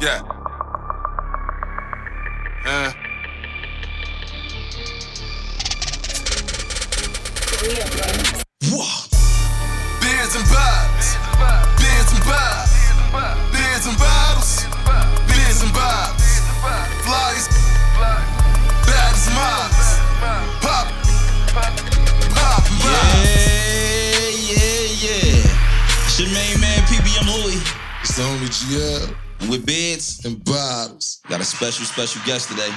Yeah. 0.00 0.22
Uh. 2.64 2.92
Whoa. 8.64 9.04
Beards 10.00 10.36
and 10.36 10.48
bottles. 10.48 11.08
Beards 11.76 12.12
and 12.16 12.24
bottles. 12.24 12.72
Beards 13.52 13.84
and 13.84 13.98
bottles. 13.98 14.64
Beards 15.28 15.60
and 15.60 15.72
bottles. 15.74 16.40
Flyers. 17.04 17.48
Bad 18.88 19.12
as 19.12 19.28
models. 19.36 20.00
Pop. 20.64 20.88
Pop. 22.32 22.64
Yeah, 22.80 23.20
yeah, 24.48 24.80
yeah. 24.96 26.06
It's 26.06 26.18
your 26.18 26.30
main 26.32 26.58
man, 26.58 26.80
PBM 26.88 27.26
Louie. 27.28 27.60
It's 28.00 28.16
the 28.16 28.22
homie 28.22 28.48
GL. 28.48 29.29
And 29.40 29.50
with 29.50 29.64
Beards 29.66 30.24
and 30.24 30.42
bottles. 30.44 31.20
Got 31.28 31.40
a 31.40 31.44
special, 31.44 31.84
special 31.84 32.20
guest 32.26 32.48
today. 32.48 32.68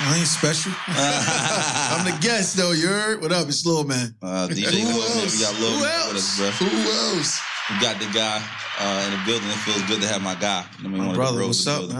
I 0.00 0.14
ain't 0.16 0.26
special. 0.28 0.72
I'm 0.86 2.04
the 2.04 2.16
guest 2.20 2.56
though. 2.56 2.70
You 2.72 2.86
heard? 2.88 3.20
What 3.20 3.32
up? 3.32 3.48
It's 3.48 3.66
Lil 3.66 3.84
Man. 3.84 4.14
Uh, 4.22 4.48
DJ 4.48 4.80
Who 4.80 4.88
Lil, 4.88 5.02
else? 5.02 5.36
we 5.36 5.42
got 5.44 5.60
Lil 5.60 5.70
Who 5.72 5.80
with 5.80 5.90
else? 5.90 6.40
us, 6.40 6.58
bro. 6.60 6.68
Who 6.68 7.16
else? 7.16 7.40
We 7.70 7.80
got 7.80 7.98
the 7.98 8.06
guy 8.16 8.42
uh, 8.78 9.02
in 9.06 9.18
the 9.18 9.24
building. 9.26 9.48
It 9.48 9.56
feels 9.58 9.82
good 9.82 10.00
to 10.00 10.08
have 10.08 10.22
my 10.22 10.34
guy. 10.36 10.64
I 10.78 10.82
mean, 10.88 11.04
My 11.04 11.14
brother, 11.14 11.40
the 11.40 11.46
what's 11.48 11.66
up, 11.66 11.88
man? 11.90 11.96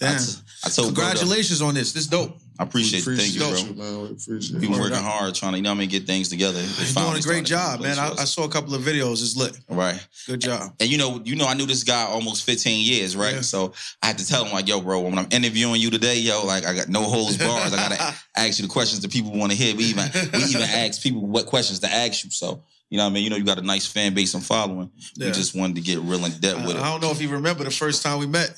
I 0.00 0.04
Damn. 0.06 0.18
t- 0.18 0.32
I 0.64 0.68
told 0.70 0.94
bro, 0.94 1.04
Congratulations 1.04 1.62
on 1.62 1.74
this. 1.74 1.92
This 1.92 2.06
dope. 2.06 2.38
I 2.58 2.62
appreciate 2.62 3.06
it. 3.06 3.16
Thank 3.16 3.34
you, 3.34 3.40
bro. 3.40 3.56
you, 3.56 3.74
man. 3.74 4.02
We 4.02 4.08
appreciate 4.10 4.52
We've 4.52 4.60
been 4.60 4.72
you. 4.74 4.80
working 4.80 4.96
hard 4.96 5.34
trying 5.34 5.52
to, 5.52 5.58
you 5.58 5.64
know 5.64 5.70
what 5.70 5.76
I 5.76 5.80
mean, 5.80 5.88
get 5.88 6.06
things 6.06 6.28
together. 6.28 6.60
You're 6.60 7.04
doing 7.04 7.18
a 7.18 7.20
great 7.20 7.44
job, 7.44 7.80
man. 7.80 7.98
I, 7.98 8.10
I 8.10 8.24
saw 8.24 8.44
a 8.44 8.48
couple 8.48 8.74
of 8.74 8.82
videos. 8.82 9.14
It's 9.14 9.36
lit. 9.36 9.58
Right. 9.68 9.98
Good 10.26 10.40
job. 10.40 10.72
And 10.78 10.88
you 10.88 10.96
know, 10.96 11.20
you 11.24 11.34
know, 11.34 11.46
I 11.46 11.54
knew 11.54 11.66
this 11.66 11.82
guy 11.82 12.04
almost 12.04 12.44
15 12.44 12.84
years, 12.84 13.16
right? 13.16 13.36
Yeah. 13.36 13.40
So 13.40 13.72
I 14.02 14.06
had 14.06 14.18
to 14.18 14.26
tell 14.26 14.44
him, 14.44 14.52
like, 14.52 14.68
yo, 14.68 14.80
bro, 14.80 15.00
when 15.00 15.18
I'm 15.18 15.28
interviewing 15.32 15.80
you 15.80 15.90
today, 15.90 16.18
yo, 16.18 16.44
like 16.46 16.64
I 16.64 16.74
got 16.74 16.88
no 16.88 17.02
holds 17.02 17.38
bars. 17.38 17.72
I 17.72 17.76
gotta 17.76 18.14
ask 18.36 18.60
you 18.60 18.66
the 18.66 18.72
questions 18.72 19.00
that 19.02 19.10
people 19.10 19.32
want 19.32 19.50
to 19.50 19.58
hear. 19.58 19.74
We 19.74 19.84
even 19.84 20.08
we 20.32 20.38
even 20.44 20.62
ask 20.62 21.02
people 21.02 21.26
what 21.26 21.46
questions 21.46 21.80
to 21.80 21.88
ask 21.88 22.24
you. 22.24 22.30
So, 22.30 22.62
you 22.88 22.98
know 22.98 23.04
what 23.04 23.10
I 23.10 23.14
mean? 23.14 23.24
You 23.24 23.30
know, 23.30 23.36
you 23.36 23.44
got 23.44 23.58
a 23.58 23.62
nice 23.62 23.86
fan 23.86 24.14
base 24.14 24.34
and 24.34 24.44
following. 24.44 24.92
We 25.18 25.32
just 25.32 25.56
wanted 25.56 25.76
to 25.76 25.82
get 25.82 25.98
real 25.98 26.24
in 26.24 26.30
depth 26.38 26.60
I, 26.60 26.66
with 26.66 26.76
it. 26.76 26.82
I 26.82 26.90
don't 26.90 27.02
know 27.02 27.10
if 27.10 27.20
you 27.20 27.30
remember 27.30 27.64
the 27.64 27.70
first 27.70 28.02
time 28.02 28.20
we 28.20 28.26
met, 28.26 28.54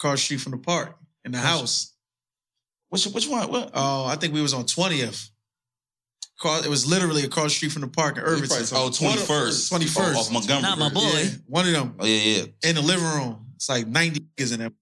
the 0.00 0.16
street 0.16 0.40
from 0.40 0.52
the 0.52 0.58
park 0.58 0.96
in 1.24 1.32
the 1.32 1.38
house. 1.38 1.91
Which 2.92 3.06
which 3.06 3.26
one? 3.26 3.50
What? 3.50 3.70
Oh, 3.72 4.04
I 4.04 4.16
think 4.16 4.34
we 4.34 4.42
was 4.42 4.52
on 4.52 4.64
20th. 4.64 5.30
It 6.44 6.68
was 6.68 6.84
literally 6.86 7.22
across 7.24 7.44
the 7.44 7.50
street 7.50 7.72
from 7.72 7.80
the 7.82 7.88
park 7.88 8.18
in 8.18 8.22
Irvington. 8.22 8.58
Oh, 8.72 8.90
21st. 8.90 9.70
21st. 9.72 10.14
Oh, 10.14 10.18
off 10.20 10.30
Montgomery. 10.30 10.62
Not 10.62 10.78
my 10.78 10.90
boy. 10.90 11.00
Yeah, 11.14 11.24
one 11.46 11.66
of 11.66 11.72
them 11.72 11.94
Oh, 11.98 12.04
yeah, 12.04 12.16
yeah. 12.62 12.68
in 12.68 12.74
the 12.74 12.82
living 12.82 13.04
room. 13.06 13.46
It's 13.56 13.68
like 13.70 13.86
90 13.86 14.20
niggas 14.36 14.52
in 14.52 14.58
there. 14.58 14.72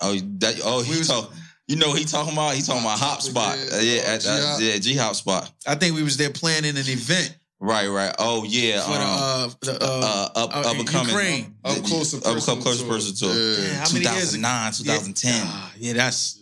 Oh, 0.00 0.16
that, 0.38 0.60
oh, 0.64 0.82
he 0.82 0.98
was- 0.98 1.06
talk, 1.06 1.30
you 1.68 1.76
know 1.76 1.90
what 1.90 1.98
he 2.00 2.04
talking 2.04 2.32
about? 2.32 2.54
He 2.54 2.62
talking 2.62 2.82
about 2.82 2.98
Hop 2.98 3.22
Spot. 3.22 3.56
Uh, 3.56 3.76
yeah, 3.80 4.00
at, 4.06 4.26
uh, 4.26 4.38
G-Hop. 4.40 4.60
yeah, 4.62 4.78
G 4.78 4.96
Hop 4.96 5.14
Spot. 5.14 5.52
I 5.66 5.76
think 5.76 5.94
we 5.94 6.02
was 6.02 6.16
there 6.16 6.30
planning 6.30 6.70
an 6.76 6.88
event 6.88 7.36
Right, 7.60 7.86
right. 7.86 8.12
Oh, 8.18 8.42
yeah. 8.42 8.80
for 8.82 8.90
the, 8.90 8.96
um, 8.96 9.06
uh, 9.06 9.48
the, 9.60 9.72
uh, 9.84 9.86
uh, 9.86 10.28
up, 10.34 10.56
uh, 10.56 10.60
up 10.70 10.76
and 10.78 10.88
coming. 10.88 11.08
Ukraine. 11.14 11.54
Up 11.62 11.84
close 11.84 12.12
and 12.14 12.24
Up 12.26 12.38
close 12.42 12.80
to 12.80 12.88
person 12.88 13.12
it. 13.12 13.18
to 13.18 13.26
it. 13.26 13.58
Yeah. 13.58 13.64
Yeah, 13.68 13.74
how 13.84 13.92
many 13.92 14.04
years? 14.04 14.32
2009, 14.32 14.72
2010. 14.72 15.30
Yeah, 15.34 15.42
ah, 15.46 15.72
yeah, 15.78 15.92
that's 15.92 16.38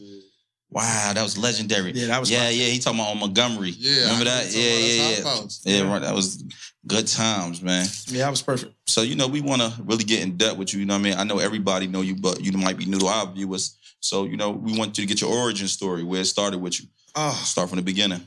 Wow, 0.73 1.13
that 1.15 1.23
was 1.23 1.37
legendary. 1.37 1.91
Yeah, 1.93 2.07
that 2.09 2.21
was 2.21 2.31
Yeah, 2.31 2.49
yeah. 2.49 2.67
He 2.67 2.79
talking 2.79 3.01
about 3.01 3.11
on 3.11 3.19
Montgomery. 3.19 3.71
Yeah, 3.71 4.03
remember 4.03 4.23
I 4.31 4.45
that? 4.45 4.53
know 4.53 4.59
Yeah, 4.61 4.75
yeah, 4.75 5.09
yeah. 5.11 5.19
about. 5.19 5.59
Yeah, 5.65 5.93
right. 5.93 6.03
That 6.03 6.15
was 6.15 6.45
good 6.87 7.09
times, 7.09 7.61
man. 7.61 7.87
yeah, 8.07 8.25
that 8.25 8.31
was 8.31 8.41
perfect. 8.43 8.73
So 8.87 9.03
you 9.03 9.17
know, 9.17 9.27
we 9.27 9.41
want 9.41 9.63
to 9.63 9.73
really 9.83 10.05
get 10.05 10.23
in 10.23 10.37
depth 10.37 10.59
with 10.59 10.73
you. 10.73 10.81
You 10.81 10.87
know 10.87 10.95
what 10.95 11.01
I 11.01 11.03
mean? 11.03 11.15
I 11.15 11.25
know 11.25 11.39
everybody 11.41 11.89
know 11.89 12.03
you, 12.03 12.15
but 12.15 12.41
you 12.41 12.53
might 12.53 12.79
be 12.79 12.85
new 12.87 12.99
to 13.01 13.07
our 13.07 13.27
viewers. 13.33 13.77
So 14.01 14.25
you 14.25 14.37
know, 14.37 14.51
we 14.51 14.79
want 14.79 14.97
you 14.97 15.03
to 15.05 15.09
get 15.09 15.21
your 15.21 15.33
origin 15.35 15.67
story, 15.67 16.05
where 16.05 16.21
it 16.21 16.27
started 16.27 16.59
with 16.61 16.81
you. 16.81 16.87
Oh, 17.17 17.33
Start 17.45 17.69
from 17.69 17.77
the 17.79 17.83
beginning. 17.83 18.23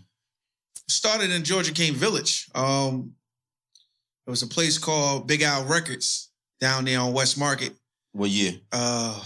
started 0.90 1.32
in 1.32 1.44
Georgia 1.46 1.72
King 1.72 1.94
Village. 1.94 2.50
Um, 2.54 3.14
there 4.26 4.32
was 4.32 4.44
a 4.44 4.48
place 4.48 4.78
called 4.78 5.28
Big 5.28 5.42
Al 5.44 5.64
Records 5.66 6.30
down 6.60 6.84
there 6.86 7.00
on 7.00 7.14
West 7.14 7.38
Market. 7.38 7.72
What 8.12 8.30
year? 8.30 8.56
Uh, 8.72 9.22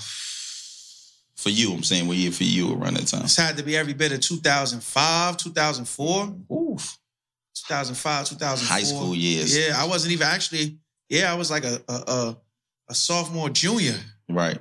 For 1.38 1.50
you, 1.50 1.72
I'm 1.72 1.84
saying 1.84 2.08
what 2.08 2.18
year 2.18 2.32
for 2.32 2.44
you 2.44 2.74
around 2.74 2.96
that 2.96 3.08
time. 3.08 3.22
this 3.22 3.38
had 3.38 3.58
to 3.58 3.64
be 3.64 3.78
every 3.78 3.94
bit 3.94 4.12
of 4.12 4.22
2005, 4.22 5.38
2004, 5.38 6.36
Oof. 6.52 6.98
2005, 7.54 8.30
2004. 8.30 8.76
High 8.76 8.84
school 8.84 9.16
years. 9.16 9.56
Yeah, 9.56 9.76
I 9.78 9.86
wasn't 9.86 10.14
even 10.14 10.28
actually. 10.28 10.80
Yeah, 11.10 11.32
I 11.32 11.36
was 11.36 11.52
like 11.52 11.64
a 11.64 11.80
a, 11.88 11.94
a, 11.94 12.38
a 12.90 12.96
sophomore, 12.96 13.50
junior. 13.50 13.96
Right. 14.28 14.60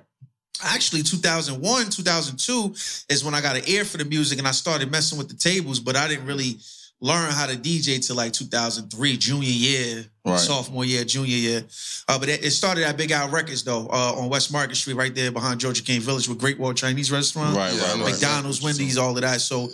Actually, 0.63 1.03
2001, 1.03 1.91
2002 1.91 2.75
is 3.13 3.25
when 3.25 3.35
I 3.35 3.41
got 3.43 3.57
an 3.57 3.63
ear 3.67 3.85
for 3.85 3.99
the 3.99 4.05
music 4.07 4.39
and 4.39 4.49
I 4.49 4.53
started 4.53 4.91
messing 4.91 5.19
with 5.19 5.29
the 5.29 5.37
tables, 5.37 5.81
but 5.81 5.97
I 5.97 6.09
didn't 6.09 6.27
really 6.27 6.57
learn 7.01 7.31
how 7.31 7.47
to 7.47 7.57
DJ 7.57 8.05
till 8.05 8.17
like 8.17 8.33
2003, 8.33 9.17
junior 9.19 9.49
year, 9.49 10.05
Right. 10.25 10.41
sophomore 10.41 10.85
year, 10.85 11.05
junior 11.05 11.37
year. 11.37 11.65
Uh, 12.09 12.19
but 12.19 12.29
it, 12.29 12.45
it 12.45 12.51
started 12.51 12.85
at 12.85 12.97
Big 12.97 13.11
Al 13.13 13.29
Records 13.29 13.63
though, 13.63 13.87
uh, 13.89 14.15
on 14.17 14.29
West 14.29 14.51
Market 14.53 14.77
Street, 14.77 14.95
right 14.95 15.15
there 15.15 15.31
behind 15.31 15.61
Georgia 15.61 15.83
King 15.83 16.01
Village 16.01 16.29
with 16.29 16.39
Great 16.39 16.59
Wall 16.59 16.73
Chinese 16.73 17.13
Restaurant, 17.13 17.57
Right. 17.57 17.73
Yeah, 17.73 17.81
right. 17.93 18.01
Right. 18.01 18.13
McDonald's, 18.13 18.63
Wendy's, 18.63 18.97
all 18.99 19.15
of 19.15 19.23
that. 19.23 19.41
So 19.41 19.69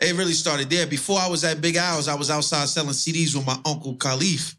it 0.00 0.14
really 0.16 0.32
started 0.32 0.70
there. 0.70 0.86
Before 0.86 1.18
I 1.18 1.28
was 1.28 1.44
at 1.44 1.60
Big 1.60 1.76
Al's, 1.76 2.08
I 2.08 2.14
was 2.14 2.30
outside 2.30 2.68
selling 2.68 2.90
CDs 2.90 3.34
with 3.34 3.46
my 3.46 3.56
uncle 3.66 3.94
Khalif. 3.96 4.54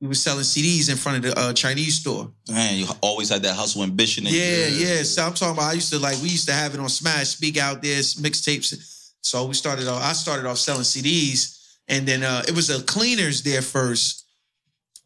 We 0.00 0.08
were 0.08 0.14
selling 0.14 0.42
CDs 0.44 0.90
in 0.90 0.96
front 0.96 1.24
of 1.24 1.30
the 1.34 1.40
uh, 1.40 1.52
Chinese 1.54 1.94
store. 2.00 2.30
Man, 2.50 2.76
you 2.78 2.86
always 3.00 3.30
had 3.30 3.42
that 3.44 3.54
hustle 3.54 3.84
ambition. 3.84 4.26
in 4.26 4.34
you. 4.34 4.38
Yeah, 4.40 4.66
yeah. 4.66 5.02
So 5.02 5.22
I'm 5.24 5.32
talking 5.32 5.54
about. 5.56 5.70
I 5.70 5.72
used 5.74 5.90
to 5.92 5.98
like. 5.98 6.20
We 6.20 6.28
used 6.28 6.46
to 6.48 6.52
have 6.52 6.74
it 6.74 6.80
on 6.80 6.88
Smash, 6.90 7.28
speak 7.28 7.56
out 7.56 7.80
there, 7.80 8.00
mixtapes. 8.00 8.93
So 9.24 9.46
we 9.46 9.54
started 9.54 9.88
off. 9.88 10.02
I 10.02 10.12
started 10.12 10.46
off 10.46 10.58
selling 10.58 10.82
CDs, 10.82 11.76
and 11.88 12.06
then 12.06 12.22
uh, 12.22 12.42
it 12.46 12.54
was 12.54 12.68
the 12.68 12.82
cleaners 12.84 13.42
there 13.42 13.62
first. 13.62 14.26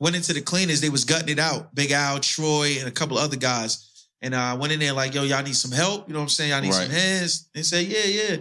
Went 0.00 0.16
into 0.16 0.32
the 0.32 0.40
cleaners. 0.40 0.80
They 0.80 0.90
was 0.90 1.04
gutting 1.04 1.28
it 1.28 1.38
out. 1.38 1.72
Big 1.74 1.92
Al, 1.92 2.18
Troy, 2.18 2.76
and 2.80 2.88
a 2.88 2.90
couple 2.90 3.16
other 3.16 3.36
guys. 3.36 4.08
And 4.20 4.34
uh, 4.34 4.38
I 4.38 4.54
went 4.54 4.72
in 4.72 4.80
there 4.80 4.92
like, 4.92 5.14
yo, 5.14 5.22
y'all 5.22 5.42
need 5.44 5.54
some 5.56 5.70
help. 5.70 6.08
You 6.08 6.14
know 6.14 6.20
what 6.20 6.24
I'm 6.24 6.28
saying? 6.30 6.50
Y'all 6.50 6.60
need 6.60 6.74
some 6.74 6.90
hands. 6.90 7.48
They 7.54 7.62
said, 7.62 7.86
yeah, 7.86 8.04
yeah. 8.04 8.36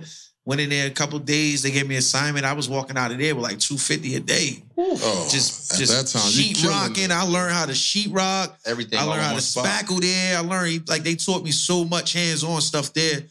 Went 0.45 0.61
in 0.61 0.69
there 0.69 0.87
a 0.87 0.91
couple 0.91 1.19
days. 1.19 1.61
They 1.61 1.69
gave 1.71 1.87
me 1.87 1.97
assignment. 1.97 2.45
I 2.45 2.53
was 2.53 2.67
walking 2.69 2.97
out 2.97 3.11
of 3.11 3.19
there 3.19 3.35
with 3.35 3.43
like 3.43 3.59
250 3.59 4.15
a 4.15 4.19
day. 4.19 4.63
Oh, 4.77 5.27
Just, 5.31 5.73
at 5.73 5.77
just 5.79 6.13
that 6.13 6.19
time, 6.19 6.27
you 6.31 6.55
sheet 6.55 6.63
rocking. 6.67 7.03
it. 7.05 7.11
I 7.11 7.21
learned 7.23 7.53
how 7.53 7.65
to 7.67 7.75
sheet 7.75 8.11
rock. 8.11 8.57
Everything. 8.65 8.97
I 8.97 9.03
learned 9.03 9.21
how 9.21 9.35
to 9.35 9.41
spot. 9.41 9.65
spackle 9.65 9.99
there. 10.01 10.37
I 10.37 10.41
learned 10.41 10.87
like 10.89 11.03
they 11.03 11.15
taught 11.15 11.43
me 11.43 11.51
so 11.51 11.85
much 11.85 12.13
hands-on 12.13 12.61
stuff 12.61 12.93
there. 12.93 13.21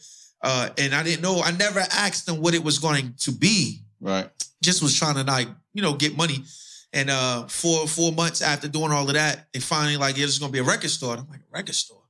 Uh, 0.41 0.69
and 0.77 0.93
I 0.93 1.03
didn't 1.03 1.21
know, 1.21 1.41
I 1.41 1.51
never 1.51 1.79
asked 1.79 2.25
them 2.25 2.41
what 2.41 2.53
it 2.53 2.63
was 2.63 2.79
going 2.79 3.13
to 3.19 3.31
be. 3.31 3.81
Right. 3.99 4.29
Just 4.61 4.81
was 4.81 4.95
trying 4.97 5.15
to 5.15 5.23
like, 5.23 5.47
you 5.73 5.81
know, 5.81 5.93
get 5.93 6.15
money. 6.17 6.43
And 6.93 7.09
uh 7.09 7.47
four 7.47 7.85
four 7.87 8.11
months 8.13 8.41
after 8.41 8.67
doing 8.69 8.91
all 8.91 9.07
of 9.07 9.13
that, 9.15 9.47
they 9.53 9.59
finally 9.59 9.97
like, 9.97 10.15
yeah, 10.15 10.25
this 10.25 10.33
is 10.35 10.39
gonna 10.39 10.51
be 10.53 10.59
a 10.59 10.63
record 10.63 10.89
store. 10.89 11.13
And 11.13 11.21
I'm 11.21 11.29
like, 11.29 11.41
a 11.41 11.51
record 11.57 11.75
store. 11.75 12.01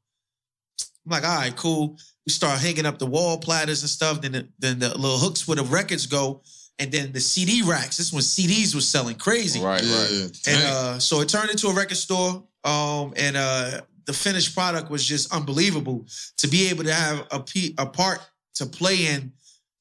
I'm 1.06 1.12
like, 1.12 1.24
all 1.28 1.36
right, 1.36 1.56
cool. 1.56 1.98
We 2.26 2.32
start 2.32 2.60
hanging 2.60 2.86
up 2.86 3.00
the 3.00 3.06
wall 3.06 3.38
platters 3.40 3.82
and 3.82 3.90
stuff. 3.90 4.22
Then 4.22 4.34
the, 4.34 4.48
then 4.60 4.80
the 4.80 4.90
little 4.98 5.18
hooks 5.18 5.48
where 5.48 5.56
the 5.56 5.64
records 5.64 6.06
go, 6.06 6.42
and 6.80 6.92
then 6.92 7.12
the 7.12 7.20
CD 7.20 7.64
racks. 7.64 7.98
This 7.98 8.08
is 8.08 8.14
when 8.14 8.22
CDs 8.22 8.76
was 8.76 8.88
selling 8.88 9.16
crazy. 9.16 9.60
Right. 9.62 9.82
Yeah, 9.84 9.98
Right. 10.02 10.12
yeah. 10.12 10.54
And 10.54 10.64
uh, 10.68 11.00
so 11.00 11.22
it 11.22 11.30
turned 11.30 11.50
into 11.50 11.68
a 11.68 11.74
record 11.74 11.98
store. 11.98 12.44
Um, 12.64 13.14
and 13.16 13.36
uh, 13.38 13.82
the 14.08 14.14
finished 14.14 14.56
product 14.56 14.90
was 14.90 15.06
just 15.06 15.32
unbelievable. 15.34 16.08
To 16.38 16.48
be 16.48 16.70
able 16.70 16.86
to 16.86 16.94
have 16.94 17.28
a, 17.32 17.44
a 17.78 17.86
part 17.86 18.20
to 18.56 18.66
play 18.66 19.06
in, 19.08 19.34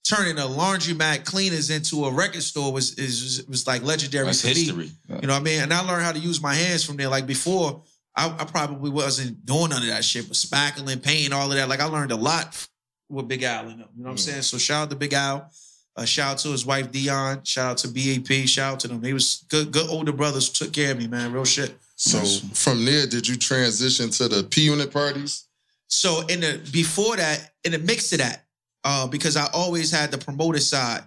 turning 0.04 0.38
a 0.38 0.42
laundromat 0.42 1.24
cleaners 1.24 1.70
into 1.70 2.04
a 2.04 2.12
record 2.12 2.42
store 2.42 2.72
was 2.72 2.94
is 2.98 3.44
was 3.48 3.66
like 3.66 3.82
legendary 3.82 4.26
That's 4.26 4.42
for 4.42 4.48
me. 4.48 4.54
history. 4.54 4.90
You 5.08 5.26
know 5.26 5.32
what 5.34 5.40
I 5.40 5.44
mean? 5.44 5.62
And 5.62 5.72
I 5.72 5.80
learned 5.80 6.02
how 6.02 6.12
to 6.12 6.18
use 6.18 6.42
my 6.42 6.54
hands 6.54 6.84
from 6.84 6.96
there. 6.96 7.08
Like 7.08 7.26
before, 7.26 7.82
I, 8.14 8.26
I 8.38 8.44
probably 8.44 8.90
wasn't 8.90 9.46
doing 9.46 9.70
none 9.70 9.82
of 9.82 9.88
that 9.88 10.04
shit, 10.04 10.26
but 10.28 10.36
spackling, 10.36 11.02
painting, 11.02 11.32
all 11.32 11.50
of 11.50 11.56
that. 11.56 11.68
Like 11.68 11.80
I 11.80 11.86
learned 11.86 12.12
a 12.12 12.16
lot 12.16 12.66
with 13.08 13.28
Big 13.28 13.42
Al 13.44 13.68
in 13.68 13.78
them. 13.78 13.88
You 13.96 14.02
know 14.02 14.08
what 14.08 14.10
I'm 14.12 14.18
saying? 14.18 14.42
So 14.42 14.58
shout 14.58 14.84
out 14.84 14.90
to 14.90 14.96
Big 14.96 15.12
Al. 15.12 15.50
Uh, 15.96 16.04
shout 16.04 16.32
out 16.32 16.38
to 16.38 16.48
his 16.48 16.66
wife 16.66 16.90
Dion. 16.90 17.42
Shout 17.44 17.70
out 17.70 17.78
to 17.78 17.88
BAP. 17.88 18.46
Shout 18.48 18.74
out 18.74 18.80
to 18.80 18.88
them. 18.88 19.00
They 19.00 19.12
was 19.12 19.44
good, 19.48 19.72
good 19.72 19.88
older 19.88 20.12
brothers 20.12 20.50
took 20.50 20.72
care 20.72 20.92
of 20.92 20.98
me, 20.98 21.06
man. 21.06 21.32
Real 21.32 21.44
shit. 21.44 21.74
So 21.96 22.22
from 22.52 22.84
there, 22.84 23.06
did 23.06 23.26
you 23.26 23.36
transition 23.36 24.10
to 24.10 24.28
the 24.28 24.44
P 24.44 24.62
unit 24.62 24.92
parties? 24.92 25.48
So 25.88 26.26
in 26.26 26.40
the 26.40 26.60
before 26.70 27.16
that, 27.16 27.52
in 27.64 27.72
the 27.72 27.78
mix 27.78 28.12
of 28.12 28.18
that, 28.18 28.44
uh, 28.84 29.06
because 29.06 29.36
I 29.36 29.48
always 29.52 29.90
had 29.90 30.10
the 30.10 30.18
promoter 30.18 30.60
side. 30.60 31.02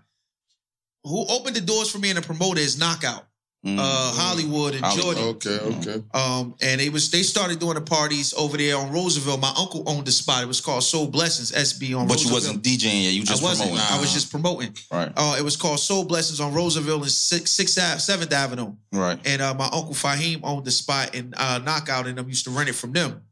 Who 1.05 1.25
opened 1.29 1.55
the 1.55 1.61
doors 1.61 1.89
for 1.89 1.99
me 1.99 2.09
in 2.09 2.17
the 2.17 2.21
promoter 2.21 2.59
is 2.59 2.77
Knockout, 2.77 3.25
Mm. 3.65 3.77
uh, 3.77 3.81
Hollywood 4.13 4.73
and 4.75 4.85
Hollywood. 4.85 5.41
Jordan. 5.41 5.73
Okay, 5.83 5.89
okay. 5.91 6.03
Um, 6.13 6.55
and 6.61 6.79
it 6.79 6.93
was 6.93 7.11
they 7.11 7.23
started 7.23 7.59
doing 7.59 7.75
the 7.75 7.81
parties 7.81 8.33
over 8.37 8.55
there 8.55 8.77
on 8.77 8.89
Roosevelt. 8.93 9.41
My 9.41 9.53
uncle 9.57 9.83
owned 9.85 10.05
the 10.07 10.13
spot. 10.13 10.43
It 10.43 10.45
was 10.47 10.61
called 10.61 10.81
Soul 10.81 11.07
Blessings 11.07 11.51
SB 11.51 11.87
on. 11.93 12.07
Roosevelt. 12.07 12.09
But 12.09 12.23
you 12.25 12.31
wasn't 12.33 12.63
DJing 12.63 13.03
yet. 13.03 13.11
You 13.11 13.23
just 13.25 13.43
I 13.43 13.45
wasn't. 13.45 13.71
promoting. 13.71 13.93
I 13.97 13.99
was 13.99 14.13
just 14.13 14.31
promoting. 14.31 14.73
Right. 14.89 15.11
Uh, 15.13 15.35
it 15.37 15.41
was 15.43 15.57
called 15.57 15.79
Soul 15.81 16.05
Blessings 16.05 16.39
on 16.39 16.53
Roosevelt 16.53 17.01
and 17.01 17.11
Sixth 17.11 17.49
Sixth 17.49 17.77
Ave- 17.77 17.99
Seventh 17.99 18.31
Avenue. 18.31 18.75
Right. 18.93 19.19
And 19.25 19.41
uh, 19.41 19.53
my 19.53 19.65
uncle 19.65 19.93
Fahim 19.93 20.39
owned 20.43 20.63
the 20.63 20.71
spot, 20.71 21.13
and 21.13 21.33
uh, 21.35 21.59
Knockout 21.59 22.07
and 22.07 22.17
them 22.17 22.29
used 22.29 22.45
to 22.45 22.51
rent 22.51 22.69
it 22.69 22.75
from 22.75 22.93
them. 22.93 23.23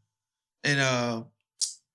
And 0.65 0.81
uh, 0.81 1.23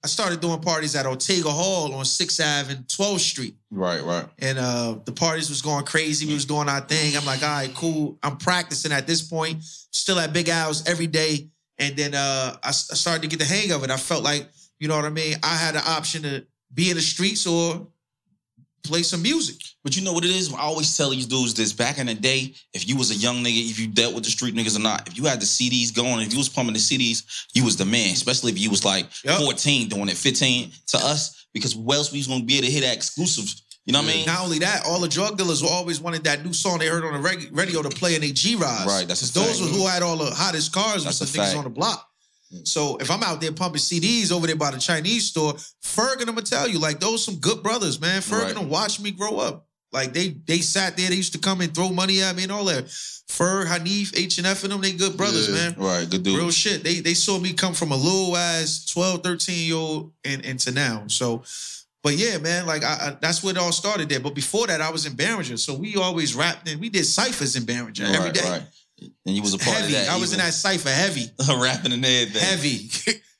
I 0.04 0.08
started 0.08 0.40
doing 0.40 0.58
parties 0.60 0.96
at 0.96 1.06
Ortega 1.06 1.48
Hall 1.48 1.94
on 1.94 2.04
6th 2.04 2.40
Ave 2.40 2.74
and 2.74 2.84
12th 2.86 3.20
Street. 3.20 3.54
Right, 3.70 4.02
right. 4.02 4.26
And 4.40 4.58
uh, 4.58 4.98
the 5.04 5.12
parties 5.12 5.48
was 5.48 5.62
going 5.62 5.84
crazy. 5.84 6.26
We 6.26 6.34
was 6.34 6.44
doing 6.44 6.68
our 6.68 6.80
thing. 6.80 7.16
I'm 7.16 7.24
like, 7.24 7.42
all 7.42 7.48
right, 7.48 7.72
cool. 7.74 8.18
I'm 8.22 8.36
practicing 8.36 8.90
at 8.90 9.06
this 9.06 9.22
point. 9.22 9.62
Still 9.62 10.18
at 10.18 10.32
Big 10.32 10.48
Al's 10.48 10.88
every 10.88 11.06
day. 11.06 11.48
And 11.78 11.96
then 11.96 12.14
uh, 12.14 12.56
I, 12.62 12.68
I 12.68 12.72
started 12.72 13.22
to 13.22 13.28
get 13.28 13.38
the 13.38 13.44
hang 13.44 13.70
of 13.70 13.84
it. 13.84 13.90
I 13.90 13.96
felt 13.96 14.24
like, 14.24 14.48
you 14.80 14.88
know 14.88 14.96
what 14.96 15.04
I 15.04 15.10
mean? 15.10 15.36
I 15.42 15.54
had 15.54 15.76
the 15.76 15.88
option 15.88 16.22
to 16.22 16.44
be 16.74 16.90
in 16.90 16.96
the 16.96 17.02
streets 17.02 17.46
or 17.46 17.86
play 18.84 19.02
some 19.02 19.22
music. 19.22 19.56
But 19.84 19.96
you 19.96 20.02
know 20.02 20.12
what 20.12 20.24
it 20.24 20.30
is? 20.30 20.52
I 20.52 20.58
always 20.60 20.96
tell 20.96 21.10
these 21.10 21.26
dudes 21.26 21.54
this. 21.54 21.72
Back 21.72 21.98
in 21.98 22.06
the 22.06 22.14
day, 22.14 22.54
if 22.72 22.88
you 22.88 22.96
was 22.96 23.10
a 23.10 23.14
young 23.14 23.36
nigga, 23.36 23.70
if 23.70 23.78
you 23.78 23.86
dealt 23.88 24.14
with 24.14 24.24
the 24.24 24.30
street 24.30 24.54
niggas 24.54 24.76
or 24.76 24.80
not, 24.80 25.06
if 25.08 25.16
you 25.16 25.24
had 25.24 25.40
the 25.40 25.46
CDs 25.46 25.94
going, 25.94 26.20
if 26.26 26.32
you 26.32 26.38
was 26.38 26.48
pumping 26.48 26.74
the 26.74 26.78
CDs, 26.80 27.22
you 27.54 27.64
was 27.64 27.76
the 27.76 27.84
man. 27.84 28.12
Especially 28.12 28.52
if 28.52 28.58
you 28.58 28.70
was 28.70 28.84
like 28.84 29.06
Yep. 29.24 29.40
14 29.40 29.88
doing 29.88 30.08
it, 30.08 30.16
15 30.16 30.70
to 30.88 30.98
us, 30.98 31.46
because 31.52 31.72
who 31.74 31.92
else 31.92 32.12
we 32.12 32.18
was 32.18 32.26
gonna 32.26 32.44
be 32.44 32.58
able 32.58 32.66
to 32.66 32.72
hit 32.72 32.80
that 32.82 32.94
exclusive? 32.94 33.52
You 33.84 33.92
know 33.92 34.00
what 34.00 34.10
I 34.10 34.14
mean? 34.14 34.26
Not 34.26 34.40
only 34.44 34.60
that, 34.60 34.84
all 34.86 35.00
the 35.00 35.08
drug 35.08 35.36
dealers 35.36 35.60
were 35.60 35.68
always 35.68 36.00
wanted 36.00 36.22
that 36.24 36.44
new 36.44 36.52
song 36.52 36.78
they 36.78 36.86
heard 36.86 37.04
on 37.04 37.14
the 37.14 37.18
reg- 37.18 37.48
radio 37.52 37.82
to 37.82 37.88
play 37.88 38.14
in 38.14 38.20
their 38.20 38.30
G 38.30 38.54
rides. 38.54 38.86
Right, 38.86 39.08
that's 39.08 39.28
a 39.28 39.32
those 39.32 39.58
fact. 39.58 39.72
were 39.72 39.76
who 39.78 39.86
had 39.88 40.02
all 40.04 40.16
the 40.16 40.30
hottest 40.32 40.72
cars 40.72 41.02
That's 41.04 41.18
the 41.18 41.24
niggas 41.26 41.56
on 41.56 41.64
the 41.64 41.70
block. 41.70 42.08
So 42.64 42.96
if 42.98 43.10
I'm 43.10 43.22
out 43.22 43.40
there 43.40 43.52
pumping 43.52 43.80
CDs 43.80 44.30
over 44.32 44.46
there 44.46 44.56
by 44.56 44.70
the 44.70 44.78
Chinese 44.78 45.26
store, 45.28 45.54
Ferg 45.82 46.26
I'ma 46.26 46.40
tell 46.42 46.68
you, 46.68 46.78
like 46.78 47.00
those 47.00 47.24
some 47.24 47.36
good 47.36 47.62
brothers, 47.62 48.00
man. 48.00 48.20
Ferg 48.20 48.42
Right. 48.44 48.54
them 48.54 48.68
watched 48.68 49.00
me 49.00 49.10
grow 49.10 49.38
up. 49.38 49.66
Like 49.92 50.12
they 50.12 50.28
they 50.46 50.58
sat 50.58 50.96
there, 50.96 51.08
they 51.10 51.16
used 51.16 51.32
to 51.34 51.38
come 51.38 51.60
and 51.60 51.74
throw 51.74 51.90
money 51.90 52.22
at 52.22 52.34
me 52.36 52.44
and 52.44 52.52
all 52.52 52.64
that. 52.66 52.84
Ferg, 52.86 53.66
Hanif, 53.66 54.12
H 54.18 54.38
and 54.38 54.46
F 54.46 54.62
and 54.64 54.72
them, 54.72 54.80
they 54.80 54.92
good 54.92 55.16
brothers, 55.16 55.48
Yeah. 55.48 55.54
man. 55.54 55.74
Right, 55.78 56.08
good 56.08 56.22
dude. 56.22 56.36
Real 56.38 56.50
shit. 56.50 56.82
They 56.84 57.00
they 57.00 57.14
saw 57.14 57.38
me 57.38 57.52
come 57.52 57.74
from 57.74 57.92
a 57.92 57.96
little 57.96 58.36
ass 58.36 58.84
12, 58.86 59.22
13 59.22 59.66
year 59.66 59.76
old 59.76 60.12
and 60.24 60.44
into 60.44 60.72
now. 60.72 61.04
So, 61.08 61.42
but 62.02 62.14
yeah, 62.16 62.38
man, 62.38 62.66
like 62.66 62.84
I, 62.84 62.92
I, 62.94 63.16
that's 63.20 63.42
where 63.42 63.52
it 63.52 63.58
all 63.58 63.72
started 63.72 64.08
there. 64.08 64.20
But 64.20 64.34
before 64.34 64.66
that, 64.66 64.80
I 64.80 64.90
was 64.90 65.06
in 65.06 65.14
Barringer. 65.14 65.56
So 65.58 65.72
we 65.74 65.96
always 65.96 66.34
rapped 66.34 66.68
and 66.70 66.80
we 66.80 66.88
did 66.88 67.04
ciphers 67.06 67.54
in 67.56 67.64
Barringer 67.64 68.04
every 68.04 68.18
right, 68.18 68.34
day. 68.34 68.50
right. 68.50 68.62
And 69.26 69.36
you 69.36 69.42
was 69.42 69.54
a 69.54 69.58
part 69.58 69.76
Heavy. 69.76 69.94
of 69.94 70.06
that. 70.06 70.08
I 70.10 70.18
was 70.18 70.32
in 70.32 70.38
that 70.38 70.52
cipher 70.54 70.88
heavy. 70.90 71.26
rapping 71.60 71.92
and 71.92 72.04
everything. 72.04 72.42
Heavy. 72.42 72.90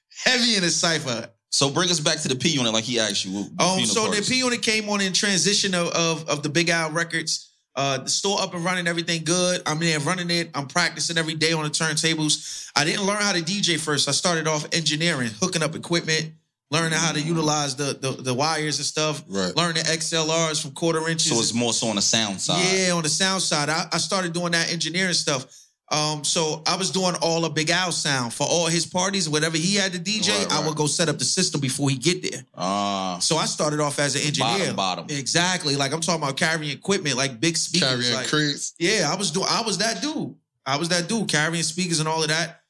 heavy 0.25 0.57
in 0.57 0.63
the 0.63 0.71
cipher. 0.71 1.31
So 1.51 1.69
bring 1.71 1.91
us 1.91 2.01
back 2.01 2.19
to 2.21 2.29
the 2.29 2.37
P 2.37 2.49
unit, 2.51 2.73
like 2.73 2.85
he 2.85 2.99
asked 2.99 3.25
you. 3.25 3.33
what- 3.57 3.79
Um, 3.79 3.85
so 3.85 4.11
the. 4.11 4.23
P 4.23 4.39
unit 4.39 4.63
came 4.63 4.89
on 4.89 5.01
in 5.01 5.13
transition 5.13 5.75
of, 5.75 5.89
of 5.89 6.29
of 6.29 6.43
the 6.43 6.49
Big 6.49 6.69
Al 6.71 6.91
Records. 6.91 7.51
Uh, 7.75 7.99
the 7.99 8.09
store 8.11 8.39
up 8.41 8.53
and 8.55 8.63
running, 8.65 8.87
everything 8.87 9.25
good. 9.25 9.63
I'm 9.65 9.79
there 9.79 9.99
running 10.01 10.31
it. 10.31 10.51
I'm 10.55 10.67
practicing 10.67 11.17
every 11.17 11.35
day 11.35 11.53
on 11.53 11.65
the 11.65 11.71
turntables. 11.71 12.71
I 12.77 12.85
didn't 12.85 13.07
learn 13.07 13.17
how 13.23 13.33
to 13.33 13.41
DJ 13.41 13.81
first. 13.81 14.09
I 14.09 14.13
started 14.13 14.47
off 14.47 14.67
engineering, 14.73 15.31
hooking 15.41 15.63
up 15.63 15.75
equipment, 15.75 16.33
learning 16.73 16.99
how 16.99 17.13
to 17.13 17.21
utilize 17.21 17.77
the 17.77 17.97
the, 18.01 18.11
the 18.23 18.35
wires 18.35 18.79
and 18.79 18.87
stuff. 18.87 19.23
Right. 19.29 19.55
Learning 19.57 19.83
XLRs 19.85 20.61
from 20.63 20.73
quarter 20.73 21.07
inches. 21.09 21.31
so 21.31 21.39
it's 21.39 21.55
more 21.55 21.73
so 21.73 21.89
on 21.89 21.97
the 21.97 22.03
sound 22.03 22.41
side. 22.41 22.65
Yeah, 22.73 22.93
on 22.95 23.03
the 23.03 23.09
sound 23.09 23.43
side, 23.43 23.69
I, 23.69 23.87
I 23.93 23.99
started 23.99 24.33
doing 24.33 24.53
that 24.53 24.73
engineering 24.73 25.15
stuff. 25.15 25.47
Um, 25.91 26.25
so 26.25 26.63
I 26.67 26.77
was 26.77 26.91
doing 26.91 27.15
all 27.21 27.45
of 27.45 27.53
Big 27.55 27.69
Al 27.69 27.93
sound 27.93 28.33
for 28.33 28.47
all 28.49 28.67
his 28.67 28.87
parties, 28.87 29.29
whatever 29.29 29.59
he 29.59 29.75
had 29.75 29.93
to 29.93 29.99
DJ. 29.99 30.31
Right, 30.31 30.53
I 30.53 30.67
would 30.67 30.75
go 30.75 30.87
set 30.87 31.11
up 31.11 31.19
the 31.19 31.25
system 31.27 31.61
before 31.61 31.91
he 31.91 31.97
get 31.97 32.23
there. 32.23 32.43
Ah, 32.55 33.19
So 33.21 33.37
I 33.37 33.45
started 33.45 33.79
off 33.79 33.99
as 33.99 34.15
an 34.15 34.23
engineer. 34.23 34.73
bottom, 34.75 34.77
bottom. 34.77 35.07
Exactly. 35.11 35.77
Like 35.77 35.93
I'm 35.93 36.01
talking 36.01 36.23
about 36.23 36.39
carrying 36.39 36.71
equipment, 36.73 37.17
like 37.19 37.41
big 37.41 37.59
speakers. 37.59 37.89
Carrying 37.91 38.15
like- 38.15 38.29
crates. 38.29 38.73
yeah, 38.79 39.11
I 39.13 39.17
was 39.17 39.31
doing. 39.31 39.47
I 39.51 39.61
was 39.61 39.77
that 39.79 40.01
dude. 40.01 40.35
I 40.65 40.77
was 40.77 40.89
that 40.89 41.09
dude 41.11 41.29
carrying 41.29 41.63
speakers 41.63 41.99
and 42.01 42.09
all 42.09 42.23
of 42.23 42.29
that. 42.31 42.61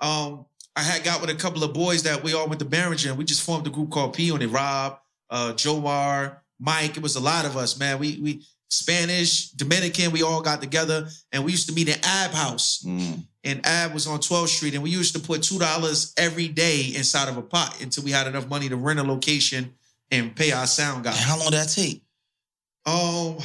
Um, 0.00 0.46
I 0.74 0.82
had 0.82 1.04
got 1.04 1.20
with 1.20 1.30
a 1.30 1.34
couple 1.34 1.62
of 1.64 1.74
boys 1.74 2.02
that 2.04 2.22
we 2.22 2.34
all 2.34 2.48
went 2.48 2.58
to 2.60 2.64
Barringer. 2.64 3.10
and 3.10 3.18
We 3.18 3.24
just 3.24 3.42
formed 3.42 3.66
a 3.66 3.70
group 3.70 3.90
called 3.90 4.14
P 4.14 4.30
on 4.30 4.40
it. 4.40 4.46
Rob, 4.48 4.98
uh, 5.30 5.52
Jomar, 5.54 6.38
Mike. 6.58 6.96
It 6.96 7.02
was 7.02 7.16
a 7.16 7.20
lot 7.20 7.44
of 7.44 7.56
us, 7.56 7.78
man. 7.78 7.98
We 7.98 8.18
we 8.22 8.44
Spanish, 8.70 9.50
Dominican. 9.50 10.12
We 10.12 10.22
all 10.22 10.40
got 10.40 10.62
together 10.62 11.08
and 11.30 11.44
we 11.44 11.50
used 11.52 11.68
to 11.68 11.74
meet 11.74 11.88
in 11.88 11.98
Ab 12.02 12.30
House. 12.30 12.82
Mm. 12.86 13.24
And 13.44 13.66
Ab 13.66 13.92
was 13.92 14.06
on 14.06 14.20
12th 14.20 14.48
Street, 14.48 14.74
and 14.74 14.82
we 14.82 14.90
used 14.90 15.14
to 15.14 15.20
put 15.20 15.42
two 15.42 15.58
dollars 15.58 16.14
every 16.16 16.48
day 16.48 16.92
inside 16.94 17.28
of 17.28 17.36
a 17.36 17.42
pot 17.42 17.82
until 17.82 18.04
we 18.04 18.12
had 18.12 18.26
enough 18.26 18.48
money 18.48 18.68
to 18.68 18.76
rent 18.76 19.00
a 19.00 19.02
location 19.02 19.74
and 20.10 20.34
pay 20.34 20.52
our 20.52 20.66
sound 20.66 21.04
guy. 21.04 21.10
And 21.10 21.18
how 21.18 21.38
long 21.38 21.50
did 21.50 21.54
that 21.54 21.68
take? 21.68 22.02
Um, 22.86 23.38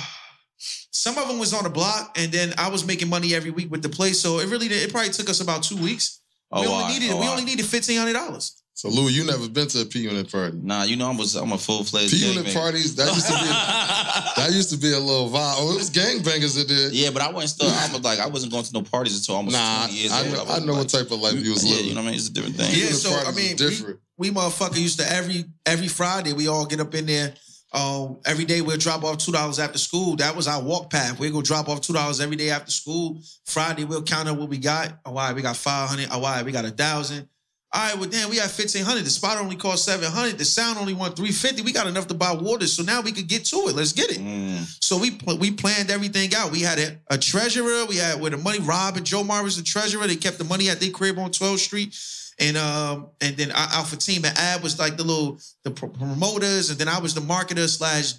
some 0.92 1.18
of 1.18 1.28
them 1.28 1.40
was 1.40 1.54
on 1.54 1.64
the 1.64 1.70
block, 1.70 2.16
and 2.18 2.32
then 2.32 2.54
I 2.58 2.70
was 2.70 2.86
making 2.86 3.10
money 3.10 3.34
every 3.34 3.52
week 3.52 3.72
with 3.72 3.82
the 3.82 3.90
place. 3.90 4.20
So 4.20 4.40
it 4.40 4.50
really 4.50 4.68
did. 4.68 4.84
It 4.84 4.92
probably 4.92 5.12
took 5.12 5.30
us 5.30 5.42
about 5.42 5.64
two 5.64 5.78
weeks. 5.78 6.22
Oh, 6.52 6.62
we 6.62 6.68
only 6.68 6.84
right, 6.84 6.94
needed 7.00 7.12
oh, 7.12 7.20
we 7.20 7.28
only 7.28 7.42
right. 7.44 7.46
needed 7.46 7.66
fifteen 7.66 7.98
hundred 7.98 8.14
dollars. 8.14 8.64
So 8.74 8.90
Louis, 8.90 9.12
you 9.14 9.24
never 9.26 9.50
been 9.50 9.68
to 9.70 9.82
a 9.82 9.86
P 9.86 10.02
unit 10.02 10.32
party. 10.32 10.56
Nah, 10.62 10.84
you 10.84 10.96
know 10.98 11.10
I 11.12 11.16
was 11.16 11.36
I'm 11.36 11.52
a 11.52 11.58
full 11.58 11.84
fledged. 11.84 12.12
P 12.14 12.18
unit 12.32 12.54
parties, 12.54 12.96
that 12.96 13.08
used 13.14 13.26
to 13.28 13.34
be 13.34 13.40
that 14.38 14.50
used 14.54 14.70
to 14.70 14.78
be 14.78 14.94
a 14.94 15.00
little 15.00 15.30
vibe. 15.30 15.56
Oh, 15.58 15.74
it 15.74 15.78
was 15.78 15.90
gangbangers 15.90 16.56
that 16.58 16.68
did. 16.68 16.94
Yeah, 16.94 17.10
but 17.10 17.22
I 17.24 17.32
wasn't 17.32 17.50
still. 17.50 17.70
I 17.70 17.92
was 17.92 18.04
like, 18.04 18.20
I 18.20 18.28
wasn't 18.28 18.52
going 18.52 18.64
to 18.66 18.74
no 18.74 18.84
parties 18.84 19.18
until 19.18 19.36
almost 19.36 19.56
Nah, 19.58 19.88
20 19.88 19.94
years 20.00 20.12
I 20.12 20.20
old. 20.22 20.28
know, 20.34 20.44
was 20.44 20.50
I 20.62 20.66
know 20.66 20.72
like, 20.74 20.80
what 20.82 20.90
type 20.90 21.12
of 21.12 21.20
life 21.20 21.34
you 21.44 21.50
was 21.52 21.66
Yeah, 21.66 21.72
living. 21.72 21.88
you 21.90 21.96
know 21.96 22.02
what 22.02 22.08
I 22.08 22.12
mean? 22.12 22.20
It's 22.20 22.28
a 22.30 22.34
different 22.34 22.56
thing. 22.56 22.70
Yeah, 22.70 22.76
P-unit 22.76 22.96
so, 22.96 23.10
I 23.16 23.32
mean, 23.32 23.52
is 23.52 23.56
different. 23.56 24.00
We 24.18 24.30
motherfucker 24.32 24.78
used 24.80 25.00
to 25.00 25.12
every 25.12 25.46
every 25.66 25.88
Friday 25.88 26.34
we 26.34 26.48
all 26.48 26.66
get 26.66 26.80
up 26.80 26.94
in 26.94 27.08
there. 27.08 27.34
Um, 27.74 28.20
every 28.26 28.46
day 28.46 28.62
we'll 28.62 28.78
drop 28.78 29.04
off 29.04 29.18
two 29.18 29.32
dollars 29.32 29.60
after 29.60 29.78
school. 29.78 30.16
That 30.16 30.36
was 30.36 30.48
our 30.48 30.62
walk 30.62 30.90
path. 30.90 31.20
We'll 31.20 31.34
go 31.34 31.42
drop 31.42 31.68
off 31.68 31.82
two 31.82 31.94
dollars 31.94 32.22
every 32.22 32.38
day 32.38 32.50
after 32.50 32.72
school. 32.72 33.20
Friday 33.46 33.84
we'll 33.84 34.04
count 34.04 34.30
up 34.30 34.38
what 34.38 34.50
we 34.50 34.58
got. 34.58 35.00
Oh, 35.06 35.12
why 35.12 35.34
we 35.34 35.42
got 35.42 35.58
five 35.58 35.90
hundred. 35.90 36.08
Oh, 36.12 36.20
why 36.20 36.42
we 36.44 36.52
got 36.52 36.66
a 36.66 36.72
thousand. 36.72 37.28
All 37.74 37.82
right, 37.84 37.98
well 37.98 38.10
damn, 38.10 38.30
we 38.30 38.38
got 38.38 38.50
fifteen 38.50 38.86
hundred. 38.86 39.04
The 39.04 39.10
spot 39.10 39.38
only 39.38 39.58
cost 39.58 39.84
seven 39.84 40.10
hundred. 40.10 40.38
The 40.38 40.46
sound 40.46 40.78
only 40.78 40.94
won 40.94 41.12
three 41.12 41.34
fifty. 41.34 41.62
We 41.62 41.74
got 41.74 41.86
enough 41.86 42.08
to 42.08 42.14
buy 42.14 42.32
water, 42.32 42.66
so 42.66 42.82
now 42.82 43.02
we 43.02 43.12
could 43.12 43.28
get 43.28 43.44
to 43.46 43.58
it. 43.68 43.76
Let's 43.76 43.92
get 43.92 44.10
it. 44.10 44.20
Mm. 44.20 44.64
So 44.82 44.98
we 44.98 45.20
we 45.38 45.52
planned 45.52 45.92
everything 45.92 46.34
out. 46.34 46.52
We 46.52 46.62
had 46.62 46.80
a, 46.80 46.98
a 47.10 47.18
treasurer. 47.18 47.86
We 47.86 47.98
had 47.98 48.22
where 48.22 48.32
the 48.32 48.38
money. 48.38 48.60
Rob 48.60 48.96
and 48.96 49.06
Joe 49.06 49.26
Mar 49.26 49.44
was 49.44 49.58
the 49.58 49.64
treasurer. 49.64 50.08
They 50.08 50.16
kept 50.16 50.38
the 50.38 50.46
money 50.46 50.70
at 50.70 50.80
their 50.80 50.92
crib 50.92 51.20
on 51.20 51.32
12th 51.32 51.60
Street, 51.60 51.94
and 52.40 52.56
um 52.58 53.08
and 53.22 53.36
then 53.38 53.52
our 53.52 53.68
Alpha 53.74 53.96
Team 53.98 54.24
and 54.26 54.38
Ab 54.38 54.62
was 54.64 54.78
like 54.80 54.98
the 54.98 55.04
little 55.04 55.40
the 55.64 55.72
pro- 55.72 55.90
promoters, 55.90 56.70
and 56.70 56.80
then 56.80 56.88
I 56.88 57.00
was 57.00 57.14
the 57.14 57.22
marketer 57.22 57.68
slash 57.68 58.14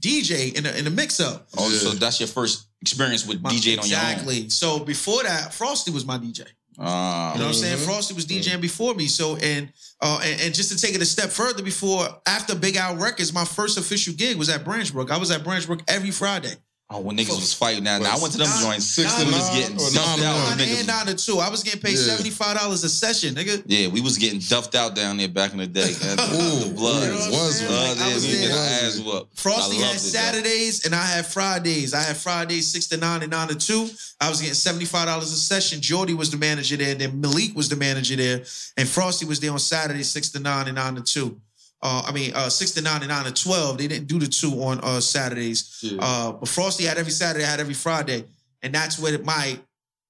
DJ 0.00 0.54
in 0.54 0.64
the 0.64 0.78
in 0.78 0.84
the 0.84 0.90
mix 0.90 1.20
up. 1.20 1.48
Oh, 1.56 1.68
Yeah. 1.70 1.78
so 1.78 1.90
that's 1.90 2.20
your 2.20 2.28
first 2.28 2.66
experience 2.80 3.26
with 3.26 3.42
DJing 3.42 3.80
on 3.82 3.88
your 3.88 3.98
own. 3.98 4.04
exactly. 4.04 4.48
So 4.50 4.78
before 4.80 5.22
that, 5.24 5.52
Frosty 5.54 5.90
was 5.90 6.04
my 6.04 6.18
DJ. 6.18 6.42
Ah, 6.78 7.32
You 7.34 7.38
know 7.40 7.46
what 7.46 7.54
I'm 7.54 7.60
saying? 7.60 7.78
Mhm. 7.78 7.84
Frosty 7.84 8.14
was 8.14 8.26
DJing 8.26 8.60
before 8.60 8.94
me. 8.94 9.06
So 9.06 9.36
and 9.36 9.72
uh 10.00 10.20
and, 10.22 10.40
and 10.42 10.54
just 10.54 10.70
to 10.72 10.78
take 10.78 10.94
it 10.94 11.02
a 11.02 11.06
step 11.06 11.30
further, 11.30 11.62
before 11.62 12.08
after 12.26 12.54
Big 12.54 12.76
Al 12.76 12.96
Records, 12.96 13.32
my 13.32 13.44
first 13.44 13.78
official 13.78 14.14
gig 14.14 14.36
was 14.36 14.48
at 14.48 14.64
Branchbrook. 14.64 15.10
I 15.10 15.16
was 15.18 15.30
at 15.30 15.42
Branchbrook 15.44 15.82
every 15.88 16.10
Friday. 16.10 16.54
Oh, 16.90 17.00
when 17.00 17.16
niggas 17.16 17.30
was 17.30 17.52
fighting 17.54 17.84
now, 17.84 17.98
now 17.98 18.14
I 18.16 18.18
went 18.20 18.32
to 18.32 18.38
them 18.38 18.48
Nah, 18.48 18.60
joints. 18.62 18.86
six 18.86 19.16
we 19.18 19.24
to 19.24 19.30
was 19.32 19.50
getting 19.50 19.76
or 19.76 19.90
duffed 19.90 20.18
nine 20.18 20.26
out. 20.26 20.34
one? 20.36 20.48
when 20.50 20.58
Nine 20.58 20.68
niggas 20.68 20.78
and 20.78 20.86
nine 20.86 21.06
to 21.06 21.14
two. 21.14 21.38
I 21.38 21.48
was 21.48 21.62
getting 21.62 21.80
paid 21.80 21.96
Yeah. 21.96 22.04
seventy 22.04 22.30
five 22.30 22.56
dollars 22.58 22.84
a 22.84 22.88
session, 22.88 23.34
nigga. 23.34 23.62
Yeah, 23.66 23.88
we 23.88 24.00
was 24.00 24.18
getting 24.18 24.38
duffed 24.40 24.74
out 24.74 24.94
down 24.94 25.16
there 25.16 25.28
back 25.28 25.52
in 25.52 25.58
the 25.58 25.66
day. 25.66 25.94
man. 26.02 26.18
Ooh, 26.34 26.64
the 26.68 26.74
blood. 26.74 27.02
You 27.04 27.08
know 27.10 27.30
was 27.44 27.56
saying? 27.58 27.70
one. 27.70 27.80
Uh, 27.80 27.94
Like, 28.04 28.14
was 28.14 28.26
we 28.26 28.32
get 28.32 28.48
there. 28.48 28.86
ass 28.88 29.00
whooped. 29.00 29.38
Frosty 29.38 29.76
had 29.76 29.82
loved 29.82 29.94
it, 29.96 30.02
though. 30.02 30.08
Saturdays 30.08 30.84
and 30.86 30.94
I 30.94 31.04
had 31.04 31.26
Fridays. 31.26 31.94
I 31.94 32.02
had 32.02 32.16
Fridays 32.16 32.68
six 32.70 32.86
to 32.88 32.96
nine 32.96 33.22
and 33.22 33.30
nine 33.30 33.48
to 33.48 33.54
two. 33.54 33.88
I 34.20 34.28
was 34.28 34.40
getting 34.40 34.54
seventy 34.54 34.84
five 34.84 35.06
dollars 35.06 35.32
a 35.32 35.36
session. 35.36 35.80
Jordy 35.80 36.14
was 36.14 36.30
the 36.30 36.36
manager 36.36 36.76
there. 36.76 36.94
Then 36.94 37.20
Malik 37.20 37.54
was 37.56 37.68
the 37.68 37.76
manager 37.76 38.16
there, 38.16 38.44
and 38.76 38.88
Frosty 38.88 39.26
was 39.26 39.40
there 39.40 39.50
on 39.52 39.58
Saturdays 39.58 40.10
six 40.10 40.28
to 40.30 40.40
nine 40.40 40.66
and 40.68 40.76
nine 40.76 40.94
to 40.96 41.02
two. 41.02 41.40
Uh, 41.84 42.02
I 42.06 42.12
mean, 42.12 42.32
uh, 42.34 42.48
six 42.48 42.70
to 42.72 42.82
nine 42.82 43.02
and 43.02 43.10
nine 43.10 43.26
to 43.26 43.32
twelve. 43.32 43.76
They 43.76 43.86
didn't 43.86 44.08
do 44.08 44.18
the 44.18 44.26
two 44.26 44.62
on 44.62 44.80
uh, 44.82 45.00
Saturdays. 45.00 45.80
Yeah. 45.82 45.98
Uh, 46.00 46.32
but 46.32 46.48
Frosty 46.48 46.84
had 46.84 46.96
every 46.96 47.12
Saturday, 47.12 47.44
had 47.44 47.60
every 47.60 47.74
Friday. 47.74 48.24
And 48.62 48.74
that's 48.74 48.98
where 48.98 49.18
my 49.18 49.58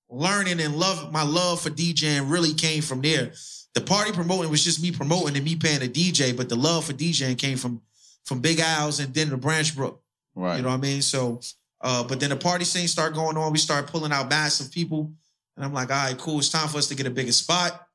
learning 0.08 0.60
and 0.60 0.76
love, 0.76 1.12
my 1.12 1.24
love 1.24 1.60
for 1.60 1.70
DJing 1.70 2.30
really 2.30 2.54
came 2.54 2.80
from 2.80 3.02
there. 3.02 3.32
The 3.74 3.80
party 3.80 4.12
promoting 4.12 4.50
was 4.52 4.62
just 4.62 4.80
me 4.80 4.92
promoting 4.92 5.34
and 5.34 5.44
me 5.44 5.56
paying 5.56 5.82
a 5.82 5.86
DJ, 5.86 6.36
but 6.36 6.48
the 6.48 6.54
love 6.54 6.84
for 6.84 6.92
DJing 6.92 7.36
came 7.36 7.58
from 7.58 7.82
from 8.24 8.40
Big 8.40 8.60
Al's 8.60 9.00
and 9.00 9.12
then 9.12 9.30
the 9.30 9.36
Branch 9.36 9.74
Brook. 9.74 10.00
Right. 10.36 10.56
You 10.56 10.62
know 10.62 10.68
what 10.68 10.76
I 10.76 10.80
mean? 10.80 11.02
So, 11.02 11.40
uh, 11.80 12.04
but 12.04 12.20
then 12.20 12.30
the 12.30 12.36
party 12.36 12.64
scene 12.64 12.88
started 12.88 13.14
going 13.14 13.36
on. 13.36 13.52
We 13.52 13.58
started 13.58 13.90
pulling 13.90 14.12
out 14.12 14.30
massive 14.30 14.70
people. 14.72 15.12
And 15.56 15.64
I'm 15.64 15.72
like, 15.72 15.90
all 15.90 16.06
right, 16.06 16.16
cool. 16.16 16.38
It's 16.38 16.48
time 16.48 16.68
for 16.68 16.78
us 16.78 16.88
to 16.88 16.94
get 16.94 17.06
a 17.06 17.10
bigger 17.10 17.32
spot. 17.32 17.86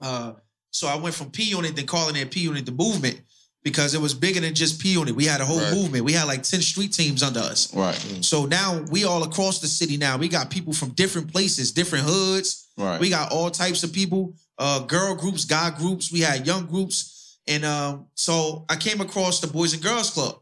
Uh, 0.00 0.32
so 0.74 0.88
I 0.88 0.96
went 0.96 1.14
from 1.14 1.30
P 1.30 1.44
Unit 1.44 1.76
then 1.76 1.86
calling 1.86 2.16
it 2.16 2.30
P 2.30 2.40
Unit 2.40 2.66
the 2.66 2.72
movement 2.72 3.20
because 3.62 3.94
it 3.94 4.00
was 4.00 4.12
bigger 4.12 4.40
than 4.40 4.54
just 4.54 4.80
P 4.80 4.92
Unit. 4.92 5.14
We 5.14 5.24
had 5.24 5.40
a 5.40 5.44
whole 5.46 5.60
Right. 5.60 5.72
movement. 5.72 6.04
We 6.04 6.12
had 6.12 6.24
like 6.24 6.42
10 6.42 6.60
street 6.60 6.92
teams 6.92 7.22
under 7.22 7.40
us. 7.40 7.72
right. 7.74 7.98
So 8.20 8.44
now 8.46 8.80
we 8.90 9.04
all 9.04 9.22
across 9.22 9.60
the 9.60 9.68
city 9.68 9.96
now. 9.96 10.18
We 10.18 10.28
got 10.28 10.50
people 10.50 10.72
from 10.72 10.90
different 10.90 11.32
places, 11.32 11.72
different 11.72 12.04
hoods. 12.06 12.66
Right. 12.76 13.00
We 13.00 13.08
got 13.08 13.32
all 13.32 13.50
types 13.50 13.82
of 13.84 13.92
people, 13.92 14.34
uh, 14.58 14.80
girl 14.80 15.14
groups, 15.14 15.44
guy 15.44 15.70
groups. 15.70 16.10
We 16.12 16.20
had 16.20 16.46
young 16.46 16.66
groups. 16.66 17.38
And 17.46 17.64
um, 17.64 18.06
so 18.14 18.64
I 18.68 18.76
came 18.76 19.00
across 19.00 19.40
the 19.40 19.46
Boys 19.46 19.72
and 19.74 19.82
Girls 19.82 20.10
Club. 20.10 20.40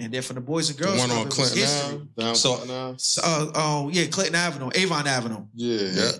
And 0.00 0.12
then 0.14 0.22
from 0.22 0.34
the 0.36 0.40
Boys 0.42 0.68
and 0.70 0.78
The 0.78 0.84
Girls 0.84 0.98
one 0.98 1.08
Club, 1.08 1.20
on 1.20 1.26
it 1.26 1.26
was 1.26 1.34
Clinton 1.34 1.58
history. 1.58 1.94
Ave, 1.94 2.04
down 2.16 2.34
So- 2.36 2.54
Clinton 2.56 2.76
Ave. 2.76 2.98
So, 2.98 3.22
uh, 3.24 3.50
oh, 3.54 3.88
yeah, 3.92 4.06
Clinton 4.06 4.34
Avenue, 4.36 4.70
Avon 4.74 5.06
Avenue. 5.08 5.44
Yeah, 5.54 5.90
yeah. 5.92 6.10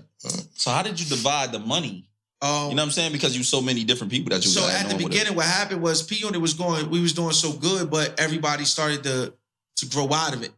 So 0.57 0.71
how 0.73 0.83
did 0.83 0.99
you 0.99 1.07
divide 1.07 1.53
the 1.53 1.61
money 1.61 2.08
Um, 2.41 2.71
You 2.71 2.77
know 2.77 2.83
what 2.83 2.87
I'm 2.87 2.91
saying? 2.93 3.13
Because 3.13 3.37
you 3.37 3.43
so 3.43 3.61
many 3.61 3.83
different 3.85 4.13
people 4.13 4.31
that 4.31 4.45
you 4.45 4.51
so 4.51 4.67
at 4.67 4.67
the 4.67 4.71
knowing 4.71 4.85
what 4.85 5.01
it- 5.03 5.11
beginning, 5.11 5.35
what 5.35 5.47
happened 5.47 5.83
was 5.83 6.03
P 6.03 6.17
Unit 6.17 6.41
was 6.41 6.55
going, 6.55 6.89
we 6.91 7.01
was 7.01 7.13
doing 7.13 7.33
so 7.33 7.53
good, 7.53 7.91
but 7.91 8.19
everybody 8.21 8.65
started 8.65 9.03
to 9.05 9.35
to 9.77 9.87
grow 9.87 10.13
out 10.13 10.35
of 10.35 10.43
it. 10.43 10.53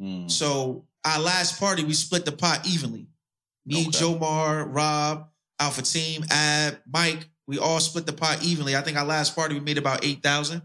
Mm. 0.00 0.30
So 0.30 0.84
our 1.04 1.20
last 1.20 1.58
party, 1.60 1.84
we 1.84 1.92
split 1.94 2.24
the 2.24 2.32
pot 2.32 2.66
evenly. 2.66 3.06
Me, 3.66 3.86
Okay. 3.88 3.90
Jomar, 3.98 4.66
Rob, 4.72 5.28
Alpha 5.58 5.82
Team, 5.82 6.24
Ab, 6.30 6.78
Mike, 6.92 7.28
we 7.46 7.58
all 7.58 7.80
split 7.80 8.06
the 8.06 8.12
pot 8.12 8.42
evenly. 8.42 8.76
I 8.76 8.80
think 8.82 8.96
our 8.96 9.04
last 9.04 9.34
party 9.34 9.54
we 9.54 9.60
made 9.60 9.78
about 9.78 10.04
eight 10.04 10.22
thousand. 10.22 10.62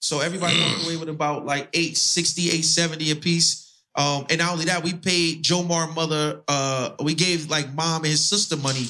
So 0.00 0.20
everybody 0.20 0.58
walked 0.60 0.84
away 0.84 0.96
with 0.96 1.08
about 1.08 1.44
like 1.46 1.68
860, 1.72 2.42
870 2.48 3.10
a 3.12 3.16
piece. 3.16 3.68
Um, 3.94 4.26
and 4.30 4.38
not 4.38 4.52
only 4.52 4.64
that, 4.64 4.82
we 4.82 4.94
paid 4.94 5.44
Jomar 5.44 5.94
mother, 5.94 6.42
uh, 6.48 6.90
we 7.02 7.14
gave 7.14 7.50
like 7.50 7.72
mom 7.74 8.02
and 8.02 8.10
his 8.10 8.24
sister 8.24 8.56
money. 8.56 8.86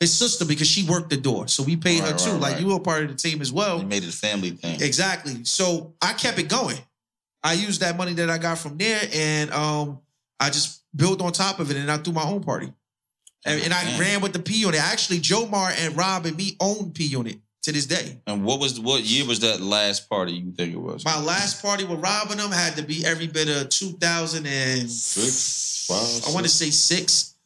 His 0.00 0.12
sister 0.14 0.44
because 0.46 0.66
she 0.66 0.84
worked 0.84 1.10
the 1.10 1.16
door. 1.18 1.46
So 1.46 1.62
we 1.62 1.76
paid 1.76 2.00
her 2.00 2.10
Right, 2.12 2.18
too. 2.18 2.30
right, 2.32 2.40
like 2.40 2.52
right. 2.54 2.60
you 2.62 2.68
were 2.68 2.80
part 2.80 3.02
of 3.02 3.10
the 3.10 3.14
team 3.14 3.42
as 3.42 3.52
well. 3.52 3.78
You 3.80 3.86
made 3.86 4.02
it 4.02 4.08
a 4.08 4.12
family 4.16 4.50
thing. 4.50 4.80
Exactly. 4.80 5.44
So 5.44 5.94
I 6.00 6.14
kept 6.14 6.38
it 6.38 6.48
going. 6.48 6.78
I 7.42 7.52
used 7.52 7.82
that 7.82 7.96
money 7.96 8.14
that 8.14 8.28
I 8.30 8.38
got 8.38 8.58
from 8.58 8.76
there, 8.78 9.00
and 9.14 9.50
um, 9.52 10.00
I 10.38 10.48
just 10.50 10.82
built 10.96 11.20
on 11.22 11.32
top 11.32 11.58
of 11.60 11.70
it, 11.70 11.76
and 11.76 11.90
I 11.90 11.98
threw 11.98 12.12
my 12.14 12.22
own 12.24 12.42
party. 12.42 12.72
And, 13.46 13.62
and 13.62 13.72
I 13.72 13.84
Damn. 13.84 14.00
ran 14.00 14.20
with 14.20 14.32
the 14.34 14.38
P 14.38 14.54
unit. 14.60 14.80
Actually, 14.80 15.18
Joe 15.20 15.46
Mar 15.46 15.70
and 15.78 15.96
Rob 15.96 16.26
and 16.26 16.36
me 16.36 16.56
own 16.60 16.92
P 16.92 17.04
unit 17.04 17.38
to 17.62 17.72
this 17.72 17.86
day. 17.86 18.18
And 18.26 18.44
what 18.44 18.58
was 18.60 18.78
what 18.80 19.02
year 19.02 19.26
was 19.26 19.40
that 19.40 19.60
last 19.60 20.08
party 20.10 20.32
you 20.32 20.52
think 20.52 20.72
it 20.74 20.78
was? 20.78 21.04
My 21.04 21.18
last 21.20 21.62
party 21.62 21.84
with 21.84 22.00
Rob 22.00 22.30
and 22.30 22.40
them 22.40 22.50
had 22.50 22.76
to 22.76 22.82
be 22.82 23.04
every 23.06 23.26
bit 23.26 23.48
of 23.48 23.68
2000 23.70 24.46
and 24.46 24.90
Six, 24.90 25.86
five. 25.88 26.30
I 26.30 26.34
want 26.34 26.44
to 26.44 26.50
say 26.52 26.70
six, 26.70 27.36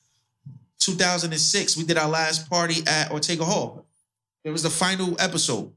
2006. 0.80 1.76
We 1.76 1.84
did 1.84 1.98
our 1.98 2.08
last 2.08 2.48
party 2.48 2.82
at 2.86 3.10
Ortega 3.10 3.44
Hall. 3.44 3.86
It 4.44 4.50
was 4.50 4.62
the 4.62 4.70
final 4.70 5.16
episode. 5.20 5.72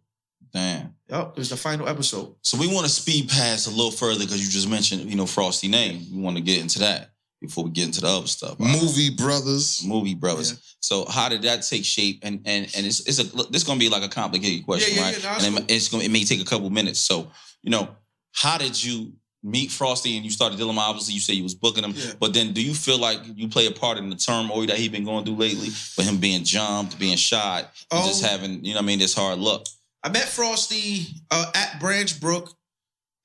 Damn. 0.53 0.93
Yep, 1.09 1.31
it 1.31 1.37
was 1.37 1.49
the 1.49 1.57
final 1.57 1.87
episode. 1.87 2.35
So 2.41 2.57
we 2.57 2.67
want 2.67 2.85
to 2.85 2.91
speed 2.91 3.29
past 3.29 3.67
a 3.67 3.69
little 3.69 3.91
further 3.91 4.19
because 4.25 4.43
you 4.43 4.51
just 4.51 4.69
mentioned, 4.69 5.09
you 5.09 5.15
know, 5.15 5.25
Frosty 5.25 5.67
name. 5.67 6.05
We 6.13 6.19
want 6.21 6.35
to 6.37 6.43
get 6.43 6.59
into 6.61 6.79
that 6.79 7.11
before 7.41 7.63
we 7.63 7.69
get 7.71 7.85
into 7.85 8.01
the 8.01 8.07
other 8.07 8.27
stuff. 8.27 8.59
Movie 8.59 9.09
brothers. 9.11 9.85
movie 9.85 10.15
brothers. 10.15 10.51
Yeah. 10.51 10.57
So 10.79 11.05
how 11.05 11.29
did 11.29 11.43
that 11.43 11.61
take 11.63 11.85
shape? 11.85 12.19
And 12.23 12.41
and 12.45 12.65
and 12.75 12.85
it's 12.85 13.01
it's 13.07 13.19
a 13.19 13.35
look, 13.35 13.51
this 13.51 13.63
gonna 13.63 13.79
be 13.79 13.89
like 13.89 14.03
a 14.03 14.09
complicated 14.09 14.65
question, 14.65 14.95
Yeah, 14.95 15.01
yeah, 15.01 15.07
right? 15.07 15.23
yeah, 15.23 15.29
no, 15.29 15.45
and 15.47 15.55
cool. 15.55 15.65
it, 15.65 15.71
it's 15.71 15.87
gonna 15.89 16.03
it 16.03 16.11
may 16.11 16.23
take 16.23 16.41
a 16.41 16.45
couple 16.45 16.69
minutes. 16.69 16.99
So 16.99 17.31
you 17.63 17.69
know, 17.71 17.89
how 18.33 18.57
did 18.57 18.81
you 18.81 19.13
meet 19.47 19.71
Frosty 19.71 20.15
and 20.15 20.25
you 20.25 20.31
started 20.31 20.57
dealing 20.57 20.75
with 20.75 20.83
him? 20.83 20.89
Obviously, 20.89 21.13
you 21.15 21.19
say 21.19 21.33
you 21.33 21.43
was 21.43 21.55
booking 21.55 21.83
him, 21.83 21.93
Yeah. 21.95 22.13
but 22.19 22.33
then 22.33 22.53
do 22.53 22.61
you 22.61 22.73
feel 22.73 22.97
like 22.99 23.19
you 23.35 23.47
play 23.47 23.65
a 23.67 23.71
part 23.71 23.97
in 23.97 24.09
the 24.09 24.15
turmoil 24.15 24.65
that 24.67 24.77
he 24.77 24.89
been 24.89 25.05
going 25.05 25.25
through 25.25 25.35
lately, 25.37 25.67
with 25.97 26.07
him 26.07 26.17
being 26.17 26.43
jumped, 26.43 26.99
being 26.99 27.17
shot, 27.17 27.71
and 27.91 28.05
just 28.05 28.23
Oh. 28.23 28.27
having 28.27 28.63
you 28.63 28.73
know 28.73 28.79
what 28.79 28.83
I 28.83 28.87
mean 28.87 28.99
this 28.99 29.13
hard 29.13 29.39
luck? 29.39 29.65
I 30.03 30.09
met 30.09 30.23
Frosty 30.29 31.07
uh, 31.31 31.51
at 31.55 31.79
Branch 31.79 32.19
Brook. 32.19 32.53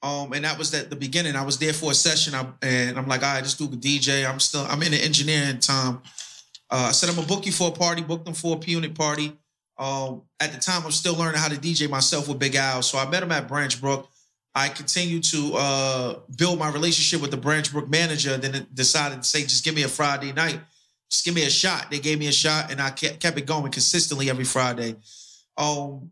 Um, 0.05 0.33
and 0.33 0.45
that 0.45 0.59
was 0.59 0.75
at 0.75 0.91
the 0.91 0.97
beginning. 0.97 1.37
I 1.37 1.45
was 1.45 1.59
there 1.59 1.73
for 1.73 1.93
a 1.93 1.95
session, 1.95 2.35
I, 2.35 2.45
and 2.61 2.99
I'm 2.99 3.07
like, 3.07 3.23
all 3.23 3.35
right, 3.35 3.45
just 3.45 3.57
do 3.57 3.69
the 3.69 3.77
DJ. 3.77 4.29
I'm 4.29 4.41
still, 4.41 4.63
I'm 4.69 4.83
in 4.83 4.91
the 4.91 4.99
engineering 4.99 5.61
time. 5.61 6.03
Uh, 6.69 6.87
I 6.89 6.91
said 6.93 7.09
I'm 7.09 7.15
gonna 7.15 7.29
book 7.29 7.47
you 7.47 7.53
for 7.53 7.69
a 7.69 7.71
party. 7.71 8.03
Booked 8.03 8.25
them 8.25 8.35
for 8.35 8.57
a 8.57 8.59
P 8.59 8.73
unit 8.73 8.97
party. 8.97 9.33
Um, 9.79 10.23
at 10.41 10.53
the 10.53 10.59
time, 10.59 10.83
I'm 10.85 10.91
still 10.91 11.15
learning 11.15 11.41
how 11.41 11.47
to 11.49 11.57
DJ 11.57 11.89
myself 11.89 12.27
with 12.27 12.41
Big 12.41 12.57
Al. 12.57 12.83
So 12.83 12.99
I 12.99 13.09
met 13.09 13.23
him 13.23 13.31
at 13.31 13.47
Branch 13.47 13.81
Brook. 13.81 14.09
I 14.55 14.69
continued 14.69 15.25
to 15.25 15.55
uh, 15.55 16.19
build 16.37 16.59
my 16.59 16.71
relationship 16.71 17.23
with 17.23 17.31
the 17.31 17.37
Branch 17.39 17.71
Brook 17.73 17.89
manager. 17.89 18.37
Then 18.37 18.67
decided 18.75 19.23
to 19.23 19.29
say, 19.29 19.43
just 19.43 19.65
give 19.65 19.75
me 19.75 19.83
a 19.85 19.89
Friday 19.89 20.33
night. 20.33 20.61
Just 21.11 21.25
give 21.25 21.35
me 21.35 21.45
a 21.47 21.51
shot. 21.51 21.91
They 21.91 21.99
gave 21.99 22.19
me 22.19 22.27
a 22.29 22.33
shot, 22.33 22.71
and 22.71 22.81
I 22.81 22.91
kept, 22.91 23.21
kept 23.21 23.39
it 23.39 23.47
going 23.47 23.71
consistently 23.73 24.29
every 24.31 24.45
Friday. 24.45 24.97
Um, 25.57 26.11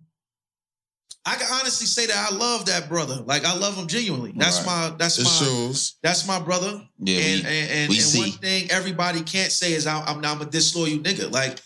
I 1.25 1.35
can 1.37 1.47
honestly 1.53 1.87
say 1.87 2.07
that 2.07 2.29
I 2.33 2.35
love 2.35 2.65
that 2.67 2.89
brother. 2.89 3.17
Like 3.17 3.45
I 3.45 3.55
love 3.55 3.77
him 3.77 3.87
genuinely. 3.87 4.33
That's 4.35 4.59
Right. 4.59 4.91
my 4.91 4.97
that's 4.97 5.19
It 5.19 5.25
my 5.25 5.31
shows. 5.31 5.97
that's 6.03 6.27
my 6.27 6.41
brother. 6.41 6.83
Yeah, 6.99 7.19
and 7.19 7.43
we- 7.43 7.49
and, 7.49 7.71
and, 7.71 7.89
we 7.91 7.97
and 7.97 8.05
see. 8.05 8.19
one 8.21 8.31
thing 8.33 8.71
everybody 8.71 9.21
can't 9.21 9.53
say 9.53 9.75
is 9.75 9.87
I, 9.87 10.01
I'm 10.03 10.25
I'm 10.25 10.41
a 10.41 10.47
disloyal 10.47 10.99
nigga. 10.99 11.31
Like 11.31 11.61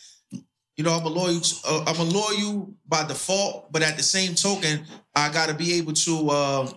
you 0.77 0.83
know 0.83 0.93
I'm 0.93 1.07
a 1.07 1.09
loyal 1.09 1.41
uh, 1.69 1.85
I'm 1.87 2.01
a 2.01 2.03
loyal 2.05 2.75
by 2.89 3.07
default, 3.07 3.71
but 3.71 3.83
at 3.83 3.97
the 3.97 4.03
same 4.03 4.35
token 4.35 4.85
I 5.17 5.33
got 5.33 5.49
to 5.49 5.55
be 5.55 5.75
able 5.75 5.93
to 5.93 6.31
uh, 6.31 6.61
um, 6.63 6.75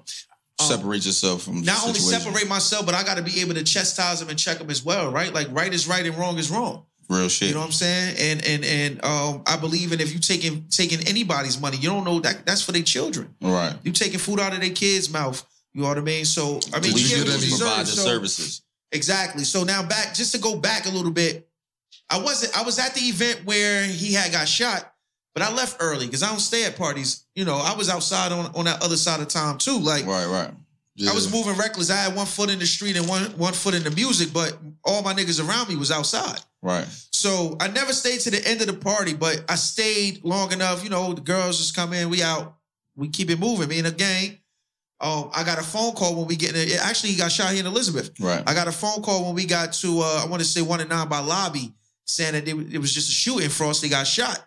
separate 0.60 1.06
yourself 1.06 1.44
from 1.44 1.62
not 1.64 1.84
only 1.86 2.00
separate 2.00 2.48
myself, 2.48 2.86
but 2.86 2.96
I 2.96 3.04
got 3.04 3.18
to 3.18 3.24
be 3.24 3.42
able 3.42 3.54
to 3.56 3.64
chastise 3.64 4.20
them 4.20 4.30
and 4.30 4.38
check 4.38 4.58
them 4.60 4.70
as 4.70 4.84
well. 4.84 5.12
Right? 5.12 5.34
Like 5.34 5.48
right 5.52 5.74
is 5.74 5.88
right 5.88 6.06
and 6.06 6.16
wrong 6.18 6.38
is 6.38 6.50
wrong. 6.52 6.86
real 7.10 7.30
shit. 7.30 7.50
You 7.50 7.54
know 7.56 7.62
what 7.62 7.68
I'm 7.68 7.72
saying? 7.72 8.16
And 8.20 8.46
and 8.46 8.64
and 8.66 9.06
um, 9.06 9.44
I 9.48 9.58
believe 9.58 9.92
in 9.92 10.00
if 10.02 10.14
you 10.14 10.20
taking 10.20 10.66
taking 10.70 11.06
anybody's 11.08 11.60
money, 11.60 11.78
you 11.78 11.90
don't 11.90 12.04
know 12.04 12.20
that 12.22 12.46
that's 12.46 12.62
for 12.62 12.72
their 12.72 12.84
children. 12.84 13.34
right. 13.42 13.76
You 13.84 13.92
taking 13.92 14.20
food 14.20 14.40
out 14.40 14.54
of 14.54 14.62
their 14.62 14.70
kids' 14.72 15.10
mouth. 15.12 15.44
You 15.74 15.82
know 15.84 15.90
what 15.90 15.98
I 15.98 16.02
mean? 16.02 16.26
So 16.26 16.60
I 16.74 16.80
mean, 16.80 16.94
Did 16.94 17.02
you 17.02 17.02
you 17.02 17.10
get 17.10 17.26
get 17.26 17.26
what 17.34 17.38
any- 17.42 17.52
you 17.52 17.58
provide 17.58 17.86
deserve. 17.86 17.96
the 17.96 18.02
So- 18.02 18.06
services. 18.08 18.62
Exactly. 18.94 19.44
So 19.44 19.64
now 19.64 19.84
back, 19.84 20.14
just 20.16 20.32
to 20.34 20.38
go 20.40 20.56
back 20.58 20.86
a 20.86 20.90
little 20.90 21.12
bit, 21.12 21.50
I 22.10 22.18
wasn't. 22.20 22.58
I 22.58 22.64
was 22.64 22.80
at 22.80 22.94
the 22.96 23.02
event 23.02 23.42
where 23.46 23.84
he 23.84 24.14
had 24.14 24.32
got 24.32 24.48
shot, 24.48 24.94
but 25.38 25.48
I 25.48 25.54
left 25.54 25.78
early 25.80 26.08
because 26.08 26.24
I 26.24 26.30
don't 26.30 26.40
stay 26.40 26.66
at 26.66 26.76
parties. 26.76 27.26
You 27.36 27.46
know, 27.46 27.58
I 27.58 27.76
was 27.76 27.90
outside 27.90 28.32
on 28.32 28.52
on 28.56 28.66
that 28.66 28.82
other 28.82 28.98
side 28.98 29.20
of 29.20 29.28
town 29.28 29.60
too. 29.60 29.78
Like 29.78 30.04
Right, 30.08 30.26
right. 30.26 30.50
Yeah. 30.96 31.12
I 31.12 31.14
was 31.14 31.32
moving 31.32 31.56
reckless. 31.56 31.92
I 31.92 31.96
had 31.98 32.16
one 32.16 32.26
foot 32.26 32.50
in 32.50 32.58
the 32.58 32.66
street 32.66 32.98
and 32.98 33.08
one 33.08 33.22
one 33.38 33.54
foot 33.54 33.76
in 33.76 33.84
the 33.84 33.92
music, 33.92 34.34
but 34.34 34.58
all 34.84 35.04
my 35.04 35.14
niggas 35.14 35.48
around 35.48 35.70
me 35.70 35.76
was 35.76 35.92
outside. 35.92 36.40
Right. 36.64 36.88
So 37.12 37.56
I 37.60 37.68
never 37.68 37.94
stayed 37.94 38.20
to 38.22 38.32
the 38.32 38.44
end 38.48 38.62
of 38.62 38.68
the 38.68 38.74
party, 38.74 39.14
but 39.14 39.46
I 39.48 39.56
stayed 39.56 40.24
long 40.24 40.52
enough. 40.54 40.84
You 40.84 40.90
know, 40.90 41.14
the 41.14 41.22
girls 41.22 41.60
just 41.60 41.76
come 41.76 41.94
in, 41.94 42.10
we 42.10 42.24
out, 42.24 42.56
we 42.96 43.08
keep 43.08 43.30
it 43.30 43.38
moving. 43.40 43.70
Me 43.70 43.78
and 43.78 43.86
the 43.86 43.92
gang. 43.92 44.40
Um, 45.00 45.30
I 45.36 45.44
got 45.44 45.60
a 45.60 45.64
phone 45.64 45.94
call 45.94 46.16
when 46.16 46.26
we 46.26 46.36
get 46.36 46.56
in. 46.56 46.68
It, 46.68 46.84
actually, 46.84 47.12
he 47.12 47.18
got 47.18 47.32
shot 47.32 47.52
here 47.52 47.60
in 47.60 47.68
Elizabeth. 47.68 48.10
Right. 48.20 48.42
I 48.48 48.56
got 48.56 48.68
a 48.68 48.72
phone 48.72 49.04
call 49.04 49.26
when 49.26 49.36
we 49.36 49.46
got 49.46 49.74
to 49.74 50.00
uh, 50.02 50.24
I 50.24 50.28
want 50.28 50.42
to 50.42 50.48
say 50.48 50.64
one 50.64 50.80
and 50.80 50.90
nine 50.90 51.08
by 51.08 51.20
lobby 51.20 51.74
saying 52.06 52.34
that 52.34 52.48
it, 52.48 52.74
it 52.74 52.80
was 52.80 52.92
just 52.92 53.08
a 53.08 53.12
shooting. 53.12 53.50
Frosty 53.50 53.88
got 53.90 54.08
shot. 54.08 54.44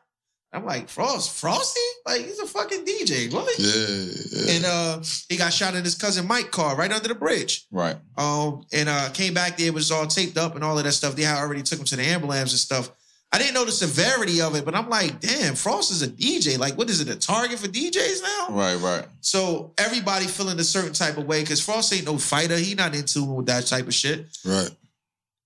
I'm 0.52 0.64
like 0.64 0.88
Frost, 0.88 1.38
Frosty, 1.38 1.80
like 2.04 2.22
he's 2.22 2.40
a 2.40 2.46
fucking 2.46 2.84
DJ. 2.84 3.32
What? 3.32 3.56
Yeah, 3.56 4.46
yeah. 4.46 4.56
And 4.56 4.64
uh, 4.64 5.02
he 5.28 5.36
got 5.36 5.52
shot 5.52 5.76
in 5.76 5.84
his 5.84 5.94
cousin 5.94 6.26
Mike 6.26 6.50
car 6.50 6.74
right 6.76 6.90
under 6.90 7.06
the 7.06 7.14
bridge. 7.14 7.66
Right. 7.70 7.96
Um, 8.16 8.64
and 8.72 8.88
uh, 8.88 9.10
came 9.10 9.32
back 9.32 9.56
there, 9.56 9.68
it 9.68 9.74
was 9.74 9.92
all 9.92 10.08
taped 10.08 10.36
up 10.36 10.56
and 10.56 10.64
all 10.64 10.76
of 10.76 10.84
that 10.84 10.92
stuff. 10.92 11.14
They 11.14 11.22
had 11.22 11.38
already 11.38 11.62
took 11.62 11.78
him 11.78 11.84
to 11.86 11.96
the 11.96 12.02
ambulance 12.02 12.50
and 12.50 12.58
stuff. 12.58 12.90
I 13.32 13.38
didn't 13.38 13.54
know 13.54 13.64
the 13.64 13.70
severity 13.70 14.40
of 14.40 14.56
it, 14.56 14.64
but 14.64 14.74
I'm 14.74 14.88
like, 14.88 15.20
damn, 15.20 15.54
Frost 15.54 15.92
is 15.92 16.02
a 16.02 16.08
DJ. 16.08 16.58
Like, 16.58 16.76
what 16.76 16.90
is 16.90 17.00
it, 17.00 17.08
a 17.08 17.16
target 17.16 17.60
for 17.60 17.68
DJs 17.68 18.22
now? 18.22 18.48
Right. 18.50 18.74
Right. 18.74 19.04
So 19.20 19.72
everybody 19.78 20.26
feeling 20.26 20.58
a 20.58 20.64
certain 20.64 20.92
type 20.92 21.16
of 21.16 21.26
way 21.26 21.42
because 21.42 21.60
Frost 21.60 21.92
ain't 21.92 22.06
no 22.06 22.18
fighter. 22.18 22.56
He 22.56 22.74
not 22.74 22.96
into 22.96 23.22
with 23.24 23.46
that 23.46 23.66
type 23.66 23.86
of 23.86 23.94
shit. 23.94 24.26
right. 24.44 24.70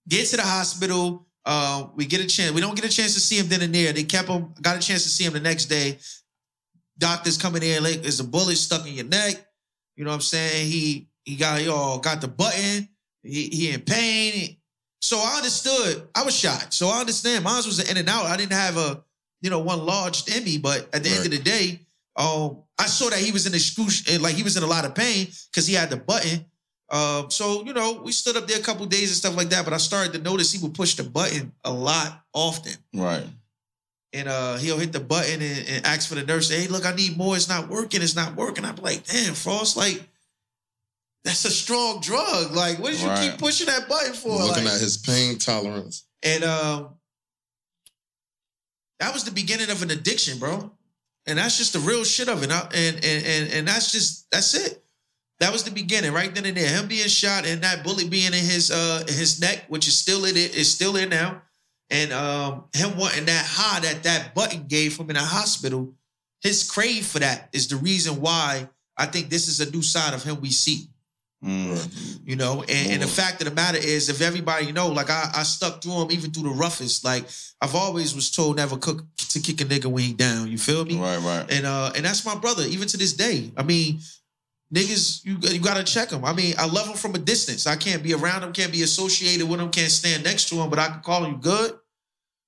Get 0.08 0.28
to 0.28 0.36
the 0.36 0.42
hospital. 0.42 1.23
Uh, 1.46 1.88
we 1.94 2.06
get 2.06 2.20
a 2.20 2.26
chance. 2.26 2.52
We 2.52 2.60
don't 2.60 2.74
get 2.74 2.84
a 2.84 2.88
chance 2.88 3.14
to 3.14 3.20
see 3.20 3.38
him 3.38 3.48
then 3.48 3.62
and 3.62 3.74
there. 3.74 3.92
They 3.92 4.04
kept 4.04 4.28
him. 4.28 4.54
Got 4.62 4.76
a 4.76 4.80
chance 4.80 5.02
to 5.02 5.08
see 5.08 5.24
him 5.24 5.32
the 5.32 5.40
next 5.40 5.66
day. 5.66 5.98
Doctors 6.98 7.36
coming 7.36 7.62
in 7.62 7.82
like, 7.82 8.02
there's 8.02 8.20
a 8.20 8.24
bullet 8.24 8.56
stuck 8.56 8.86
in 8.86 8.94
your 8.94 9.04
neck. 9.04 9.44
You 9.96 10.04
know 10.04 10.10
what 10.10 10.16
I'm 10.16 10.20
saying? 10.22 10.66
He 10.70 11.08
he 11.24 11.36
got 11.36 11.62
y'all 11.62 11.98
got 11.98 12.20
the 12.20 12.28
button. 12.28 12.88
He 13.22 13.48
he 13.48 13.70
in 13.70 13.80
pain. 13.80 14.56
So 15.00 15.18
I 15.18 15.36
understood. 15.36 16.08
I 16.14 16.24
was 16.24 16.34
shot. 16.36 16.72
So 16.72 16.88
I 16.88 17.00
understand. 17.00 17.44
Mine 17.44 17.56
was 17.56 17.78
an 17.78 17.90
in 17.90 17.98
and 17.98 18.08
out. 18.08 18.26
I 18.26 18.36
didn't 18.36 18.52
have 18.52 18.76
a 18.76 19.04
you 19.40 19.50
know 19.50 19.60
one 19.60 19.84
lodged 19.84 20.34
in 20.34 20.44
me. 20.44 20.58
But 20.58 20.88
at 20.94 21.04
the 21.04 21.10
end 21.10 21.26
of 21.26 21.30
the 21.30 21.38
day, 21.38 21.80
um, 22.16 22.62
I 22.78 22.86
saw 22.86 23.10
that 23.10 23.18
he 23.18 23.32
was 23.32 23.46
in 23.46 23.52
excruci- 23.52 24.20
like 24.20 24.34
he 24.34 24.42
was 24.42 24.56
in 24.56 24.62
a 24.62 24.66
lot 24.66 24.84
of 24.84 24.94
pain 24.94 25.28
because 25.50 25.66
he 25.66 25.74
had 25.74 25.90
the 25.90 25.96
button. 25.96 26.46
Um, 26.94 27.28
so 27.30 27.64
you 27.64 27.72
know, 27.72 28.00
we 28.04 28.12
stood 28.12 28.36
up 28.36 28.46
there 28.46 28.58
a 28.58 28.62
couple 28.62 28.86
days 28.86 29.08
and 29.10 29.16
stuff 29.16 29.36
like 29.36 29.48
that. 29.48 29.64
But 29.64 29.74
I 29.74 29.78
started 29.78 30.12
to 30.12 30.20
notice 30.20 30.52
he 30.52 30.62
would 30.62 30.74
push 30.74 30.94
the 30.94 31.02
button 31.02 31.50
a 31.64 31.72
lot 31.72 32.22
often, 32.32 32.74
Right. 32.94 33.26
and 34.12 34.28
uh, 34.28 34.56
he'll 34.58 34.78
hit 34.78 34.92
the 34.92 35.00
button 35.00 35.42
and, 35.42 35.68
and 35.68 35.86
ask 35.86 36.08
for 36.08 36.14
the 36.14 36.22
nurse. 36.24 36.48
Hey, 36.50 36.68
look, 36.68 36.86
I 36.86 36.94
need 36.94 37.16
more. 37.16 37.34
It's 37.34 37.48
not 37.48 37.68
working. 37.68 38.00
It's 38.00 38.14
not 38.14 38.36
working. 38.36 38.64
I'm 38.64 38.76
like, 38.76 39.04
damn, 39.06 39.34
Frost, 39.34 39.76
like 39.76 40.02
that's 41.24 41.44
a 41.46 41.50
strong 41.50 42.00
drug. 42.00 42.52
Like, 42.52 42.78
what 42.78 42.92
did 42.92 43.00
you 43.00 43.08
Right. 43.08 43.30
keep 43.30 43.40
pushing 43.40 43.66
that 43.66 43.88
button 43.88 44.12
for? 44.14 44.28
Looking 44.30 44.64
Like- 44.64 44.74
at 44.74 44.80
his 44.80 44.96
pain 44.98 45.38
tolerance. 45.38 46.04
and 46.22 46.44
um, 46.44 46.90
that 49.00 49.12
was 49.12 49.24
the 49.24 49.30
beginning 49.32 49.70
of 49.70 49.82
an 49.82 49.90
addiction, 49.90 50.38
bro. 50.38 50.70
And 51.26 51.38
that's 51.38 51.56
just 51.58 51.72
the 51.72 51.80
real 51.80 52.04
shit 52.04 52.28
of 52.28 52.42
it. 52.42 52.52
I- 52.52 52.68
And 52.74 52.96
and 53.04 53.26
and 53.26 53.52
and 53.52 53.68
that's 53.68 53.90
just 53.90 54.30
that's 54.30 54.54
it. 54.54 54.83
That 55.40 55.52
was 55.52 55.64
the 55.64 55.70
beginning, 55.70 56.12
right 56.12 56.32
then 56.34 56.46
and 56.46 56.56
there. 56.56 56.68
Him 56.68 56.86
being 56.88 57.08
shot 57.08 57.46
and 57.46 57.60
that 57.62 57.82
bullet 57.82 58.08
being 58.08 58.26
in 58.26 58.32
his 58.32 58.70
uh 58.70 59.04
in 59.06 59.14
his 59.14 59.40
neck, 59.40 59.64
which 59.68 59.88
is 59.88 59.96
still 59.96 60.24
in 60.24 60.36
it, 60.36 60.54
is 60.56 60.70
still 60.70 60.92
there 60.92 61.08
now. 61.08 61.42
And 61.90 62.12
um 62.12 62.64
him 62.72 62.96
wanting 62.96 63.26
that 63.26 63.44
high 63.46 63.80
that 63.80 64.02
that 64.04 64.34
button 64.34 64.66
gave 64.68 64.96
him 64.96 65.10
in 65.10 65.16
the 65.16 65.22
hospital, 65.22 65.94
his 66.40 66.68
crave 66.70 67.06
for 67.06 67.18
that 67.18 67.48
is 67.52 67.68
the 67.68 67.76
reason 67.76 68.20
why 68.20 68.68
I 68.96 69.06
think 69.06 69.28
this 69.28 69.48
is 69.48 69.60
a 69.60 69.70
new 69.70 69.82
side 69.82 70.14
of 70.14 70.22
him 70.22 70.40
we 70.40 70.50
see 70.50 70.88
Mm. 71.44 72.26
you 72.26 72.36
know 72.36 72.62
and, 72.62 72.92
and 72.92 73.02
the 73.02 73.06
fact 73.06 73.42
of 73.42 73.46
the 73.46 73.54
matter 73.54 73.76
is 73.76 74.08
if 74.08 74.22
everybody 74.22 74.72
know 74.72 74.88
like 74.88 75.10
I, 75.10 75.30
I 75.34 75.42
stuck 75.42 75.82
through 75.82 76.00
him 76.00 76.10
even 76.10 76.30
through 76.30 76.44
the 76.44 76.56
roughest 76.56 77.04
like 77.04 77.26
i've 77.60 77.74
always 77.74 78.14
was 78.14 78.30
told 78.30 78.56
never 78.56 78.78
cook 78.78 79.04
to 79.34 79.40
kick 79.40 79.60
a 79.60 79.64
nigga 79.64 79.86
when 79.86 80.04
he 80.04 80.12
down. 80.14 80.48
You 80.50 80.56
feel 80.56 80.84
me? 80.84 80.96
Right, 80.96 81.18
right. 81.18 81.44
And 81.50 81.66
uh, 81.66 81.92
and 81.94 82.04
that's 82.04 82.24
my 82.24 82.36
brother, 82.36 82.62
even 82.62 82.88
to 82.88 82.96
this 82.96 83.12
day. 83.12 83.50
I 83.56 83.62
mean, 83.62 83.98
niggas, 84.72 85.24
you 85.24 85.36
you 85.40 85.58
gotta 85.60 85.84
check 85.84 86.08
them. 86.08 86.24
I 86.24 86.32
mean, 86.32 86.54
I 86.58 86.66
love 86.66 86.86
them 86.86 86.96
from 86.96 87.14
a 87.14 87.18
distance. 87.18 87.66
I 87.66 87.76
can't 87.76 88.02
be 88.02 88.14
around 88.14 88.42
them, 88.42 88.52
can't 88.52 88.72
be 88.72 88.82
associated 88.82 89.48
with 89.48 89.58
them, 89.60 89.70
can't 89.70 89.90
stand 89.90 90.24
next 90.24 90.48
to 90.50 90.56
him, 90.56 90.70
but 90.70 90.78
I 90.78 90.88
can 90.88 91.00
call 91.00 91.24
him 91.24 91.40
good. 91.40 91.72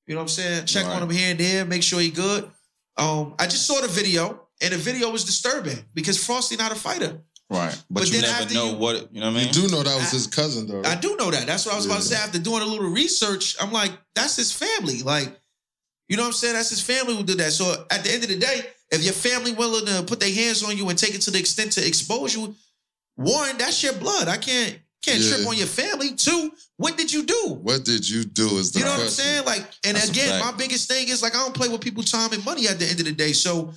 You 0.07 0.15
know 0.15 0.21
what 0.21 0.25
I'm 0.25 0.29
saying? 0.29 0.67
Check 0.67 0.87
Right. 0.87 0.95
on 0.97 1.03
him 1.03 1.11
here 1.11 1.31
and 1.33 1.41
there, 1.41 1.65
make 1.65 1.83
sure 1.83 2.01
he 2.01 2.11
good. 2.11 2.51
Um, 2.97 3.35
I 3.39 3.47
just 3.47 3.67
saw 3.67 3.81
the 3.81 3.89
video, 3.89 4.47
and 4.63 4.73
the 4.73 4.79
video 4.79 5.11
was 5.11 5.25
disturbing 5.25 5.85
because 5.95 6.17
Frosty 6.23 6.57
not 6.57 6.73
a 6.73 6.77
fighter. 6.77 7.21
Right. 7.51 7.71
But, 7.91 8.01
But 8.01 8.07
you 8.07 8.13
then 8.13 8.23
never 8.23 8.43
after 8.43 8.55
know 8.55 8.71
you- 8.71 8.77
what 8.77 9.13
you 9.15 9.21
know 9.21 9.27
what 9.31 9.37
I 9.37 9.39
mean? 9.45 9.47
You 9.49 9.53
do 9.53 9.69
know 9.69 9.83
that 9.83 9.97
was 9.97 10.11
his 10.11 10.27
cousin 10.27 10.67
though. 10.67 10.83
I 10.89 10.95
do 10.97 11.15
know 11.17 11.31
that. 11.31 11.47
That's 11.47 11.65
what 11.67 11.75
I 11.75 11.77
was 11.77 11.87
about 11.87 11.99
to 12.03 12.07
say. 12.09 12.17
After 12.17 12.39
doing 12.41 12.63
a 12.63 12.65
little 12.65 12.89
research, 12.91 13.55
I'm 13.61 13.71
like, 13.73 13.93
that's 14.17 14.35
his 14.37 14.51
family. 14.53 15.03
Like, 15.03 15.39
you 16.09 16.17
know 16.17 16.23
what 16.23 16.29
I'm 16.29 16.33
saying? 16.35 16.55
That's 16.55 16.71
his 16.71 16.81
family 16.81 17.15
who 17.17 17.23
did 17.23 17.39
that. 17.39 17.53
So 17.53 17.87
at 17.91 18.03
the 18.03 18.13
end 18.13 18.23
of 18.25 18.31
the 18.31 18.39
day, 18.39 18.67
if 18.91 19.03
your 19.03 19.13
family 19.13 19.53
willing 19.53 19.87
to 19.87 20.03
put 20.05 20.21
their 20.21 20.33
hands 20.33 20.63
on 20.63 20.77
you 20.77 20.89
and 20.89 20.99
take 20.99 21.15
it 21.15 21.23
to 21.23 21.31
the 21.31 21.39
extent 21.39 21.73
to 21.73 21.87
expose 21.87 22.35
you, 22.35 22.55
one, 23.17 23.57
that's 23.59 23.83
your 23.83 23.95
blood. 23.95 24.29
I 24.29 24.37
can't 24.37 24.79
can't 25.03 25.21
Yeah. 25.21 25.37
trip 25.37 25.47
on 25.47 25.57
your 25.57 25.67
family. 25.69 26.15
Two, 26.15 26.51
what 26.79 26.97
did 26.97 27.13
you 27.13 27.23
do? 27.25 27.59
What 27.63 27.85
did 27.85 28.09
you 28.09 28.25
do? 28.25 28.59
Is 28.59 28.73
the 28.73 28.81
You 28.81 28.85
know 28.87 28.93
what 28.93 29.03
I'm 29.03 29.09
saying? 29.09 29.45
Like, 29.45 29.65
and 29.85 29.97
That's 29.97 30.09
again, 30.09 30.41
my 30.41 30.51
biggest 30.53 30.89
thing 30.89 31.09
is 31.09 31.23
like 31.23 31.35
I 31.35 31.39
don't 31.39 31.55
play 31.55 31.69
with 31.69 31.81
people's 31.81 32.11
time 32.11 32.33
and 32.33 32.45
money 32.45 32.67
at 32.67 32.79
the 32.79 32.87
end 32.87 32.99
of 32.99 33.07
the 33.07 33.13
day. 33.13 33.33
So 33.33 33.73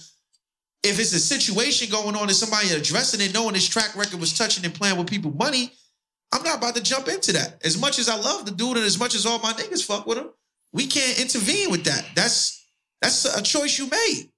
if 0.81 0.99
it's 0.99 1.13
a 1.13 1.19
situation 1.19 1.89
going 1.89 2.15
on 2.15 2.23
and 2.23 2.35
somebody 2.35 2.69
addressing 2.69 3.21
it, 3.21 3.33
knowing 3.33 3.53
his 3.53 3.67
track 3.67 3.95
record 3.95 4.19
was 4.19 4.33
touching 4.33 4.65
and 4.65 4.73
playing 4.73 4.97
with 4.97 5.07
people 5.07 5.31
money, 5.31 5.71
I'm 6.31 6.43
not 6.43 6.57
about 6.57 6.75
to 6.75 6.81
jump 6.81 7.07
into 7.07 7.33
that. 7.33 7.61
As 7.63 7.77
much 7.77 7.99
as 7.99 8.07
I 8.09 8.15
love 8.15 8.45
the 8.45 8.51
dude 8.51 8.77
and 8.77 8.85
as 8.85 8.97
much 8.97 9.13
as 9.13 9.25
all 9.25 9.39
my 9.39 9.53
niggas 9.53 9.83
fuck 9.83 10.07
with 10.07 10.17
him, 10.17 10.29
we 10.73 10.87
can't 10.87 11.19
intervene 11.19 11.69
with 11.69 11.83
that. 11.85 12.05
That's 12.15 12.65
that's 13.01 13.25
a 13.25 13.41
choice 13.41 13.77
you 13.77 13.87
made. 13.87 14.29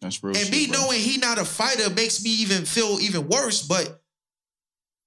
That's 0.00 0.22
real. 0.22 0.36
And 0.36 0.46
shit, 0.46 0.52
me 0.52 0.66
bro. 0.68 0.80
knowing 0.80 1.00
he 1.00 1.18
not 1.18 1.38
a 1.38 1.44
fighter 1.44 1.90
makes 1.90 2.22
me 2.22 2.30
even 2.30 2.64
feel 2.64 2.98
even 3.00 3.28
worse. 3.28 3.62
But 3.66 4.00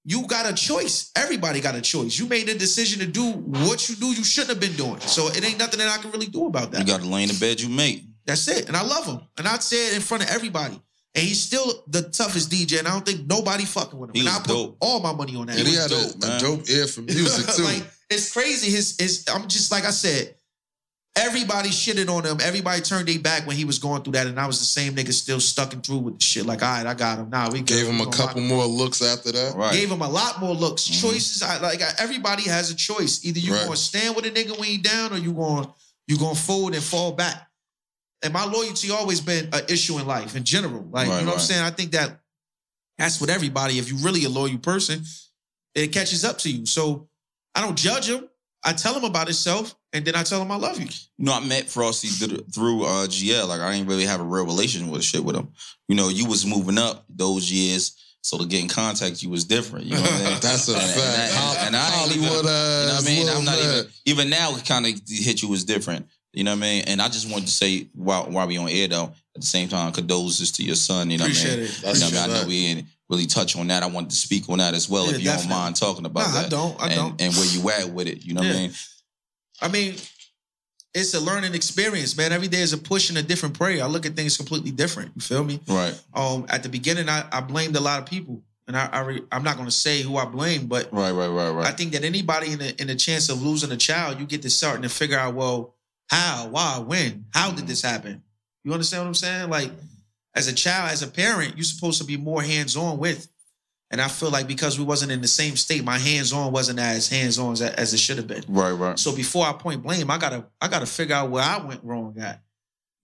you 0.04 0.26
got 0.26 0.50
a 0.50 0.54
choice. 0.54 1.10
Everybody 1.16 1.60
got 1.60 1.74
a 1.74 1.80
choice. 1.80 2.18
You 2.18 2.26
made 2.26 2.46
the 2.48 2.54
decision 2.54 3.00
to 3.00 3.06
do 3.06 3.32
what 3.32 3.88
you 3.88 3.96
knew 3.96 4.08
you 4.14 4.24
shouldn't 4.24 4.50
have 4.50 4.60
been 4.60 4.76
doing. 4.76 5.00
So 5.00 5.28
it 5.28 5.44
ain't 5.44 5.58
nothing 5.58 5.78
that 5.78 5.88
I 5.88 6.00
can 6.00 6.10
really 6.10 6.26
do 6.26 6.46
about 6.46 6.72
that. 6.72 6.80
You 6.80 6.86
got 6.86 7.00
to 7.00 7.06
lay 7.06 7.22
in 7.22 7.28
the 7.28 7.38
bed 7.38 7.60
you 7.60 7.68
make. 7.68 8.04
That's 8.26 8.46
it. 8.48 8.68
And 8.68 8.76
I 8.76 8.82
love 8.82 9.06
him. 9.06 9.20
And 9.38 9.46
I'd 9.46 9.62
say 9.62 9.88
it 9.88 9.94
in 9.94 10.00
front 10.00 10.24
of 10.24 10.30
everybody. 10.30 10.80
And 11.14 11.24
he's 11.24 11.42
still 11.42 11.84
the 11.88 12.02
toughest 12.02 12.50
DJ. 12.50 12.78
And 12.78 12.88
I 12.88 12.92
don't 12.92 13.04
think 13.04 13.26
nobody 13.26 13.64
fucking 13.64 13.98
with 13.98 14.10
him. 14.10 14.14
He 14.14 14.20
and 14.20 14.28
I 14.28 14.38
put 14.38 14.48
dope. 14.48 14.76
all 14.80 15.00
my 15.00 15.12
money 15.12 15.36
on 15.36 15.46
that. 15.46 15.58
And 15.58 15.66
he 15.66 15.76
was 15.76 15.82
had 15.82 15.90
dope, 15.90 16.24
a, 16.24 16.36
a 16.36 16.38
dope 16.38 16.70
ear 16.70 16.86
for 16.86 17.02
music 17.02 17.46
too. 17.56 17.62
like, 17.64 17.84
it's 18.08 18.32
crazy. 18.32 18.70
His 18.70 18.96
his 18.98 19.26
I'm 19.32 19.48
just 19.48 19.72
like 19.72 19.84
I 19.84 19.90
said, 19.90 20.36
everybody 21.16 21.68
shitted 21.70 22.08
on 22.08 22.24
him. 22.24 22.38
Everybody 22.40 22.80
turned 22.80 23.08
their 23.08 23.18
back 23.18 23.46
when 23.46 23.56
he 23.56 23.64
was 23.64 23.78
going 23.78 24.02
through 24.02 24.12
that. 24.14 24.26
And 24.26 24.38
I 24.38 24.46
was 24.46 24.58
the 24.58 24.64
same 24.64 24.94
nigga 24.94 25.12
still 25.12 25.40
stuck 25.40 25.72
and 25.72 25.84
through 25.84 25.98
with 25.98 26.18
the 26.18 26.24
shit. 26.24 26.46
Like, 26.46 26.62
all 26.62 26.68
right, 26.70 26.86
I 26.86 26.94
got 26.94 27.18
him. 27.18 27.30
Nah, 27.30 27.50
we. 27.50 27.60
Gave 27.62 27.86
him 27.86 28.00
a 28.00 28.06
couple 28.06 28.40
rock. 28.40 28.48
more 28.48 28.64
looks 28.66 29.02
after 29.02 29.32
that. 29.32 29.54
Right. 29.56 29.72
Gave 29.72 29.90
him 29.90 30.02
a 30.02 30.08
lot 30.08 30.40
more 30.40 30.54
looks, 30.54 30.84
Mhm. 30.88 31.00
choices. 31.00 31.42
I, 31.42 31.58
like 31.58 31.82
I- 31.82 31.94
everybody 31.98 32.44
has 32.44 32.70
a 32.70 32.74
choice. 32.74 33.20
Either 33.24 33.38
you 33.40 33.52
Right. 33.52 33.64
gonna 33.64 33.76
stand 33.76 34.16
with 34.16 34.24
a 34.26 34.30
nigga 34.30 34.58
when 34.58 34.68
he 34.68 34.78
down, 34.78 35.12
or 35.12 35.18
you 35.18 35.32
going 35.32 35.68
you 36.06 36.18
gonna 36.18 36.34
fold 36.34 36.74
and 36.74 36.82
fall 36.82 37.12
back. 37.12 37.48
And 38.22 38.32
my 38.32 38.44
loyalty 38.44 38.90
always 38.90 39.20
been 39.20 39.48
an 39.52 39.62
issue 39.68 39.98
in 39.98 40.06
life 40.06 40.34
in 40.34 40.44
general. 40.44 40.86
Like 40.90 41.08
Right, 41.08 41.20
you 41.20 41.24
know 41.24 41.32
what 41.32 41.40
I'm 41.40 41.46
saying. 41.46 41.62
I 41.62 41.70
think 41.70 41.92
that 41.92 42.20
that's 42.98 43.20
what 43.20 43.30
everybody. 43.30 43.78
If 43.78 43.88
you 43.88 43.96
really 43.98 44.24
a 44.24 44.28
loyal 44.28 44.58
person, 44.58 45.04
it 45.74 45.88
catches 45.92 46.24
up 46.24 46.38
to 46.38 46.50
you. 46.50 46.66
So 46.66 47.08
I 47.54 47.60
don't 47.60 47.76
judge 47.78 48.08
him. 48.08 48.28
I 48.64 48.72
tell 48.72 48.94
him 48.94 49.04
about 49.04 49.28
himself, 49.28 49.74
and 49.92 50.04
then 50.04 50.14
I 50.14 50.22
tell 50.22 50.40
him 50.42 50.50
I 50.50 50.56
love 50.56 50.78
you. 50.78 50.86
You 51.18 51.24
know, 51.24 51.32
I 51.32 51.40
met 51.40 51.68
Frosty 51.68 52.08
th- 52.08 52.42
through 52.54 52.84
uh, 52.84 53.06
GL. 53.06 53.48
Like, 53.48 53.60
I 53.60 53.72
didn't 53.72 53.88
really 53.88 54.04
have 54.06 54.20
a 54.20 54.24
real 54.24 54.44
relation 54.46 54.90
with 54.90 55.02
shit 55.04 55.24
with 55.24 55.36
him. 55.36 55.48
You 55.88 55.96
know, 55.96 56.08
you 56.08 56.26
was 56.26 56.46
moving 56.46 56.78
up 56.78 57.04
those 57.08 57.50
years, 57.50 57.96
so 58.22 58.38
to 58.38 58.46
get 58.46 58.60
in 58.62 58.68
contact, 58.68 59.22
you 59.22 59.30
was 59.30 59.44
different. 59.44 59.86
You 59.86 59.94
know 59.96 60.02
what 60.02 60.12
I'm 60.12 60.18
saying? 60.18 60.38
That's 60.42 60.68
a 60.68 60.72
And- 60.74 60.82
and 60.82 60.90
fact. 60.92 61.32
I- 61.36 61.66
and 61.66 61.76
I 61.76 62.02
ain't 62.02 62.12
even- 62.16 62.24
Hollywood 62.28 62.46
ass. 62.46 62.50
You 62.50 62.86
know 62.86 62.94
what 62.94 63.02
I 63.02 63.10
mean? 63.10 63.28
I'm 63.38 63.44
not 63.44 63.58
man. 63.58 63.72
even 63.78 63.90
even 64.06 64.30
now. 64.30 64.56
It 64.56 64.64
kind 64.66 64.86
of 64.86 64.92
hit 65.08 65.42
you 65.42 65.52
as 65.54 65.64
different. 65.64 66.06
You 66.32 66.44
know 66.44 66.52
what 66.52 66.58
I 66.58 66.60
mean? 66.60 66.84
And 66.86 67.02
I 67.02 67.08
just 67.08 67.28
wanted 67.28 67.46
to 67.46 67.52
say 67.52 67.88
while 67.92 68.30
while 68.30 68.46
we 68.46 68.56
on 68.58 68.68
air 68.68 68.86
though, 68.86 69.12
at 69.34 69.40
the 69.40 69.46
same 69.46 69.68
time, 69.68 69.90
condolences 69.92 70.52
to 70.52 70.62
your 70.62 70.76
son. 70.76 71.10
You 71.10 71.18
know 71.18 71.24
Appreciate 71.24 71.50
what 71.50 71.54
I 71.54 71.56
mean? 71.56 71.64
it. 71.66 71.76
You 71.78 71.82
know 71.82 71.90
what 71.90 72.02
I 72.02 72.10
mean? 72.10 72.18
I 72.22 72.26
know 72.28 72.32
that. 72.40 72.46
we 72.46 72.66
didn't 72.74 72.86
really 73.08 73.26
touch 73.26 73.56
on 73.56 73.66
that. 73.66 73.82
I 73.82 73.86
wanted 73.86 74.10
to 74.10 74.16
speak 74.16 74.48
on 74.48 74.58
that 74.58 74.74
as 74.74 74.88
well, 74.88 75.06
Yeah, 75.06 75.12
if 75.14 75.18
you 75.18 75.24
definitely. 75.24 75.48
don't 75.50 75.58
mind 75.58 75.74
talking 75.76 76.04
about 76.06 76.28
Nah, 76.28 76.32
that. 76.34 76.46
I 76.46 76.48
don't. 76.48 76.80
I 76.80 76.86
and, 76.86 76.94
don't. 76.94 77.20
and 77.22 77.34
where 77.34 77.46
you 77.46 77.70
at 77.70 77.90
with 77.92 78.06
it. 78.06 78.24
You 78.24 78.34
know 78.34 78.42
what 78.42 78.50
I 78.50 78.54
mean? 78.54 78.72
I 79.62 79.68
mean, 79.68 79.94
it's 80.94 81.14
a 81.14 81.20
learning 81.20 81.54
experience, 81.54 82.16
man. 82.16 82.32
Every 82.32 82.48
day 82.48 82.60
is 82.60 82.72
a 82.72 82.78
push 82.78 83.10
and 83.10 83.18
a 83.18 83.22
different 83.22 83.56
prayer. 83.56 83.82
I 83.82 83.86
look 83.86 84.06
at 84.06 84.16
things 84.16 84.36
completely 84.36 84.70
different. 84.70 85.12
You 85.14 85.20
feel 85.20 85.44
me? 85.44 85.60
Right. 85.68 85.98
Um, 86.14 86.46
at 86.48 86.62
the 86.62 86.68
beginning, 86.68 87.08
I, 87.08 87.24
I 87.30 87.40
blamed 87.40 87.76
a 87.76 87.80
lot 87.80 88.00
of 88.00 88.06
people, 88.06 88.42
and 88.66 88.76
I, 88.76 88.88
I 88.92 89.00
re, 89.00 89.22
I'm 89.30 89.44
not 89.44 89.56
going 89.56 89.68
to 89.68 89.74
say 89.74 90.02
who 90.02 90.16
I 90.16 90.24
blame, 90.24 90.66
but 90.66 90.92
Right. 90.92 91.12
Right. 91.12 91.28
Right. 91.28 91.50
Right. 91.50 91.66
I 91.66 91.72
think 91.72 91.92
that 91.92 92.04
anybody 92.04 92.52
in 92.52 92.58
the 92.58 92.80
in 92.80 92.90
a 92.90 92.96
chance 92.96 93.28
of 93.28 93.42
losing 93.42 93.70
a 93.70 93.76
child, 93.76 94.18
you 94.18 94.26
get 94.26 94.42
to 94.42 94.50
starting 94.50 94.82
to 94.82 94.88
figure 94.88 95.18
out, 95.18 95.34
well, 95.34 95.74
how, 96.08 96.48
why, 96.48 96.78
when, 96.78 97.26
how 97.32 97.52
did 97.52 97.68
this 97.68 97.82
happen? 97.82 98.22
You 98.64 98.72
understand 98.72 99.04
what 99.04 99.08
I'm 99.08 99.14
saying? 99.14 99.48
Like, 99.48 99.70
as 100.34 100.48
a 100.48 100.52
child, 100.52 100.90
as 100.90 101.02
a 101.02 101.08
parent, 101.08 101.56
you're 101.56 101.64
supposed 101.64 102.00
to 102.00 102.04
be 102.04 102.16
more 102.16 102.42
hands 102.42 102.76
on 102.76 102.98
with. 102.98 103.28
And 103.90 104.00
I 104.00 104.06
feel 104.06 104.30
like 104.30 104.46
because 104.46 104.78
we 104.78 104.84
wasn't 104.84 105.10
in 105.10 105.20
the 105.20 105.28
same 105.28 105.56
state, 105.56 105.82
my 105.82 105.98
hands 105.98 106.32
on 106.32 106.52
wasn't 106.52 106.78
as 106.78 107.08
hands 107.08 107.38
on 107.38 107.52
as, 107.52 107.60
as 107.60 107.92
it 107.92 107.98
should 107.98 108.18
have 108.18 108.28
been. 108.28 108.44
right. 108.48 108.70
Right. 108.70 108.98
So 108.98 109.14
before 109.14 109.46
I 109.46 109.52
point 109.52 109.82
blame, 109.82 110.10
I 110.10 110.18
gotta 110.18 110.46
I 110.60 110.68
gotta 110.68 110.86
figure 110.86 111.16
out 111.16 111.30
where 111.30 111.42
I 111.42 111.58
went 111.58 111.82
wrong 111.82 112.16
at. 112.18 112.40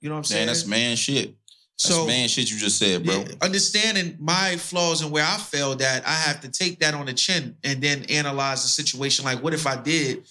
You 0.01 0.09
know 0.09 0.15
what 0.15 0.19
I'm 0.19 0.25
saying? 0.25 0.41
Man, 0.43 0.47
that's 0.47 0.67
man 0.67 0.97
shit. 0.97 1.35
That's 1.83 1.95
so 1.95 2.07
man 2.07 2.29
shit 2.29 2.51
you 2.51 2.57
just 2.57 2.79
said, 2.79 3.05
bro. 3.05 3.17
yeah, 3.17 3.35
understanding 3.43 4.17
my 4.21 4.57
flaws 4.57 5.03
and 5.03 5.11
where 5.11 5.25
I 5.25 5.37
failed 5.37 5.83
at, 5.83 6.07
I 6.07 6.13
have 6.13 6.41
to 6.43 6.49
take 6.49 6.79
that 6.81 6.95
on 6.95 7.07
the 7.07 7.13
chin 7.13 7.57
and 7.65 7.83
then 7.83 8.05
analyze 8.05 8.63
the 8.63 8.69
situation. 8.69 9.25
Like, 9.25 9.43
what 9.43 9.55
if 9.55 9.67
I 9.67 9.77
did? 9.77 10.27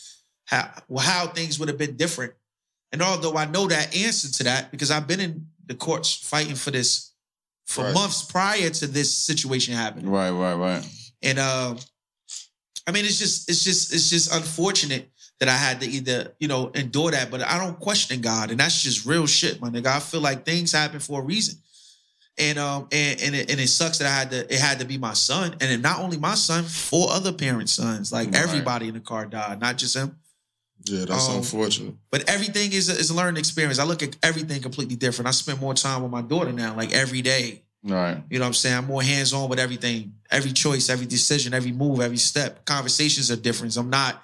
How 0.45 0.71
well, 0.87 1.03
how 1.05 1.27
things 1.27 1.59
would 1.59 1.67
have 1.67 1.77
been 1.77 1.97
different? 1.97 2.33
And 2.93 3.01
although 3.01 3.35
I 3.35 3.45
know 3.45 3.67
that 3.67 3.95
answer 3.95 4.31
to 4.31 4.43
that 4.45 4.71
because 4.71 4.89
I've 4.89 5.05
been 5.05 5.19
in 5.19 5.47
the 5.65 5.75
courts 5.75 6.15
fighting 6.15 6.55
for 6.55 6.71
this 6.71 7.11
for 7.65 7.83
Right. 7.85 7.93
months 7.93 8.23
prior 8.23 8.69
to 8.69 8.87
this 8.87 9.15
situation 9.15 9.73
happening. 9.73 10.09
Right. 10.09 10.29
Right. 10.31 10.53
Right. 10.55 10.87
And 11.23 11.39
uh, 11.39 11.75
I 12.87 12.91
mean, 12.91 13.05
it's 13.05 13.17
just, 13.19 13.49
it's 13.49 13.63
just, 13.63 13.93
it's 13.93 14.09
just 14.09 14.33
unfortunate 14.33 15.09
that 15.39 15.49
I 15.49 15.57
had 15.57 15.81
to 15.81 15.87
either, 15.87 16.33
you 16.39 16.47
know, 16.47 16.69
endure 16.75 17.11
that. 17.11 17.31
But 17.31 17.41
I 17.41 17.57
don't 17.57 17.79
question 17.79 18.21
God, 18.21 18.51
and 18.51 18.59
that's 18.59 18.81
just 18.81 19.05
real 19.05 19.25
shit, 19.25 19.59
my 19.59 19.69
nigga. 19.69 19.87
I 19.87 19.99
feel 19.99 20.21
like 20.21 20.45
things 20.45 20.71
happen 20.71 20.99
for 20.99 21.19
a 21.21 21.23
reason, 21.23 21.57
and 22.37 22.57
um, 22.59 22.87
and 22.91 23.19
and 23.21 23.35
it, 23.35 23.49
and 23.51 23.59
it 23.59 23.67
sucks 23.67 23.97
that 23.97 24.07
I 24.07 24.15
had 24.15 24.29
to, 24.31 24.53
it 24.53 24.59
had 24.59 24.79
to 24.79 24.85
be 24.85 24.97
my 24.97 25.13
son, 25.13 25.55
and 25.59 25.81
not 25.81 25.99
only 25.99 26.17
my 26.17 26.35
son, 26.35 26.63
four 26.63 27.09
other 27.11 27.33
parents' 27.33 27.73
sons, 27.73 28.11
like 28.13 28.27
Right. 28.27 28.35
everybody 28.43 28.87
in 28.87 28.93
the 28.93 28.99
car 29.01 29.25
died, 29.25 29.59
not 29.59 29.77
just 29.77 29.95
him. 29.95 30.15
Yeah, 30.83 31.05
that's 31.05 31.29
Um, 31.29 31.37
unfortunate. 31.37 31.95
But 32.11 32.29
everything 32.29 32.71
is 32.73 32.89
a, 32.89 32.93
is 32.99 33.09
a 33.09 33.13
learning 33.15 33.37
experience. 33.39 33.79
I 33.79 33.85
look 33.85 34.03
at 34.03 34.15
everything 34.21 34.61
completely 34.61 34.95
different. 34.95 35.27
I 35.27 35.31
spend 35.31 35.59
more 35.59 35.73
time 35.73 36.03
with 36.03 36.11
my 36.11 36.21
daughter 36.21 36.51
now, 36.51 36.75
like 36.75 36.91
every 36.93 37.21
day. 37.21 37.63
Right. 37.83 38.21
You 38.29 38.39
know 38.39 38.45
what 38.45 38.47
I'm 38.47 38.53
saying? 38.53 38.77
I'm 38.77 38.85
more 38.85 39.01
hands 39.03 39.31
on 39.33 39.47
with 39.49 39.59
everything, 39.59 40.13
every 40.31 40.51
choice, 40.51 40.89
every 40.89 41.05
decision, 41.05 41.53
every 41.53 41.71
move, 41.71 42.01
every 42.01 42.17
step. 42.17 42.65
Conversations 42.65 43.29
are 43.31 43.35
different. 43.35 43.75
I'm 43.77 43.89
not 43.89 44.23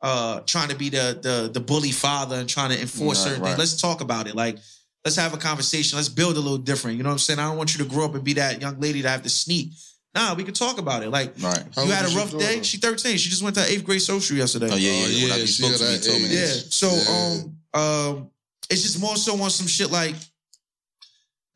uh 0.00 0.40
trying 0.40 0.68
to 0.68 0.76
be 0.76 0.90
the 0.90 1.18
the 1.20 1.50
the 1.52 1.60
bully 1.60 1.90
father 1.90 2.36
and 2.36 2.48
trying 2.48 2.70
to 2.70 2.80
enforce 2.80 3.18
Right, 3.18 3.24
certain 3.28 3.42
right. 3.42 3.48
things. 3.50 3.58
Let's 3.58 3.80
talk 3.80 4.00
about 4.00 4.28
it. 4.28 4.34
Like, 4.34 4.58
let's 5.04 5.16
have 5.16 5.34
a 5.34 5.38
conversation. 5.38 5.96
Let's 5.96 6.08
build 6.08 6.36
a 6.36 6.40
little 6.40 6.58
different. 6.58 6.96
You 6.98 7.02
know 7.02 7.08
what 7.08 7.14
I'm 7.14 7.18
saying? 7.18 7.38
I 7.38 7.48
don't 7.48 7.56
want 7.56 7.76
you 7.76 7.82
to 7.84 7.90
grow 7.90 8.04
up 8.04 8.14
and 8.14 8.22
be 8.22 8.34
that 8.34 8.60
young 8.60 8.78
lady 8.78 9.00
that 9.02 9.08
have 9.10 9.22
to 9.24 9.30
sneak. 9.30 9.72
Nah, 10.14 10.34
we 10.34 10.42
can 10.44 10.54
talk 10.54 10.78
about 10.78 11.02
it. 11.02 11.10
Like, 11.10 11.34
Right. 11.40 11.62
You 11.76 11.90
had 11.90 12.04
a 12.04 12.06
is 12.08 12.14
your 12.14 12.22
rough 12.22 12.32
day. 12.32 12.38
daughter? 12.54 12.64
She 12.64 12.78
13. 12.78 13.18
She 13.18 13.28
just 13.30 13.42
went 13.42 13.54
to 13.56 13.70
eighth 13.70 13.84
grade 13.84 14.02
social 14.02 14.36
yesterday. 14.36 14.68
Oh 14.70 14.76
yeah. 14.76 14.90
Oh, 14.90 15.06
Yeah. 15.08 15.22
When 15.24 15.32
I 15.32 15.36
yeah, 15.36 15.44
she 15.46 15.52
spoke 15.62 15.76
to 15.76 15.84
me, 15.84 15.98
told 15.98 16.22
me. 16.22 16.28
Yeah. 16.28 16.46
So 16.70 16.88
Yeah. 16.90 17.40
um 17.74 17.80
um 17.80 18.30
it's 18.70 18.82
just 18.82 19.00
more 19.00 19.16
so 19.16 19.40
on 19.40 19.50
some 19.50 19.66
shit 19.66 19.90
like 19.90 20.14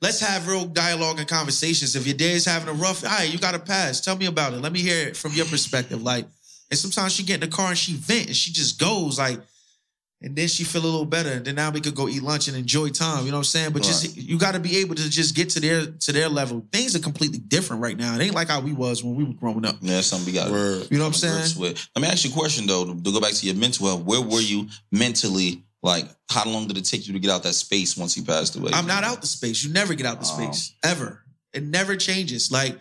let's 0.01 0.21
have 0.21 0.47
real 0.49 0.65
dialogue 0.67 1.19
and 1.19 1.29
conversations. 1.29 1.95
If 1.97 2.07
your 2.07 2.17
day 2.17 2.33
is 2.33 2.45
having 2.45 2.69
a 2.69 2.73
rough, 2.73 3.05
all 3.05 3.11
right, 3.11 3.31
you 3.33 3.39
got 3.39 3.53
to 3.53 3.59
pass. 3.59 4.01
Tell 4.01 4.17
me 4.17 4.27
about 4.27 4.53
it. 4.53 4.61
Let 4.61 4.73
me 4.73 4.81
hear 4.81 5.09
it 5.09 5.17
from 5.17 5.33
your 5.33 5.47
perspective. 5.47 6.03
Like, 6.03 6.27
and 6.71 6.79
sometimes 6.79 7.13
she 7.13 7.23
get 7.23 7.35
in 7.43 7.49
the 7.49 7.55
car 7.57 7.69
and 7.69 7.79
she 7.79 7.95
vent 7.95 8.27
and 8.27 8.37
she 8.37 8.51
just 8.53 8.79
goes 8.81 9.19
like, 9.19 9.39
and 10.23 10.37
then 10.37 10.47
she 10.49 10.63
feel 10.65 10.83
a 10.83 10.85
little 10.85 11.05
better. 11.05 11.31
And 11.31 11.45
then 11.45 11.57
now 11.57 11.71
we 11.71 11.81
could 11.81 11.95
go 11.95 12.09
eat 12.09 12.23
lunch 12.23 12.47
and 12.49 12.57
enjoy 12.57 12.89
time. 12.91 13.25
You 13.25 13.31
know 13.33 13.39
what 13.39 13.41
I'm 13.41 13.45
saying? 13.45 13.73
But 13.73 13.83
just 13.83 14.17
you 14.17 14.39
got 14.39 14.53
to 14.55 14.61
be 14.61 14.77
able 14.79 14.95
to 14.95 15.11
just 15.11 15.35
get 15.35 15.51
to 15.51 15.61
their 15.61 15.87
to 15.87 16.13
their 16.13 16.29
level. 16.29 16.65
Things 16.73 16.95
are 16.95 17.01
completely 17.01 17.39
different 17.39 17.83
right 17.83 17.97
now. 17.97 18.15
It 18.15 18.23
ain't 18.23 18.35
like 18.35 18.49
how 18.49 18.61
we 18.61 18.73
was 18.73 19.03
when 19.03 19.15
we 19.17 19.25
were 19.25 19.35
growing 19.35 19.65
up. 19.67 19.77
Yeah, 19.81 19.95
that's 19.95 20.07
something 20.07 20.27
we 20.27 20.39
got. 20.39 20.49
You 20.49 20.99
know 20.99 21.05
what 21.05 21.09
I'm 21.09 21.13
saying? 21.15 21.61
With. 21.61 21.89
Let 21.97 22.03
me 22.03 22.09
ask 22.09 22.25
you 22.25 22.31
a 22.31 22.35
question 22.35 22.67
though. 22.67 22.87
To 22.95 23.13
go 23.13 23.21
back 23.21 23.33
to 23.33 23.47
your 23.47 23.57
mental 23.57 23.87
health, 23.89 24.03
where 24.05 24.21
were 24.21 24.41
you 24.41 24.69
mentally? 24.93 25.63
Like, 25.85 26.05
how 26.31 26.49
long 26.49 26.69
did 26.69 26.77
it 26.79 26.85
take 26.85 27.09
you 27.09 27.13
to 27.15 27.19
get 27.19 27.31
out 27.33 27.43
that 27.43 27.55
space 27.55 27.97
once 27.97 28.15
he 28.15 28.23
passed 28.23 28.55
away? 28.55 28.71
I'm 28.73 28.87
not 28.87 29.03
out 29.03 29.21
the 29.21 29.27
space. 29.27 29.65
You 29.65 29.73
never 29.73 29.95
get 29.95 30.07
out 30.07 30.21
the 30.21 30.27
Oh. 30.31 30.37
space 30.53 30.75
ever. 30.85 31.25
It 31.53 31.65
never 31.65 31.97
changes. 31.97 32.53
Like 32.53 32.79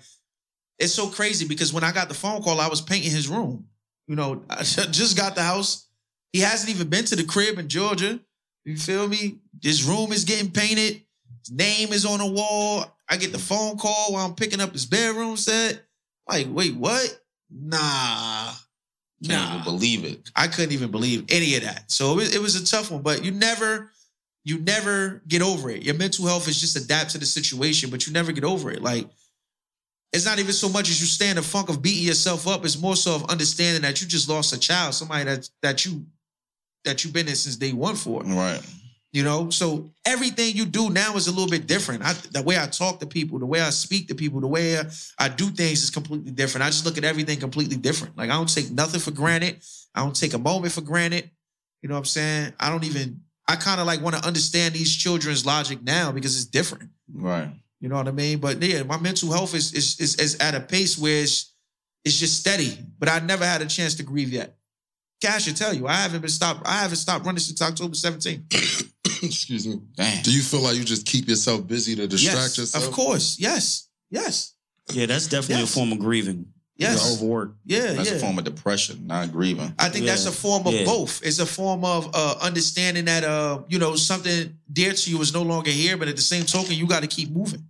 it's 0.77 0.93
so 0.93 1.07
crazy 1.07 1.47
because 1.47 1.73
when 1.73 1.83
I 1.83 1.91
got 1.91 2.07
the 2.09 2.13
phone 2.13 2.41
call, 2.43 2.59
I 2.59 2.67
was 2.67 2.81
painting 2.81 3.11
his 3.11 3.27
room. 3.27 3.65
You 4.07 4.15
know, 4.15 4.43
I 4.49 4.61
just 4.63 5.17
got 5.17 5.33
the 5.35 5.41
house. 5.43 5.87
He 6.33 6.39
hasn't 6.39 6.69
even 6.73 6.87
been 6.89 7.05
to 7.05 7.15
the 7.15 7.23
crib 7.23 7.59
in 7.59 7.67
Georgia. 7.67 8.19
You 8.65 8.77
feel 8.77 9.07
me? 9.07 9.39
This 9.61 9.83
room 9.83 10.11
is 10.11 10.23
getting 10.23 10.51
painted. 10.51 11.01
His 11.43 11.51
name 11.51 11.91
is 11.93 12.05
on 12.05 12.19
the 12.19 12.25
wall. 12.25 12.85
I 13.09 13.17
get 13.17 13.31
the 13.31 13.39
phone 13.39 13.77
call 13.77 14.13
while 14.13 14.25
I'm 14.25 14.35
picking 14.35 14.61
up 14.61 14.71
his 14.71 14.85
bedroom 14.85 15.35
set. 15.35 15.81
Like, 16.29 16.47
wait, 16.49 16.75
what? 16.75 17.19
Nah. 17.49 18.53
Can't 19.25 19.49
Nah. 19.49 19.53
even 19.53 19.63
believe 19.63 20.05
it. 20.05 20.31
I 20.35 20.47
couldn't 20.47 20.71
even 20.71 20.91
believe 20.91 21.25
any 21.29 21.55
of 21.55 21.63
that. 21.63 21.91
So 21.91 22.13
it 22.13 22.15
was, 22.15 22.35
it 22.35 22.41
was 22.41 22.55
a 22.55 22.65
tough 22.65 22.91
one, 22.91 23.01
but 23.01 23.23
you 23.25 23.31
never, 23.31 23.91
you 24.45 24.59
never 24.59 25.21
get 25.27 25.41
over 25.41 25.69
it. 25.69 25.83
Your 25.83 25.95
mental 25.95 26.25
health 26.25 26.47
is 26.47 26.59
just 26.59 26.75
adapt 26.77 27.11
to 27.11 27.17
the 27.17 27.25
situation, 27.25 27.89
but 27.89 28.07
you 28.07 28.13
never 28.13 28.31
get 28.31 28.43
over 28.43 28.71
it. 28.71 28.81
Like, 28.81 29.07
it's 30.13 30.25
not 30.25 30.39
even 30.39 30.53
so 30.53 30.69
much 30.69 30.89
as 30.89 30.99
you 30.99 31.07
stay 31.07 31.29
in 31.29 31.35
the 31.35 31.41
funk 31.41 31.69
of 31.69 31.81
beating 31.81 32.03
yourself 32.07 32.47
up. 32.47 32.65
It's 32.65 32.79
more 32.79 32.95
so 32.95 33.15
of 33.15 33.25
understanding 33.29 33.81
that 33.83 34.01
you 34.01 34.07
just 34.07 34.27
lost 34.29 34.53
a 34.53 34.59
child, 34.59 34.93
somebody 34.93 35.23
that 35.25 35.49
that 35.61 35.85
you 35.85 36.05
that 36.85 37.03
you've 37.03 37.13
been 37.13 37.27
in 37.27 37.35
since 37.35 37.55
day 37.55 37.73
one 37.73 37.95
for. 37.95 38.21
Right. 38.23 38.61
You 39.13 39.23
know, 39.23 39.49
so 39.49 39.91
everything 40.05 40.55
you 40.55 40.65
do 40.65 40.89
now 40.89 41.15
is 41.17 41.27
a 41.27 41.31
little 41.31 41.49
bit 41.49 41.67
different. 41.67 42.01
I, 42.01 42.13
the 42.31 42.41
way 42.41 42.57
I 42.57 42.67
talk 42.67 43.01
to 43.01 43.05
people, 43.05 43.39
the 43.39 43.45
way 43.45 43.59
I 43.59 43.69
speak 43.69 44.07
to 44.07 44.15
people, 44.15 44.39
the 44.39 44.47
way 44.47 44.77
I, 44.77 44.83
I 45.19 45.27
do 45.27 45.49
things 45.49 45.83
is 45.83 45.89
completely 45.89 46.31
different. 46.31 46.63
I 46.63 46.69
just 46.69 46.85
look 46.85 46.97
at 46.97 47.03
everything 47.03 47.37
completely 47.37 47.75
different. 47.75 48.17
Like 48.17 48.29
I 48.29 48.33
don't 48.33 48.53
take 48.53 48.71
nothing 48.71 49.01
for 49.01 49.11
granted. 49.11 49.61
I 49.93 50.01
don't 50.01 50.15
take 50.15 50.33
a 50.33 50.39
moment 50.39 50.71
for 50.71 50.79
granted. 50.79 51.29
You 51.81 51.89
know 51.89 51.95
what 51.95 51.99
I'm 51.99 52.05
saying? 52.05 52.53
I 52.59 52.69
don't 52.69 52.85
even. 52.85 53.21
I 53.49 53.57
kind 53.57 53.81
of 53.81 53.87
like 53.87 54.01
want 54.01 54.15
to 54.15 54.25
understand 54.25 54.75
these 54.75 54.95
children's 54.95 55.45
logic 55.45 55.83
now 55.83 56.13
because 56.13 56.37
it's 56.37 56.45
different. 56.45 56.89
Right. 57.13 57.49
You 57.81 57.89
know 57.89 57.95
what 57.95 58.07
I 58.07 58.11
mean? 58.11 58.39
But 58.39 58.63
yeah, 58.63 58.83
my 58.83 58.97
mental 58.97 59.31
health 59.31 59.53
is 59.55 59.73
is 59.73 59.99
is, 59.99 60.15
is 60.15 60.35
at 60.37 60.55
a 60.55 60.61
pace 60.61 60.97
where 60.97 61.23
it's, 61.23 61.53
it's 62.05 62.17
just 62.17 62.39
steady. 62.39 62.77
But 62.97 63.09
I 63.09 63.19
never 63.19 63.43
had 63.43 63.61
a 63.61 63.65
chance 63.65 63.95
to 63.95 64.03
grieve 64.03 64.31
yet. 64.31 64.55
Cash 65.21 65.43
should 65.43 65.55
tell 65.55 65.73
you, 65.73 65.87
I 65.87 65.93
haven't 65.93 66.21
been 66.21 66.29
stopped. 66.29 66.67
I 66.67 66.81
haven't 66.81 66.97
stopped 66.97 67.25
running 67.25 67.39
since 67.39 67.61
October 67.61 67.93
17th. 67.93 68.91
Excuse 69.23 69.67
me. 69.67 69.79
Damn. 69.95 70.23
Do 70.23 70.31
you 70.31 70.41
feel 70.41 70.61
like 70.61 70.75
you 70.75 70.83
just 70.83 71.05
keep 71.05 71.27
yourself 71.27 71.67
busy 71.67 71.95
to 71.95 72.07
distract 72.07 72.37
yes, 72.37 72.57
yourself? 72.57 72.87
Of 72.87 72.91
course. 72.91 73.37
Yes. 73.39 73.87
Yes. 74.09 74.53
Yeah, 74.91 75.05
that's 75.05 75.27
definitely 75.27 75.61
Yes. 75.61 75.71
a 75.71 75.73
form 75.73 75.91
of 75.91 75.99
grieving. 75.99 76.47
Yes. 76.75 77.03
You're 77.05 77.13
overworked. 77.13 77.57
Yeah. 77.65 77.93
That's 77.93 78.09
yeah. 78.09 78.17
a 78.17 78.19
form 78.19 78.39
of 78.39 78.45
depression, 78.45 79.05
not 79.05 79.31
grieving. 79.31 79.71
I 79.77 79.89
think 79.89 80.07
that's 80.07 80.25
a 80.25 80.31
form 80.31 80.65
of 80.65 80.73
Yeah. 80.73 80.85
both. 80.85 81.21
It's 81.23 81.37
a 81.37 81.45
form 81.45 81.85
of 81.85 82.09
uh, 82.15 82.35
understanding 82.41 83.05
that 83.05 83.23
uh, 83.23 83.61
you 83.69 83.77
know, 83.77 83.95
something 83.95 84.57
dear 84.73 84.91
to 84.93 85.09
you 85.11 85.21
is 85.21 85.33
no 85.33 85.43
longer 85.43 85.69
here, 85.69 85.97
but 85.97 86.07
at 86.07 86.15
the 86.15 86.21
same 86.23 86.45
token, 86.45 86.73
you 86.73 86.87
got 86.87 87.01
to 87.01 87.07
keep 87.07 87.29
moving. 87.29 87.63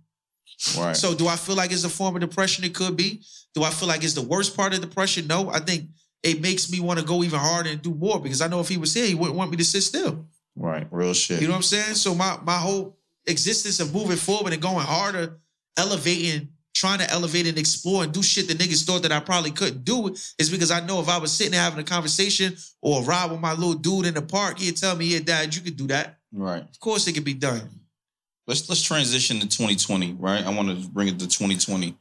Right. 0.78 0.96
So, 0.96 1.12
do 1.14 1.26
I 1.28 1.36
feel 1.36 1.56
like 1.56 1.72
it's 1.72 1.84
a 1.84 1.90
form 1.90 2.14
of 2.14 2.20
depression? 2.20 2.64
It 2.64 2.74
could 2.74 2.96
be. 2.96 3.20
Do 3.54 3.64
I 3.64 3.70
feel 3.70 3.88
like 3.88 4.02
it's 4.04 4.14
the 4.14 4.22
worst 4.22 4.56
part 4.56 4.72
of 4.72 4.80
depression? 4.80 5.26
No. 5.26 5.50
I 5.50 5.58
think 5.58 5.88
it 6.22 6.40
makes 6.40 6.70
me 6.70 6.80
want 6.80 6.98
to 7.00 7.04
go 7.04 7.22
even 7.22 7.38
harder 7.38 7.70
and 7.70 7.82
do 7.82 7.94
more 7.94 8.20
because 8.20 8.40
I 8.40 8.48
know 8.48 8.60
if 8.60 8.68
he 8.68 8.76
was 8.76 8.94
here, 8.94 9.06
he 9.06 9.14
wouldn't 9.14 9.36
want 9.36 9.50
me 9.50 9.56
to 9.56 9.64
sit 9.64 9.82
still. 9.82 10.26
right. 10.56 10.86
Real 10.90 11.14
shit. 11.14 11.40
You 11.40 11.48
know 11.48 11.52
what 11.52 11.58
I'm 11.58 11.62
saying? 11.62 11.94
So 11.94 12.14
my 12.14 12.38
my 12.44 12.56
whole 12.56 12.96
existence 13.26 13.80
of 13.80 13.94
moving 13.94 14.16
forward 14.16 14.52
and 14.52 14.62
going 14.62 14.84
harder, 14.84 15.38
elevating, 15.76 16.48
trying 16.74 16.98
to 17.00 17.10
elevate 17.10 17.46
and 17.46 17.58
explore 17.58 18.04
and 18.04 18.12
do 18.12 18.22
shit 18.22 18.48
that 18.48 18.58
niggas 18.58 18.84
thought 18.84 19.02
that 19.02 19.12
I 19.12 19.20
probably 19.20 19.50
couldn't 19.50 19.84
do 19.84 20.14
is 20.38 20.50
because 20.50 20.70
I 20.70 20.80
know 20.80 21.00
if 21.00 21.08
I 21.08 21.18
was 21.18 21.32
sitting 21.32 21.52
there 21.52 21.60
having 21.60 21.80
a 21.80 21.84
conversation 21.84 22.56
or 22.80 23.02
a 23.02 23.04
ride 23.04 23.30
with 23.30 23.40
my 23.40 23.52
little 23.52 23.74
dude 23.74 24.06
in 24.06 24.14
the 24.14 24.22
park, 24.22 24.58
he'd 24.58 24.76
tell 24.76 24.96
me, 24.96 25.06
"Yeah, 25.06 25.20
Dad, 25.20 25.54
you 25.54 25.62
could 25.62 25.76
do 25.76 25.86
that. 25.88 26.18
right. 26.32 26.62
Of 26.62 26.80
course, 26.80 27.06
it 27.06 27.12
could 27.12 27.24
be 27.24 27.34
done." 27.34 27.68
let's 28.46 28.68
let's 28.68 28.82
transition 28.82 29.38
to 29.40 29.48
2020, 29.48 30.14
right? 30.14 30.44
I 30.44 30.50
want 30.50 30.68
to 30.68 30.88
bring 30.88 31.08
it 31.08 31.18
to 31.20 31.28
2020. 31.28 31.96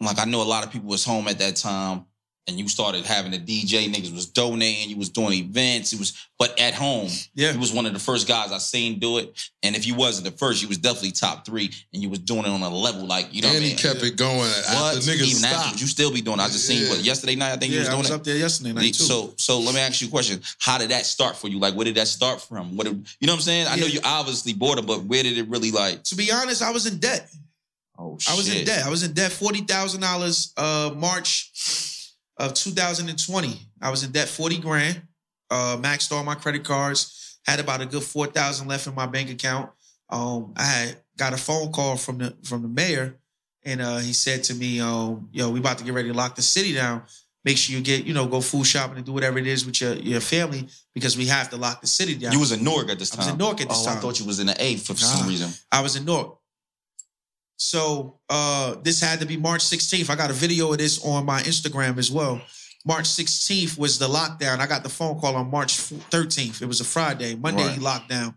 Like 0.00 0.18
I 0.18 0.24
know 0.24 0.42
a 0.42 0.44
lot 0.44 0.64
of 0.64 0.72
people 0.72 0.88
was 0.88 1.04
home 1.04 1.28
at 1.28 1.38
that 1.38 1.56
time, 1.56 2.04
and 2.46 2.58
you 2.58 2.68
started 2.68 3.06
having 3.06 3.32
a 3.32 3.38
DJ. 3.38 3.90
Niggas 3.90 4.12
was 4.14 4.26
donating. 4.26 4.90
You 4.90 4.96
was 4.96 5.08
doing 5.08 5.32
events. 5.32 5.92
It 5.94 5.98
was, 5.98 6.12
but 6.38 6.58
at 6.60 6.74
home, 6.74 7.08
Yeah. 7.34 7.52
you 7.52 7.58
was 7.58 7.72
one 7.72 7.86
of 7.86 7.92
the 7.94 7.98
first 7.98 8.28
guys 8.28 8.52
I 8.52 8.58
seen 8.58 8.98
do 8.98 9.16
it. 9.18 9.34
And 9.62 9.74
if 9.74 9.86
you 9.86 9.94
wasn't 9.94 10.26
the 10.26 10.30
first, 10.36 10.60
you 10.60 10.68
was 10.68 10.76
definitely 10.76 11.12
top 11.12 11.46
three, 11.46 11.70
and 11.94 12.02
you 12.02 12.10
was 12.10 12.18
doing 12.18 12.40
it 12.44 12.48
on 12.48 12.60
a 12.60 12.68
level 12.68 13.06
like 13.06 13.32
you 13.32 13.40
know. 13.40 13.48
and 13.48 13.56
what 13.56 13.62
he 13.62 13.68
mean? 13.70 13.78
kept 13.78 14.02
it 14.02 14.16
going 14.16 14.36
What? 14.40 14.68
after 14.96 14.98
niggas 15.10 15.22
Even 15.30 15.44
after, 15.46 15.58
stopped. 15.60 15.80
you 15.80 15.86
still 15.86 16.12
be 16.12 16.20
doing. 16.20 16.38
it. 16.38 16.42
I 16.42 16.48
just 16.48 16.66
seen 16.66 16.82
Yeah. 16.82 16.90
what 16.90 17.02
yesterday 17.02 17.34
night. 17.36 17.52
I 17.52 17.56
think 17.56 17.72
you 17.72 17.78
was 17.78 17.86
Yeah, 17.86 17.92
I 17.92 17.94
doing 17.94 18.02
was 18.02 18.10
it. 18.10 18.14
up 18.14 18.24
there 18.24 18.36
yesterday 18.36 18.72
night 18.72 18.92
too. 18.94 19.04
So, 19.04 19.32
so 19.38 19.58
let 19.60 19.74
me 19.74 19.80
ask 19.80 20.02
you 20.02 20.08
a 20.08 20.10
question. 20.10 20.42
How 20.58 20.76
did 20.76 20.90
that 20.90 21.06
start 21.06 21.38
for 21.38 21.48
you? 21.48 21.58
Like, 21.58 21.74
where 21.74 21.84
did 21.86 21.94
that 21.94 22.08
start 22.08 22.42
from? 22.42 22.76
What, 22.76 22.84
did, 22.86 22.94
you 23.20 23.26
know 23.26 23.32
what 23.32 23.38
I'm 23.38 23.42
saying? 23.42 23.66
I 23.68 23.76
know 23.76 23.86
you 23.86 24.00
obviously 24.04 24.52
bought 24.52 24.78
it, 24.78 24.86
but 24.86 25.04
where 25.04 25.22
did 25.22 25.38
it 25.38 25.48
really 25.48 25.70
like? 25.70 26.02
to 26.04 26.14
be 26.14 26.30
honest, 26.30 26.60
I 26.60 26.70
was 26.72 26.84
in 26.86 26.98
debt. 26.98 27.30
Oh 27.96 28.18
shit. 28.18 28.32
I 28.32 28.36
was 28.36 28.48
in 28.52 28.64
debt. 28.64 28.84
I 28.84 28.90
was 28.90 29.02
in 29.04 29.12
debt 29.12 29.30
forty 29.32 29.60
thousand 29.60 30.00
dollars. 30.00 30.52
Uh, 30.56 30.90
March 30.96 31.50
of 32.36 32.54
2020, 32.54 33.60
I 33.80 33.90
was 33.90 34.02
in 34.02 34.12
debt 34.12 34.28
forty 34.28 34.58
grand. 34.58 35.02
Uh, 35.50 35.76
maxed 35.76 36.10
all 36.10 36.24
my 36.24 36.34
credit 36.34 36.64
cards. 36.64 37.38
Had 37.46 37.60
about 37.60 37.80
a 37.80 37.86
good 37.86 38.02
four 38.02 38.26
thousand 38.26 38.68
left 38.68 38.86
in 38.86 38.94
my 38.94 39.06
bank 39.06 39.30
account. 39.30 39.70
Um, 40.08 40.54
I 40.56 40.64
had 40.64 40.96
got 41.16 41.32
a 41.32 41.36
phone 41.36 41.72
call 41.72 41.96
from 41.96 42.18
the 42.18 42.36
from 42.42 42.62
the 42.62 42.68
mayor, 42.68 43.16
and 43.64 43.80
uh, 43.80 43.98
he 43.98 44.12
said 44.12 44.44
to 44.44 44.54
me, 44.54 44.80
um, 44.80 45.28
"Yo, 45.32 45.50
we 45.50 45.60
about 45.60 45.78
to 45.78 45.84
get 45.84 45.94
ready 45.94 46.08
to 46.08 46.14
lock 46.14 46.34
the 46.34 46.42
city 46.42 46.72
down. 46.72 47.02
Make 47.44 47.58
sure 47.58 47.76
you 47.76 47.82
get, 47.82 48.06
you 48.06 48.14
know, 48.14 48.26
go 48.26 48.40
food 48.40 48.64
shopping 48.64 48.96
and 48.96 49.04
do 49.04 49.12
whatever 49.12 49.38
it 49.38 49.46
is 49.46 49.66
with 49.66 49.80
your 49.80 49.94
your 49.94 50.20
family 50.20 50.68
because 50.94 51.16
we 51.16 51.26
have 51.26 51.50
to 51.50 51.56
lock 51.56 51.80
the 51.80 51.86
city 51.86 52.14
down." 52.14 52.32
You 52.32 52.40
was 52.40 52.52
in 52.52 52.64
Newark 52.64 52.90
at 52.90 52.98
this 52.98 53.10
time. 53.10 53.20
I 53.20 53.24
was 53.24 53.32
in 53.32 53.38
Newark 53.38 53.60
at 53.60 53.68
this 53.68 53.82
oh, 53.82 53.86
time. 53.86 53.98
I 53.98 54.00
thought 54.00 54.18
you 54.18 54.26
was 54.26 54.40
in 54.40 54.46
the 54.46 54.56
A 54.58 54.76
for 54.76 54.94
some 54.94 55.28
reason. 55.28 55.50
I 55.70 55.82
was 55.82 55.96
in 55.96 56.04
Newark. 56.04 56.38
So 57.56 58.18
uh 58.28 58.76
this 58.82 59.00
had 59.00 59.20
to 59.20 59.26
be 59.26 59.36
March 59.36 59.62
16th. 59.62 60.10
I 60.10 60.16
got 60.16 60.30
a 60.30 60.34
video 60.34 60.72
of 60.72 60.78
this 60.78 61.04
on 61.04 61.24
my 61.24 61.40
Instagram 61.42 61.98
as 61.98 62.10
well. 62.10 62.40
March 62.86 63.04
16th 63.06 63.78
was 63.78 63.98
the 63.98 64.06
lockdown. 64.08 64.58
I 64.58 64.66
got 64.66 64.82
the 64.82 64.88
phone 64.90 65.18
call 65.18 65.36
on 65.36 65.50
March 65.50 65.78
13th. 65.78 66.60
It 66.60 66.66
was 66.66 66.80
a 66.80 66.84
Friday. 66.84 67.34
Monday 67.34 67.62
Right. 67.64 67.74
he 67.74 67.80
locked 67.80 68.08
down. 68.08 68.34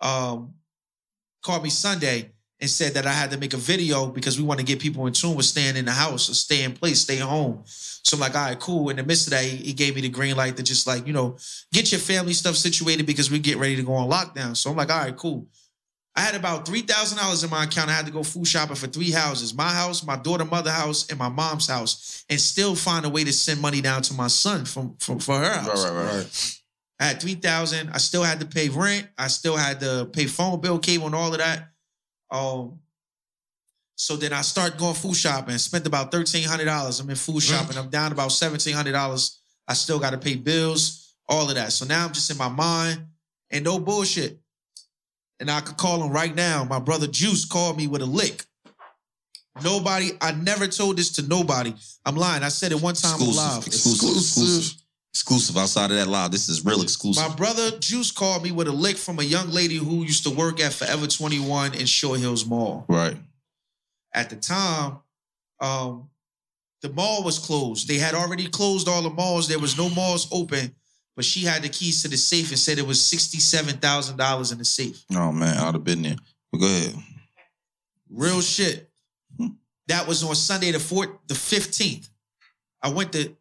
Um 0.00 0.54
called 1.42 1.62
me 1.62 1.70
Sunday 1.70 2.32
and 2.60 2.68
said 2.68 2.94
that 2.94 3.06
I 3.06 3.12
had 3.12 3.30
to 3.30 3.38
make 3.38 3.54
a 3.54 3.56
video 3.58 4.06
because 4.08 4.36
we 4.36 4.42
want 4.44 4.58
to 4.58 4.66
get 4.66 4.80
people 4.80 5.06
in 5.06 5.12
tune 5.12 5.36
with 5.36 5.46
staying 5.46 5.76
in 5.76 5.84
the 5.84 5.92
house 5.92 6.28
or 6.28 6.34
stay 6.34 6.64
in 6.64 6.72
place, 6.72 7.02
stay 7.02 7.18
home. 7.18 7.62
So 7.66 8.16
I'm 8.16 8.20
like, 8.20 8.34
all 8.34 8.44
right, 8.46 8.58
cool. 8.58 8.88
In 8.90 8.96
the 8.96 9.04
midst 9.04 9.28
of 9.28 9.30
that, 9.30 9.44
he, 9.44 9.56
he 9.58 9.72
gave 9.72 9.94
me 9.94 10.00
the 10.00 10.08
green 10.08 10.36
light 10.36 10.56
to 10.56 10.64
just 10.64 10.84
like, 10.84 11.06
you 11.06 11.12
know, 11.12 11.36
get 11.72 11.92
your 11.92 12.00
family 12.00 12.32
stuff 12.32 12.56
situated 12.56 13.06
because 13.06 13.30
we 13.30 13.38
get 13.38 13.58
ready 13.58 13.76
to 13.76 13.82
go 13.84 13.94
on 13.94 14.10
lockdown. 14.10 14.56
So 14.56 14.70
I'm 14.70 14.76
like, 14.76 14.90
all 14.90 14.98
right, 14.98 15.16
cool. 15.16 15.46
I 16.18 16.20
had 16.20 16.34
about 16.34 16.66
three 16.66 16.80
thousand 16.82 17.18
dollars 17.18 17.44
in 17.44 17.50
my 17.50 17.62
account. 17.62 17.90
I 17.90 17.92
had 17.92 18.06
to 18.06 18.10
go 18.10 18.24
food 18.24 18.44
shopping 18.44 18.74
for 18.74 18.88
three 18.88 19.12
houses: 19.12 19.54
my 19.54 19.68
house, 19.68 20.04
my 20.04 20.16
daughter, 20.16 20.44
mother 20.44 20.72
house, 20.72 21.08
and 21.10 21.16
my 21.16 21.28
mom's 21.28 21.68
house, 21.68 22.24
and 22.28 22.40
still 22.40 22.74
find 22.74 23.06
a 23.06 23.08
way 23.08 23.22
to 23.22 23.32
send 23.32 23.60
money 23.60 23.80
down 23.80 24.02
to 24.02 24.14
my 24.14 24.26
son 24.26 24.64
from, 24.64 24.96
from 24.98 25.20
for 25.20 25.38
her 25.38 25.48
house. 25.60 25.84
Right, 25.84 25.94
right, 25.94 26.06
right. 26.06 26.16
Right. 26.16 26.60
I 26.98 27.04
had 27.04 27.20
three 27.20 27.36
thousand. 27.36 27.90
I 27.90 27.98
still 27.98 28.24
had 28.24 28.40
to 28.40 28.46
pay 28.46 28.68
rent. 28.68 29.06
I 29.16 29.28
still 29.28 29.56
had 29.56 29.78
to 29.78 30.08
pay 30.12 30.26
phone 30.26 30.60
bill, 30.60 30.80
cable, 30.80 31.06
and 31.06 31.14
all 31.14 31.32
of 31.32 31.38
that. 31.38 31.68
Um. 32.32 32.80
So 33.94 34.16
then 34.16 34.32
I 34.32 34.40
start 34.40 34.76
going 34.76 34.94
food 34.94 35.14
shopping. 35.14 35.56
Spent 35.58 35.86
about 35.86 36.10
thirteen 36.10 36.48
hundred 36.48 36.64
dollars. 36.64 36.98
I'm 36.98 37.08
in 37.10 37.14
food 37.14 37.44
shopping. 37.44 37.78
I'm 37.78 37.90
down 37.90 38.10
about 38.10 38.32
seventeen 38.32 38.74
hundred 38.74 38.92
dollars. 38.92 39.38
I 39.68 39.74
still 39.74 40.00
got 40.00 40.10
to 40.10 40.18
pay 40.18 40.34
bills, 40.34 41.14
all 41.28 41.48
of 41.48 41.54
that. 41.54 41.70
So 41.70 41.86
now 41.86 42.06
I'm 42.06 42.12
just 42.12 42.28
in 42.28 42.38
my 42.38 42.48
mind 42.48 43.06
and 43.52 43.64
no 43.64 43.78
bullshit. 43.78 44.40
And 45.40 45.50
I 45.50 45.60
could 45.60 45.76
call 45.76 46.02
him 46.02 46.10
right 46.12 46.34
now. 46.34 46.64
My 46.64 46.78
brother 46.80 47.06
Juice 47.06 47.44
called 47.44 47.76
me 47.76 47.86
with 47.86 48.02
a 48.02 48.06
lick. 48.06 48.44
Nobody, 49.62 50.10
I 50.20 50.32
never 50.32 50.66
told 50.68 50.96
this 50.98 51.10
to 51.12 51.22
nobody. 51.22 51.74
I'm 52.04 52.16
lying. 52.16 52.42
I 52.42 52.48
said 52.48 52.72
it 52.72 52.80
one 52.80 52.94
time 52.94 53.14
Exclusive, 53.14 53.36
live. 53.36 53.66
exclusive, 53.66 54.16
exclusive, 54.16 54.82
exclusive. 55.12 55.56
Outside 55.56 55.90
of 55.90 55.96
that 55.96 56.06
live, 56.06 56.30
this 56.30 56.48
is 56.48 56.64
real 56.64 56.80
exclusive. 56.82 57.28
My 57.28 57.34
brother 57.34 57.72
Juice 57.78 58.12
called 58.12 58.44
me 58.44 58.52
with 58.52 58.68
a 58.68 58.72
lick 58.72 58.96
from 58.96 59.18
a 59.18 59.24
young 59.24 59.48
lady 59.50 59.76
who 59.76 60.04
used 60.04 60.22
to 60.24 60.30
work 60.30 60.60
at 60.60 60.72
Forever 60.72 61.06
21 61.08 61.74
in 61.74 61.86
Short 61.86 62.20
Hills 62.20 62.46
Mall. 62.46 62.84
right. 62.88 63.16
At 64.14 64.30
the 64.30 64.36
time, 64.36 64.98
um, 65.60 66.08
the 66.80 66.88
mall 66.90 67.22
was 67.24 67.38
closed. 67.38 67.86
They 67.88 67.98
had 67.98 68.14
already 68.14 68.48
closed 68.48 68.88
all 68.88 69.02
the 69.02 69.10
malls. 69.10 69.48
There 69.48 69.58
was 69.58 69.76
no 69.76 69.90
malls 69.90 70.28
open, 70.32 70.74
but 71.18 71.24
she 71.24 71.40
had 71.40 71.62
the 71.62 71.68
keys 71.68 72.00
to 72.02 72.08
the 72.08 72.16
safe 72.16 72.50
and 72.50 72.58
said 72.60 72.78
it 72.78 72.86
was 72.86 73.00
$67,000 73.00 74.52
in 74.52 74.58
the 74.58 74.64
safe. 74.64 75.04
Oh 75.16 75.32
man, 75.32 75.56
I'd 75.56 75.74
have 75.74 75.82
been 75.82 76.02
there. 76.02 76.14
But 76.52 76.58
go 76.58 76.66
ahead. 76.66 76.94
Real 78.08 78.40
shit. 78.40 78.88
Hmm. 79.36 79.48
That 79.88 80.06
was 80.06 80.22
on 80.22 80.36
Sunday 80.36 80.70
the 80.70 80.78
fourth, 80.78 81.08
the 81.26 81.34
fifteenth. 81.34 82.08
I 82.80 82.90
went 82.90 83.10
to 83.14 83.34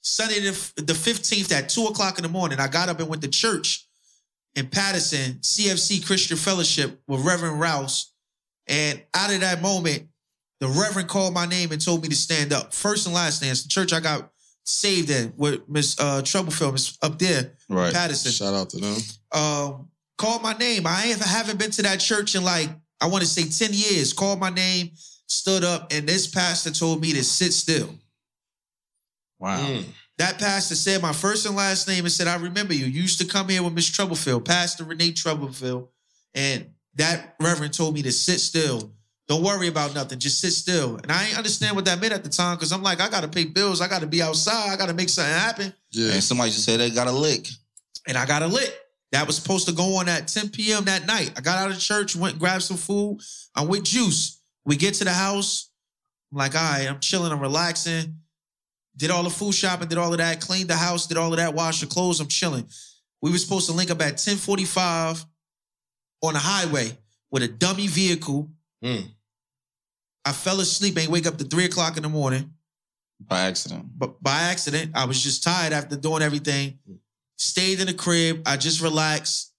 Sunday 0.00 0.40
the 0.40 0.72
the 0.76 0.94
fifteenth 0.94 1.52
at 1.52 1.68
two 1.68 1.84
o'clock 1.84 2.16
in 2.16 2.22
the 2.22 2.30
morning. 2.30 2.58
I 2.58 2.68
got 2.68 2.88
up 2.88 3.00
and 3.00 3.08
went 3.10 3.20
to 3.20 3.28
church 3.28 3.86
in 4.54 4.68
Paterson, 4.68 5.34
CFC 5.42 6.06
Christian 6.06 6.38
Fellowship 6.38 7.02
with 7.06 7.20
Reverend 7.20 7.60
Rouse. 7.60 8.14
And 8.66 9.02
out 9.12 9.30
of 9.30 9.42
that 9.42 9.60
moment, 9.60 10.08
the 10.60 10.68
Reverend 10.68 11.08
called 11.08 11.34
my 11.34 11.44
name 11.44 11.70
and 11.70 11.84
told 11.84 12.00
me 12.00 12.08
to 12.08 12.16
stand 12.16 12.54
up. 12.54 12.72
First 12.72 13.04
and 13.04 13.14
last. 13.14 13.42
It's 13.42 13.64
the 13.64 13.68
church 13.68 13.92
I 13.92 14.00
got 14.00 14.30
saved 14.64 15.10
in 15.10 15.32
with 15.36 15.68
Miss 15.68 15.98
uh, 15.98 16.22
Troublefield 16.22 16.74
is 16.74 16.98
up 17.02 17.18
there, 17.18 17.52
Right. 17.68 17.92
Paterson 17.92 18.32
Shout 18.32 18.54
out 18.54 18.70
to 18.70 18.78
them. 18.78 18.96
um, 19.32 19.88
called 20.18 20.42
my 20.42 20.52
name. 20.54 20.86
I 20.86 21.06
ain't, 21.06 21.18
haven't 21.22 21.58
been 21.58 21.70
to 21.72 21.82
that 21.82 21.98
church 22.00 22.34
in 22.34 22.44
like, 22.44 22.68
I 23.00 23.06
want 23.06 23.22
to 23.22 23.28
say 23.28 23.44
10 23.48 23.74
years. 23.74 24.12
Called 24.12 24.38
my 24.38 24.50
name, 24.50 24.90
stood 25.26 25.64
up, 25.64 25.92
and 25.92 26.06
this 26.06 26.26
pastor 26.26 26.70
told 26.70 27.00
me 27.00 27.12
to 27.14 27.24
sit 27.24 27.52
still. 27.52 27.94
Wow. 29.38 29.66
Mm. 29.66 29.84
that 30.18 30.38
pastor 30.38 30.74
said 30.74 31.00
my 31.00 31.12
first 31.14 31.46
and 31.46 31.56
last 31.56 31.88
name 31.88 32.04
and 32.04 32.12
said, 32.12 32.28
I 32.28 32.36
remember 32.36 32.74
you. 32.74 32.84
You 32.84 33.00
used 33.02 33.18
to 33.20 33.26
come 33.26 33.48
here 33.48 33.62
with 33.62 33.72
Miss 33.72 33.88
Troublefield, 33.90 34.44
Pastor 34.44 34.84
Renee 34.84 35.12
Troublefield. 35.12 35.88
And 36.34 36.66
that 36.96 37.36
reverend 37.40 37.72
told 37.72 37.94
me 37.94 38.02
to 38.02 38.12
sit 38.12 38.38
still. 38.40 38.92
Don't 39.30 39.44
worry 39.44 39.68
about 39.68 39.94
nothing. 39.94 40.18
Just 40.18 40.40
sit 40.40 40.50
still. 40.50 40.96
And 40.96 41.12
I 41.12 41.28
ain't 41.28 41.38
understand 41.38 41.76
what 41.76 41.84
that 41.84 42.00
meant 42.00 42.12
at 42.12 42.24
the 42.24 42.28
time 42.28 42.56
because 42.56 42.72
I'm 42.72 42.82
like, 42.82 43.00
I 43.00 43.08
gotta 43.08 43.28
pay 43.28 43.44
bills. 43.44 43.80
I 43.80 43.86
gotta 43.86 44.08
be 44.08 44.20
outside. 44.20 44.70
I 44.70 44.76
gotta 44.76 44.92
make 44.92 45.08
something 45.08 45.32
happen. 45.32 45.72
Yeah. 45.92 46.14
And 46.14 46.20
somebody 46.24 46.50
just 46.50 46.64
said 46.64 46.80
they 46.80 46.90
got 46.90 47.06
a 47.06 47.12
lick. 47.12 47.46
And 48.08 48.18
I 48.18 48.26
got 48.26 48.42
a 48.42 48.48
lit. 48.48 48.76
That 49.12 49.28
was 49.28 49.36
supposed 49.36 49.68
to 49.68 49.72
go 49.72 49.98
on 49.98 50.08
at 50.08 50.26
10 50.26 50.48
p.m. 50.48 50.84
that 50.86 51.06
night. 51.06 51.32
I 51.36 51.42
got 51.42 51.58
out 51.58 51.70
of 51.70 51.78
church, 51.78 52.16
went 52.16 52.32
and 52.32 52.40
grabbed 52.40 52.64
some 52.64 52.76
food. 52.76 53.20
I'm 53.54 53.68
with 53.68 53.84
Juice. 53.84 54.42
We 54.64 54.74
get 54.74 54.94
to 54.94 55.04
the 55.04 55.12
house. 55.12 55.70
I'm 56.32 56.38
like, 56.38 56.56
all 56.56 56.62
right, 56.62 56.88
I'm 56.88 56.98
chilling, 56.98 57.30
I'm 57.30 57.38
relaxing. 57.38 58.16
Did 58.96 59.12
all 59.12 59.22
the 59.22 59.30
food 59.30 59.54
shopping, 59.54 59.86
did 59.86 59.98
all 59.98 60.10
of 60.10 60.18
that, 60.18 60.40
cleaned 60.40 60.70
the 60.70 60.74
house, 60.74 61.06
did 61.06 61.18
all 61.18 61.32
of 61.32 61.36
that, 61.38 61.54
washed 61.54 61.82
the 61.82 61.86
clothes. 61.86 62.18
I'm 62.18 62.26
chilling. 62.26 62.66
We 63.22 63.30
were 63.30 63.38
supposed 63.38 63.70
to 63.70 63.76
link 63.76 63.92
up 63.92 64.00
at 64.00 64.14
1045 64.14 65.24
on 66.22 66.32
the 66.32 66.40
highway 66.40 66.98
with 67.30 67.44
a 67.44 67.48
dummy 67.48 67.86
vehicle. 67.86 68.50
Hmm. 68.82 69.02
I 70.24 70.32
fell 70.32 70.60
asleep, 70.60 70.98
ain't 70.98 71.10
wake 71.10 71.26
up 71.26 71.38
to 71.38 71.44
three 71.44 71.64
o'clock 71.64 71.96
in 71.96 72.02
the 72.02 72.08
morning. 72.08 72.52
By 73.26 73.42
accident. 73.42 73.86
But 73.96 74.22
by 74.22 74.40
accident, 74.40 74.92
I 74.94 75.04
was 75.04 75.22
just 75.22 75.42
tired 75.42 75.72
after 75.72 75.96
doing 75.96 76.22
everything. 76.22 76.78
Stayed 77.36 77.80
in 77.80 77.86
the 77.86 77.94
crib. 77.94 78.42
I 78.46 78.56
just 78.56 78.80
relaxed. 78.80 79.52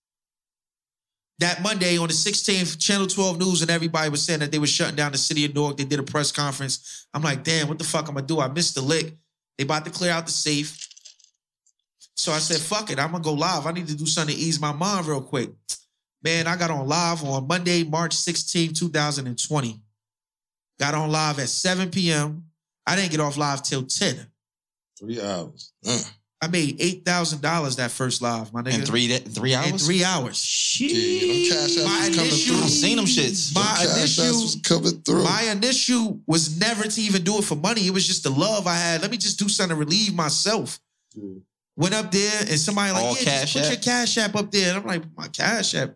That 1.39 1.63
Monday 1.63 1.97
on 1.97 2.07
the 2.07 2.13
16th, 2.13 2.79
Channel 2.79 3.07
12 3.07 3.39
News 3.39 3.61
and 3.63 3.71
everybody 3.71 4.09
was 4.09 4.21
saying 4.21 4.41
that 4.41 4.51
they 4.51 4.59
were 4.59 4.67
shutting 4.67 4.95
down 4.95 5.11
the 5.11 5.17
city 5.17 5.45
of 5.45 5.55
Newark. 5.55 5.77
They 5.77 5.85
did 5.85 5.99
a 5.99 6.03
press 6.03 6.31
conference. 6.31 7.07
I'm 7.13 7.23
like, 7.23 7.43
damn, 7.43 7.67
what 7.67 7.79
the 7.79 7.83
fuck 7.83 8.07
I'm 8.07 8.13
gonna 8.13 8.27
do? 8.27 8.39
I 8.39 8.47
missed 8.47 8.75
the 8.75 8.81
lick. 8.81 9.15
They 9.57 9.63
about 9.63 9.83
to 9.85 9.91
clear 9.91 10.11
out 10.11 10.27
the 10.27 10.31
safe. 10.31 10.87
So 12.15 12.31
I 12.31 12.37
said, 12.37 12.57
fuck 12.57 12.91
it, 12.91 12.99
I'm 12.99 13.11
gonna 13.11 13.23
go 13.23 13.33
live. 13.33 13.65
I 13.65 13.71
need 13.71 13.87
to 13.87 13.97
do 13.97 14.05
something 14.05 14.35
to 14.35 14.39
ease 14.39 14.59
my 14.59 14.71
mind 14.71 15.07
real 15.07 15.21
quick. 15.21 15.49
Man, 16.23 16.45
I 16.45 16.55
got 16.55 16.69
on 16.69 16.87
live 16.87 17.23
on 17.23 17.47
Monday, 17.47 17.83
March 17.83 18.13
16, 18.13 18.75
2020. 18.75 19.80
Got 20.81 20.95
on 20.95 21.11
live 21.11 21.37
at 21.37 21.47
7 21.47 21.91
p.m. 21.91 22.45
I 22.87 22.95
didn't 22.95 23.11
get 23.11 23.19
off 23.19 23.37
live 23.37 23.61
till 23.61 23.83
10. 23.83 24.15
Three 24.99 25.21
hours. 25.21 25.73
Uh, 25.87 25.99
I 26.43 26.47
made 26.47 26.77
eight 26.81 27.05
thousand 27.05 27.43
dollars 27.43 27.75
that 27.75 27.91
first 27.91 28.19
live, 28.19 28.51
my 28.51 28.63
nigga. 28.63 28.79
In 28.79 28.81
three 28.81 29.15
three 29.19 29.53
hours? 29.53 29.69
In 29.69 29.77
three 29.77 30.03
hours. 30.03 30.77
yeah, 30.81 30.87
them 31.21 31.51
cash 31.51 31.85
My 31.85 32.07
initial- 32.07 32.55
I 32.55 32.67
seen 32.67 32.95
them 32.97 33.05
shits. 33.05 33.53
My 33.53 33.61
Them 33.61 33.95
cash 33.95 34.17
apps 34.17 34.19
initial- 34.25 34.41
was 34.41 34.57
coming 34.63 35.01
through. 35.03 35.23
My 35.23 35.43
initial 35.51 36.19
was 36.25 36.57
never 36.59 36.85
to 36.85 37.01
even 37.01 37.23
do 37.23 37.37
it 37.37 37.43
for 37.43 37.53
money. 37.55 37.85
It 37.85 37.93
was 37.93 38.07
just 38.07 38.23
the 38.23 38.31
love 38.31 38.65
I 38.65 38.75
had. 38.75 39.03
Let 39.03 39.11
me 39.11 39.17
just 39.17 39.37
do 39.37 39.47
something 39.47 39.75
to 39.77 39.79
relieve 39.79 40.15
myself. 40.15 40.79
Yeah. 41.13 41.41
Went 41.75 41.93
up 41.93 42.11
there 42.11 42.39
and 42.39 42.59
somebody 42.59 42.91
like, 42.91 43.03
All 43.03 43.15
yeah, 43.17 43.23
Cash 43.23 43.53
just 43.53 43.69
put 43.69 43.77
App? 43.77 43.85
your 43.85 43.93
cash 43.93 44.17
app 44.17 44.35
up 44.35 44.51
there. 44.51 44.69
And 44.69 44.77
I'm 44.79 44.85
like, 44.87 45.03
my 45.15 45.27
cash 45.27 45.75
app. 45.75 45.95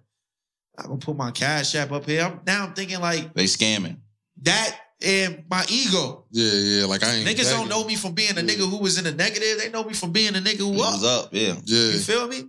I'm 0.78 0.86
gonna 0.88 0.98
put 1.00 1.16
my 1.16 1.32
cash 1.32 1.74
app 1.74 1.92
up 1.92 2.06
here. 2.06 2.22
I'm, 2.22 2.40
now 2.46 2.66
I'm 2.68 2.74
thinking 2.74 3.00
like 3.00 3.34
They 3.34 3.46
scamming. 3.46 3.98
That 4.44 4.80
and 5.02 5.44
my 5.50 5.66
ego. 5.70 6.26
Yeah, 6.32 6.52
yeah. 6.52 6.86
Like 6.86 7.04
I 7.04 7.16
ain't. 7.16 7.28
Niggas 7.28 7.50
don't 7.52 7.70
know 7.70 7.84
me 7.84 7.96
from 7.96 8.14
being 8.14 8.32
a 8.32 8.36
Yeah. 8.36 8.42
nigga 8.42 8.70
who 8.70 8.78
was 8.78 8.98
in 8.98 9.04
the 9.04 9.12
negative. 9.12 9.60
They 9.60 9.70
know 9.70 9.84
me 9.84 9.94
from 9.94 10.12
being 10.12 10.36
a 10.36 10.40
nigga 10.40 10.60
who 10.60 10.74
It 10.74 10.82
up. 10.82 10.94
was 10.94 11.04
up, 11.04 11.30
yeah. 11.34 11.56
Yeah. 11.66 11.92
You 11.92 12.00
feel 12.00 12.28
me? 12.28 12.46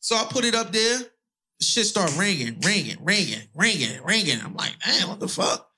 So 0.00 0.16
I 0.16 0.24
put 0.24 0.44
it 0.44 0.54
up 0.54 0.72
there. 0.72 1.00
Shit 1.60 1.86
start 1.86 2.14
ringing, 2.18 2.58
ringing, 2.60 2.98
ringing, 3.02 3.48
ringing, 3.54 4.02
ringing. 4.04 4.40
I'm 4.40 4.54
like, 4.54 4.72
damn, 4.84 5.08
what 5.08 5.20
the 5.20 5.28
fuck? 5.28 5.70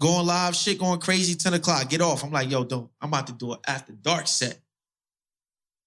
Going 0.00 0.26
live, 0.26 0.56
shit 0.56 0.78
going 0.78 0.98
crazy, 1.00 1.34
10 1.34 1.54
o'clock. 1.54 1.88
Get 1.88 2.00
off. 2.00 2.24
I'm 2.24 2.32
like, 2.32 2.50
yo, 2.50 2.64
don't. 2.64 2.90
I'm 3.00 3.08
about 3.10 3.26
to 3.28 3.32
do 3.32 3.52
an 3.52 3.58
after 3.66 3.92
dark 3.92 4.26
set. 4.26 4.58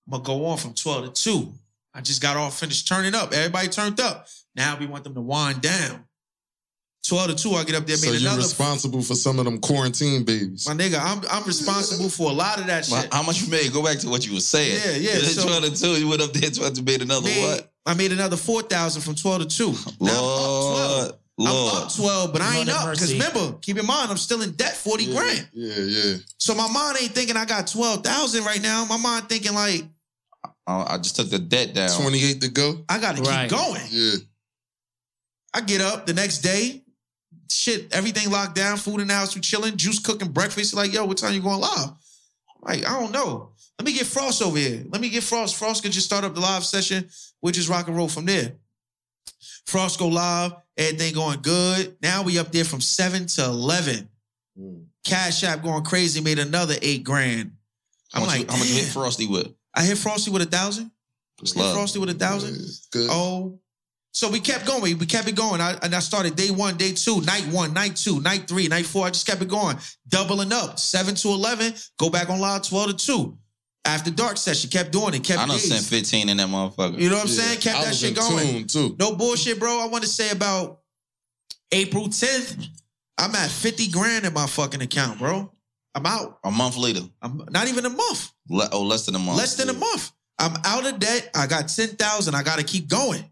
I'm 0.07 0.11
gonna 0.11 0.23
go 0.23 0.45
on 0.45 0.57
from 0.57 0.73
12 0.73 1.13
to 1.13 1.21
2. 1.23 1.53
I 1.93 2.01
just 2.01 2.21
got 2.21 2.37
off, 2.37 2.59
finished 2.59 2.87
turning 2.87 3.15
up. 3.15 3.33
Everybody 3.33 3.67
turned 3.67 3.99
up. 3.99 4.27
Now 4.55 4.77
we 4.77 4.85
want 4.85 5.03
them 5.03 5.15
to 5.15 5.21
wind 5.21 5.61
down. 5.61 6.04
12 7.07 7.29
to 7.29 7.35
2, 7.35 7.51
I 7.55 7.63
get 7.63 7.75
up 7.75 7.85
there, 7.85 7.97
So 7.97 8.07
made 8.11 8.19
you're 8.21 8.29
another. 8.29 8.41
responsible 8.43 9.01
for 9.01 9.15
some 9.15 9.37
of 9.39 9.45
them 9.45 9.59
quarantine 9.59 10.23
babies. 10.23 10.67
My 10.67 10.73
nigga, 10.73 10.99
I'm 10.99 11.21
I'm 11.29 11.43
responsible 11.45 12.09
for 12.09 12.29
a 12.31 12.33
lot 12.33 12.59
of 12.59 12.65
that 12.67 12.87
Well, 12.89 13.01
shit. 13.01 13.13
How 13.13 13.21
much 13.23 13.41
you 13.41 13.49
made? 13.49 13.71
Go 13.73 13.83
back 13.83 13.99
to 13.99 14.09
what 14.09 14.25
you 14.25 14.33
were 14.33 14.39
saying. 14.39 14.79
Yeah, 15.03 15.11
yeah, 15.13 15.19
so- 15.23 15.43
12 15.47 15.63
to 15.75 15.81
2, 15.81 15.87
you 15.99 16.07
went 16.07 16.21
up 16.21 16.33
there 16.33 16.49
12 16.49 16.73
to 16.75 16.81
made 16.83 17.01
another 17.01 17.27
Made- 17.27 17.41
what? 17.43 17.71
I 17.87 17.93
made 17.93 18.11
another 18.11 18.35
4,000 18.37 19.01
from 19.03 19.13
12 19.13 19.41
to 19.41 19.47
2. 19.47 19.67
Now 20.01 20.19
12. 20.19 21.19
Lord, 21.37 21.75
I'm 21.77 21.83
up 21.83 21.93
12, 21.93 22.33
but 22.33 22.41
I 22.41 22.57
ain't 22.59 22.69
up. 22.69 22.89
Because 22.91 23.11
remember, 23.13 23.53
keep 23.61 23.77
in 23.77 23.85
mind, 23.85 24.09
I'm 24.09 24.17
still 24.17 24.41
in 24.41 24.51
debt 24.53 24.75
40 24.75 25.03
yeah, 25.03 25.15
grand. 25.15 25.49
Yeah, 25.53 25.75
yeah. 25.79 26.15
So 26.39 26.55
my 26.55 26.67
mind 26.71 26.97
ain't 27.01 27.11
thinking 27.11 27.35
I 27.37 27.45
got 27.45 27.67
12,000 27.67 28.43
right 28.45 28.61
now. 28.61 28.85
My 28.85 28.97
mind 28.97 29.27
thinking 29.29 29.53
like, 29.53 29.83
Uh, 30.65 30.85
I 30.87 30.97
just 30.97 31.15
took 31.17 31.29
the 31.29 31.37
debt 31.37 31.75
down. 31.75 31.89
28 31.89 32.41
to 32.41 32.47
go. 32.49 32.83
I 32.89 32.97
gotta 32.99 33.21
Right. 33.21 33.49
keep 33.49 33.59
going. 33.59 33.81
Yeah. 33.91 34.15
I 35.53 35.61
get 35.61 35.81
up 35.81 36.05
the 36.07 36.13
next 36.13 36.39
day, 36.39 36.81
shit, 37.49 37.93
everything 37.93 38.31
locked 38.31 38.55
down, 38.55 38.77
food 38.77 39.01
in 39.01 39.07
the 39.07 39.13
house, 39.13 39.35
we 39.35 39.41
chilling, 39.41 39.77
juice 39.77 39.99
cooking, 39.99 40.31
breakfast. 40.31 40.73
Like, 40.73 40.93
yo, 40.93 41.05
what 41.05 41.17
time 41.17 41.33
you 41.33 41.41
going 41.41 41.59
live? 41.59 41.89
I'm 41.89 42.61
like, 42.63 42.87
I 42.87 42.99
don't 42.99 43.11
know. 43.11 43.49
Let 43.79 43.85
me 43.85 43.93
get 43.93 44.05
Frost 44.05 44.41
over 44.41 44.57
here. 44.57 44.83
Let 44.89 45.01
me 45.01 45.09
get 45.09 45.23
Frost. 45.23 45.55
Frost 45.55 45.83
can 45.83 45.91
just 45.91 46.05
start 46.05 46.23
up 46.23 46.33
the 46.33 46.39
live 46.39 46.63
session. 46.63 47.09
We'll 47.41 47.53
just 47.53 47.69
rock 47.69 47.87
and 47.87 47.95
roll 47.95 48.07
from 48.07 48.25
there. 48.25 48.53
Frost 49.65 49.99
go 49.99 50.07
live, 50.07 50.53
everything 50.77 51.13
going 51.13 51.41
good. 51.41 51.97
Now 52.01 52.23
we 52.23 52.39
up 52.39 52.51
there 52.51 52.63
from 52.63 52.81
7 52.81 53.25
to 53.27 53.45
11. 53.45 54.07
Mm. 54.59 54.85
Cash 55.03 55.43
App 55.43 55.61
going 55.63 55.83
crazy, 55.83 56.21
made 56.21 56.39
another 56.39 56.75
eight 56.81 57.03
grand. 57.03 57.51
How 58.11 58.21
I'm 58.21 58.27
much, 58.27 58.37
like, 58.37 58.47
you, 58.47 58.53
how 58.53 58.57
much 58.57 58.69
you 58.69 58.75
hit. 58.75 58.85
Frosty 58.85 59.27
with? 59.27 59.53
I 59.73 59.83
hit 59.83 59.97
Frosty 59.97 60.31
with 60.31 60.41
a 60.41 60.45
thousand. 60.45 60.91
It's 61.41 61.53
Hit 61.53 61.61
love. 61.61 61.75
Frosty 61.75 61.99
with 61.99 62.09
a 62.09 62.13
thousand. 62.13 62.65
Good. 62.91 63.09
Oh, 63.11 63.59
so 64.15 64.29
we 64.29 64.39
kept 64.39 64.65
going. 64.65 64.97
We 64.97 65.05
kept 65.05 65.27
it 65.27 65.35
going. 65.35 65.59
I, 65.59 65.77
and 65.83 65.93
I 65.93 65.99
started 65.99 66.37
day 66.37 66.49
one, 66.49 66.77
day 66.77 66.93
two, 66.93 67.19
night 67.21 67.45
one, 67.51 67.73
night 67.73 67.97
two, 67.97 68.21
night 68.21 68.47
three, 68.47 68.69
night 68.69 68.85
four. 68.85 69.05
I 69.05 69.09
just 69.09 69.27
kept 69.27 69.41
it 69.41 69.49
going, 69.49 69.75
doubling 70.07 70.53
up. 70.53 70.79
Seven 70.79 71.15
to 71.15 71.27
eleven. 71.29 71.73
Go 71.99 72.09
back 72.09 72.29
on 72.29 72.39
live 72.39 72.61
twelve 72.63 72.91
to 72.91 72.95
two. 72.95 73.37
After 73.83 74.09
dark 74.11 74.37
session, 74.37 74.69
kept 74.69 74.93
doing 74.93 75.13
it. 75.15 75.23
Kept 75.25 75.39
I 75.41 75.45
done 75.47 75.57
days. 75.57 75.67
sent 75.69 75.85
15 75.85 76.29
in 76.29 76.37
that 76.37 76.47
motherfucker. 76.47 76.97
You 76.97 77.09
know 77.09 77.17
what 77.17 77.25
I'm 77.25 77.29
Yeah. 77.29 77.41
saying? 77.43 77.59
Kept 77.59 77.77
I 77.77 77.81
that 77.83 77.87
was 77.89 77.99
shit 77.99 78.09
in 78.09 78.15
going. 78.15 78.47
tune, 78.47 78.67
too. 78.67 78.95
No 78.97 79.15
bullshit, 79.15 79.59
bro. 79.59 79.79
I 79.79 79.85
want 79.87 80.03
to 80.03 80.09
say 80.09 80.31
about 80.31 80.79
April 81.71 82.07
10th, 82.07 82.67
I'm 83.19 83.35
at 83.35 83.51
50 83.51 83.89
grand 83.89 84.25
in 84.25 84.33
my 84.33 84.47
fucking 84.47 84.81
account, 84.81 85.19
bro. 85.19 85.51
I'm 85.93 86.05
out. 86.05 86.39
a 86.43 86.49
month 86.51 86.77
later. 86.77 87.01
I'm 87.21 87.45
not 87.51 87.67
even 87.67 87.85
a 87.85 87.89
month. 87.89 88.31
Le- 88.49 88.69
oh, 88.71 88.81
less 88.81 89.05
than 89.05 89.13
a 89.15 89.19
month. 89.19 89.37
Less 89.37 89.55
than 89.55 89.69
a 89.69 89.73
month. 89.73 90.11
I'm 90.39 90.57
out 90.65 90.85
of 90.87 90.97
debt. 90.99 91.29
I 91.35 91.45
got 91.47 91.67
10,000. 91.69 92.33
I 92.33 92.43
got 92.43 92.57
to 92.59 92.63
keep 92.65 92.87
going. 92.89 93.23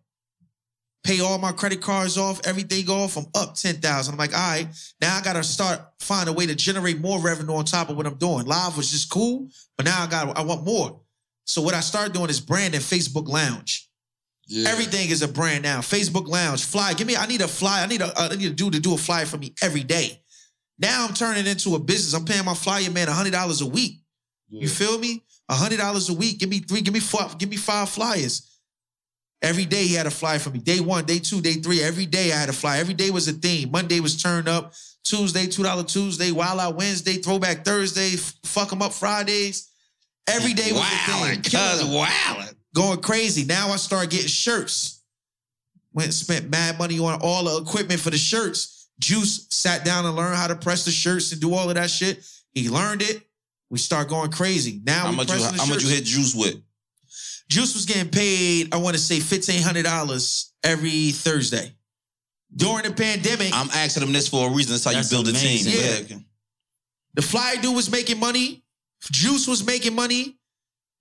Pay 1.03 1.19
all 1.19 1.37
my 1.37 1.51
credit 1.51 1.81
cards 1.81 2.17
off, 2.17 2.39
everything 2.45 2.89
off. 2.89 3.17
I'm 3.17 3.25
up 3.35 3.55
10,000. 3.55 4.13
I'm 4.13 4.17
like, 4.17 4.33
all 4.33 4.39
right, 4.39 4.67
now 5.01 5.17
I 5.17 5.21
got 5.21 5.33
to 5.33 5.43
start 5.43 5.81
find 5.99 6.29
a 6.29 6.33
way 6.33 6.45
to 6.45 6.55
generate 6.55 6.99
more 6.99 7.19
revenue 7.19 7.53
on 7.55 7.65
top 7.65 7.89
of 7.89 7.97
what 7.97 8.05
I'm 8.05 8.15
doing. 8.15 8.45
Live 8.45 8.77
was 8.77 8.89
just 8.89 9.09
cool, 9.09 9.49
but 9.75 9.85
now 9.85 10.03
I 10.03 10.07
got 10.07 10.37
I 10.37 10.41
want 10.43 10.63
more. 10.63 11.01
So 11.45 11.61
what 11.61 11.73
I 11.73 11.81
started 11.81 12.13
doing 12.13 12.29
is 12.29 12.39
branding 12.39 12.79
Facebook 12.79 13.27
Lounge. 13.27 13.89
Yeah. 14.47 14.69
Everything 14.69 15.09
is 15.09 15.21
a 15.21 15.27
brand 15.27 15.63
now. 15.63 15.79
Facebook 15.79 16.27
Lounge, 16.27 16.63
fly. 16.63 16.93
Give 16.93 17.07
me. 17.07 17.15
I 17.15 17.25
need 17.25 17.41
a 17.41 17.47
fly. 17.47 17.81
I 17.81 17.85
need 17.85 18.01
a. 18.01 18.11
I 18.17 18.35
need 18.35 18.51
a 18.51 18.55
dude 18.55 18.73
to 18.73 18.79
do 18.79 18.93
a 18.93 18.97
flyer 18.97 19.25
for 19.25 19.37
me 19.37 19.53
every 19.61 19.83
day. 19.83 20.21
Now 20.79 21.05
I'm 21.05 21.13
turning 21.13 21.47
into 21.47 21.75
a 21.75 21.79
business. 21.79 22.13
I'm 22.13 22.25
paying 22.25 22.45
my 22.45 22.53
flyer 22.53 22.89
man 22.91 23.07
hundred 23.07 23.31
dollars 23.31 23.61
a 23.61 23.67
week. 23.67 24.01
Yeah. 24.49 24.61
You 24.61 24.67
feel 24.69 24.97
me? 24.99 25.23
hundred 25.49 25.77
dollars 25.77 26.09
a 26.09 26.13
week. 26.13 26.39
Give 26.39 26.49
me 26.49 26.59
three. 26.59 26.81
Give 26.81 26.93
me 26.93 26.99
four. 26.99 27.21
Give 27.37 27.49
me 27.49 27.57
five 27.57 27.89
flyers. 27.89 28.52
Every 29.43 29.65
day 29.65 29.85
he 29.85 29.93
had 29.93 30.07
a 30.07 30.11
fly 30.11 30.37
for 30.39 30.49
me. 30.49 30.59
Day 30.59 30.79
one, 30.79 31.03
day 31.05 31.19
two, 31.19 31.41
day 31.41 31.55
three. 31.55 31.81
Every 31.83 32.05
day 32.05 32.31
I 32.31 32.37
had 32.37 32.49
a 32.49 32.53
fly. 32.53 32.77
Every 32.79 32.93
day 32.93 33.11
was 33.11 33.27
a 33.27 33.33
theme. 33.33 33.71
Monday 33.71 33.99
was 33.99 34.21
turn 34.21 34.47
up. 34.47 34.73
Tuesday, 35.03 35.47
two 35.47 35.63
dollar 35.63 35.83
Tuesday. 35.83 36.31
Wild 36.31 36.59
Out 36.61 36.75
Wednesday. 36.77 37.15
Throwback 37.15 37.65
Thursday. 37.65 38.13
f- 38.13 38.33
Fuck 38.45 38.69
them 38.69 38.81
up 38.81 38.93
Fridays. 38.93 39.69
Every 40.27 40.53
day 40.53 40.71
was 40.71 40.81
a 40.81 40.85
theme. 40.85 41.41
Wildin', 41.41 41.43
cuz 41.43 41.83
wildin'. 41.83 42.55
going 42.73 43.01
crazy. 43.01 43.43
Now 43.43 43.69
I 43.69 43.75
start 43.75 44.09
getting 44.09 44.27
shirts. 44.27 45.01
Went 45.91 46.05
and 46.07 46.13
spent 46.13 46.49
mad 46.49 46.79
money 46.79 46.97
on 46.99 47.19
all 47.21 47.43
the 47.43 47.61
equipment 47.61 47.99
for 47.99 48.09
the 48.11 48.17
shirts. 48.17 48.87
Juice 48.99 49.45
sat 49.49 49.83
down 49.83 50.05
and 50.05 50.15
learned 50.15 50.37
how 50.37 50.47
to 50.47 50.55
press 50.55 50.85
the 50.85 50.91
shirts 50.91 51.33
and 51.33 51.41
do 51.41 51.53
all 51.53 51.67
of 51.67 51.75
that 51.75 51.89
shit. 51.89 52.25
He 52.53 52.69
learned 52.69 53.01
it. 53.01 53.21
We 53.69 53.77
start 53.77 54.07
going 54.07 54.31
crazy. 54.31 54.79
Now 54.85 55.01
How 55.05 55.09
we 55.09 55.17
much 55.17 55.29
you 55.29 55.43
how 55.43 55.65
much 55.65 55.83
you 55.83 55.89
hit 55.89 56.05
juice 56.05 56.33
with? 56.33 56.55
Juice 57.49 57.73
was 57.75 57.85
getting 57.85 58.09
paid, 58.09 58.73
I 58.73 58.77
want 58.77 58.95
to 58.95 59.01
say 59.01 59.17
$1,500 59.17 60.49
every 60.63 61.11
Thursday. 61.11 61.71
During 62.55 62.83
the 62.83 62.91
pandemic, 62.93 63.51
I'm 63.53 63.69
asking 63.73 64.01
them 64.01 64.13
this 64.13 64.27
for 64.27 64.47
a 64.49 64.53
reason. 64.53 64.71
That's 64.73 64.83
how 64.85 64.91
That's 64.91 65.11
you 65.11 65.17
build 65.17 65.27
a 65.27 65.31
team. 65.33 65.41
amazing. 65.67 66.07
Yeah. 66.09 66.17
the 67.15 67.21
fly 67.21 67.55
dude 67.61 67.75
was 67.75 67.91
making 67.91 68.19
money. 68.19 68.63
Juice 69.11 69.47
was 69.47 69.65
making 69.65 69.95
money. 69.95 70.37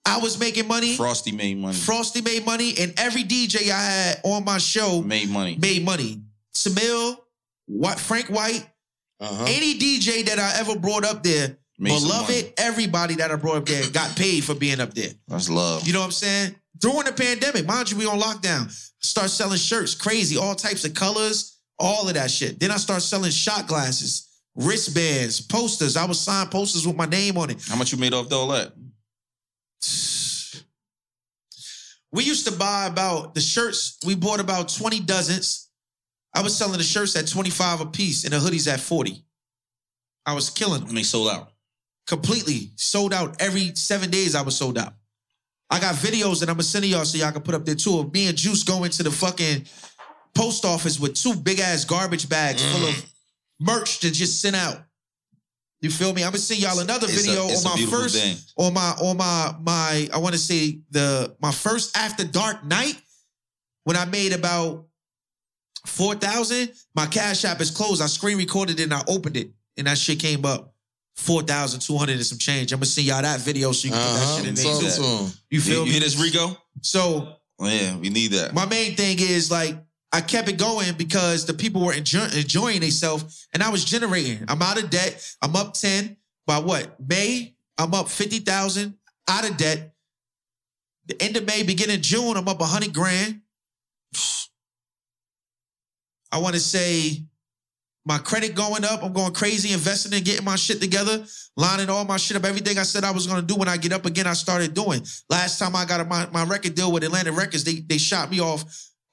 I 0.05 0.19
was 0.19 0.39
making 0.41 0.67
money. 0.67 0.97
Frosty 0.97 1.31
made 1.31 1.59
money. 1.59 1.77
Frosty 1.77 2.23
made 2.23 2.45
money. 2.45 2.75
And 2.81 2.93
every 2.99 3.23
DJ 3.23 3.71
I 3.71 3.81
had 3.83 4.21
on 4.25 4.45
my 4.45 4.59
show 4.59 5.01
made 5.03 5.29
money. 5.29 5.57
made 5.61 5.85
money. 5.85 6.23
Samil, 6.55 7.17
White, 7.67 8.01
Frank 8.01 8.27
White, 8.29 8.67
Uh-huh. 9.21 9.45
any 9.47 9.79
DJ 9.79 10.25
that 10.27 10.39
I 10.41 10.59
ever 10.59 10.77
brought 10.79 11.05
up 11.05 11.23
there 11.23 11.57
Made 11.83 12.01
Beloved, 12.01 12.53
everybody 12.59 13.17
that 13.17 13.33
I 13.33 13.35
brought 13.35 13.57
up 13.57 13.67
there 13.67 13.83
got 13.91 14.15
paid 14.15 14.45
for 14.45 14.55
being 14.55 14.79
up 14.79 14.95
there. 14.95 15.11
That's 15.27 15.51
love. 15.51 15.85
You 15.85 15.93
know 15.93 15.99
what 15.99 16.07
I'm 16.07 16.13
saying? 16.13 16.55
During 16.79 17.07
the 17.07 17.13
pandemic, 17.13 17.67
mind 17.67 17.91
you, 17.91 17.99
we 17.99 18.07
on 18.07 18.21
lockdown. 18.21 18.71
Start 19.01 19.31
selling 19.31 19.59
shirts, 19.59 19.93
crazy, 19.93 20.37
all 20.37 20.55
types 20.55 20.85
of 20.85 20.95
colors, 20.95 21.59
all 21.81 22.07
of 22.07 22.15
that 22.15 22.31
shit. 22.31 22.61
Then 22.61 22.71
I 22.71 22.77
start 22.77 23.03
selling 23.03 23.33
shot 23.33 23.67
glasses, 23.67 24.29
wristbands, 24.55 25.41
posters. 25.41 25.97
I 25.97 26.05
was 26.05 26.21
signing 26.21 26.51
posters 26.51 26.87
with 26.87 26.95
my 26.95 27.07
name 27.07 27.37
on 27.37 27.51
it. 27.51 27.61
How 27.67 27.75
much 27.75 27.91
you 27.91 27.99
made 27.99 28.15
off 28.15 28.33
all 28.33 28.47
that? 28.49 28.73
We 32.13 32.23
used 32.23 32.47
to 32.47 32.53
buy 32.53 32.87
about 32.87 33.35
the 33.35 33.41
shirts. 33.41 33.99
We 34.07 34.15
bought 34.15 34.39
about 34.39 34.69
20 34.69 35.01
dozens. 35.01 35.69
I 36.33 36.43
was 36.43 36.57
selling 36.57 36.79
the 36.79 36.85
shirts 36.85 37.17
at 37.17 37.27
25 37.27 37.81
a 37.81 37.87
piece 37.87 38.23
and 38.23 38.33
the 38.33 38.37
hoodies 38.37 38.73
at 38.73 38.79
40. 38.79 39.25
I 40.25 40.35
was 40.35 40.49
killing 40.49 40.83
them 40.83 40.91
I 40.91 40.93
mean, 40.93 41.05
sold 41.05 41.29
out. 41.29 41.52
Completely. 42.07 42.73
Sold 42.77 43.13
out 43.13 43.41
every 43.41 43.75
seven 43.75 44.11
days. 44.11 44.35
I 44.35 44.43
was 44.43 44.57
sold 44.57 44.79
out. 44.79 44.95
I 45.71 45.81
got 45.81 45.95
videos 45.95 46.41
that 46.41 46.51
I'm 46.51 46.57
gonna 46.57 46.65
send 46.65 46.85
to 46.85 46.91
y'all 46.91 47.05
so 47.05 47.17
y'all 47.17 47.33
can 47.33 47.41
put 47.41 47.55
up 47.55 47.65
there 47.65 47.75
too 47.75 47.99
of 47.99 48.13
me 48.13 48.29
and 48.29 48.37
Juice 48.37 48.63
going 48.63 48.91
to 48.91 49.03
the 49.03 49.11
fucking 49.11 49.65
post 50.35 50.67
office 50.67 51.01
with 51.01 51.15
two 51.15 51.35
big 51.35 51.61
ass 51.61 51.87
garbage 51.87 52.29
bags 52.29 52.63
full 52.63 52.89
of 52.89 52.95
mm. 52.95 53.07
merch 53.59 54.01
to 54.01 54.11
just 54.11 54.43
send 54.43 54.55
out. 54.55 54.83
You 55.81 55.91
feel 55.91 56.13
me? 56.13 56.23
I'm 56.23 56.29
gonna 56.29 56.39
send 56.39 56.61
y'all 56.61 56.79
another 56.79 57.07
It's 57.07 57.25
video 57.25 57.45
a 57.45 57.47
on 57.47 57.65
my 57.65 57.87
first 57.91 58.23
thing. 58.23 58.37
on 58.59 58.75
my 58.75 58.91
on 59.01 59.17
my 59.17 59.55
my 59.63 60.09
I 60.13 60.19
want 60.19 60.35
to 60.35 60.39
say 60.39 60.81
the 60.91 61.35
my 61.41 61.51
first 61.51 61.97
after 61.97 62.25
dark 62.25 62.65
night 62.65 63.01
when 63.85 63.97
I 63.97 64.05
made 64.05 64.33
about 64.33 64.87
four 65.87 66.15
thousand. 66.15 66.73
My 66.95 67.07
cash 67.07 67.47
app 67.47 67.63
is 67.63 67.71
closed. 67.71 68.03
I 68.03 68.07
screen 68.07 68.37
recorded 68.37 68.79
it 68.79 68.85
and 68.85 68.95
I 68.95 69.03
opened 69.09 69.39
it, 69.39 69.51
and 69.79 69.87
that 69.87 69.97
shit 69.97 70.21
came 70.21 70.45
up 70.45 70.72
four 71.17 71.43
thousand 71.43 71.81
two 71.81 71.97
hundred 71.97 72.17
and 72.17 72.27
some 72.27 72.39
change. 72.39 72.73
I'm 72.73 72.79
gonna 72.79 72.87
send 72.87 73.07
y'all 73.07 73.23
that 73.23 73.41
video 73.41 73.73
so 73.73 73.87
you 73.89 73.93
can 73.95 74.01
put 74.01 74.15
that 74.15 74.23
Uh-huh. 74.23 74.37
shit 74.39 74.47
in 74.49 74.55
there. 74.55 75.25
him. 75.27 75.33
You 75.51 75.61
feel 75.61 75.87
you 75.87 75.93
me? 75.95 75.99
this, 75.99 76.17
Rico? 76.17 76.57
So 76.81 77.37
Oh, 77.59 77.69
yeah, 77.69 77.97
we 77.97 78.09
need 78.11 78.33
that. 78.33 78.55
my 78.55 78.67
main 78.67 78.97
thing 78.97 79.19
is 79.21 79.51
like 79.51 79.77
I 80.13 80.21
kept 80.21 80.49
it 80.49 80.59
going 80.59 80.95
because 80.95 81.45
the 81.47 81.55
people 81.55 81.81
were 81.83 81.93
enjoy- 81.95 82.29
enjoying 82.35 82.81
themselves 82.81 83.47
and 83.55 83.63
I 83.63 83.71
was 83.71 83.85
generating. 83.85 84.45
I'm 84.49 84.61
out 84.61 84.83
of 84.83 84.91
debt. 84.91 85.25
I'm 85.41 85.55
up 85.57 85.75
10 85.75 86.17
by 86.47 86.59
what? 86.59 86.99
May, 87.01 87.55
I'm 87.79 87.95
up 87.95 88.09
50,000 88.11 88.95
out 89.29 89.49
of 89.49 89.57
debt. 89.57 89.95
The 91.07 91.21
end 91.23 91.37
of 91.37 91.47
May, 91.47 91.63
beginning 91.63 91.97
of 91.97 92.03
June, 92.03 92.37
I'm 92.37 92.47
up 92.49 92.61
a 92.61 92.65
100 92.65 92.93
grand. 92.93 93.41
I 96.33 96.39
want 96.39 96.55
to 96.55 96.61
say 96.61 97.25
my 98.05 98.19
credit 98.19 98.55
going 98.55 98.85
up. 98.85 99.03
I'm 99.03 99.13
going 99.13 99.33
crazy, 99.33 99.73
investing 99.73 100.13
and 100.13 100.25
getting 100.25 100.45
my 100.45 100.57
shit 100.57 100.81
together, 100.81 101.25
lining 101.57 101.89
all 101.89 102.05
my 102.05 102.17
shit 102.17 102.37
up. 102.37 102.45
Everything 102.45 102.79
I 102.79 102.83
said 102.83 103.05
I 103.05 103.13
was 103.13 103.27
gonna 103.27 103.43
do 103.43 103.55
when 103.55 103.69
I 103.69 103.77
get 103.77 103.93
up 103.93 104.07
again, 104.07 104.27
I 104.27 104.33
started 104.33 104.75
doing. 104.75 105.03
Last 105.31 105.59
time 105.59 105.77
I 105.77 105.85
got 105.85 106.01
a, 106.01 106.05
my, 106.05 106.27
my 106.33 106.45
record 106.45 106.75
deal 106.75 106.91
with 106.91 107.05
Atlantic 107.05 107.37
Records, 107.37 107.65
they 107.65 107.75
they 107.75 107.99
shot 107.99 108.31
me 108.31 108.41
off 108.41 108.65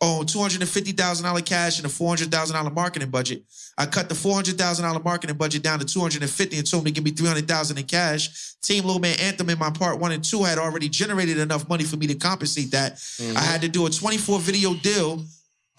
on 0.02 0.26
two 0.26 0.40
hundred 0.40 0.62
and 0.62 0.70
fifty 0.70 0.94
thousand 0.94 1.26
dollar 1.26 1.42
cash 1.42 1.78
and 1.78 1.86
a 1.86 1.90
four 1.90 2.08
hundred 2.08 2.32
thousand 2.32 2.56
dollar 2.56 2.70
marketing 2.70 3.10
budget. 3.10 3.44
I 3.78 3.86
cut 3.86 4.10
the 4.10 4.16
four 4.16 4.34
hundred 4.34 4.58
thousand 4.58 4.86
dollar 4.86 5.02
marketing 5.02 5.36
budget 5.36 5.62
down 5.62 5.80
to 5.80 5.86
two 5.86 6.00
hundred 6.00 6.22
and 6.22 6.32
fifty 6.32 6.58
and 6.58 6.70
told 6.70 6.84
them 6.84 6.94
to 6.94 6.96
give 6.96 7.04
me 7.04 7.12
three 7.12 7.28
hundred 7.28 7.48
thousand 7.48 7.78
in 7.78 7.86
cash. 7.86 8.56
Team 8.62 8.86
Little 8.86 9.02
Man 9.02 9.18
Anthem 9.20 9.50
in 9.50 9.60
my 9.60 9.70
part 9.70 10.00
one 10.00 10.12
and 10.12 10.24
two 10.24 10.44
had 10.44 10.58
already 10.58 10.90
generated 10.90 11.38
enough 11.38 11.68
money 11.70 11.84
for 11.84 11.98
me 11.98 12.08
to 12.08 12.16
compensate 12.16 12.72
that. 12.72 12.96
Mm-hmm. 12.96 13.38
I 13.38 13.42
had 13.42 13.62
to 13.62 13.68
do 13.68 13.86
a 13.86 13.90
twenty 13.90 14.18
four 14.18 14.40
video 14.40 14.74
deal. 14.74 15.24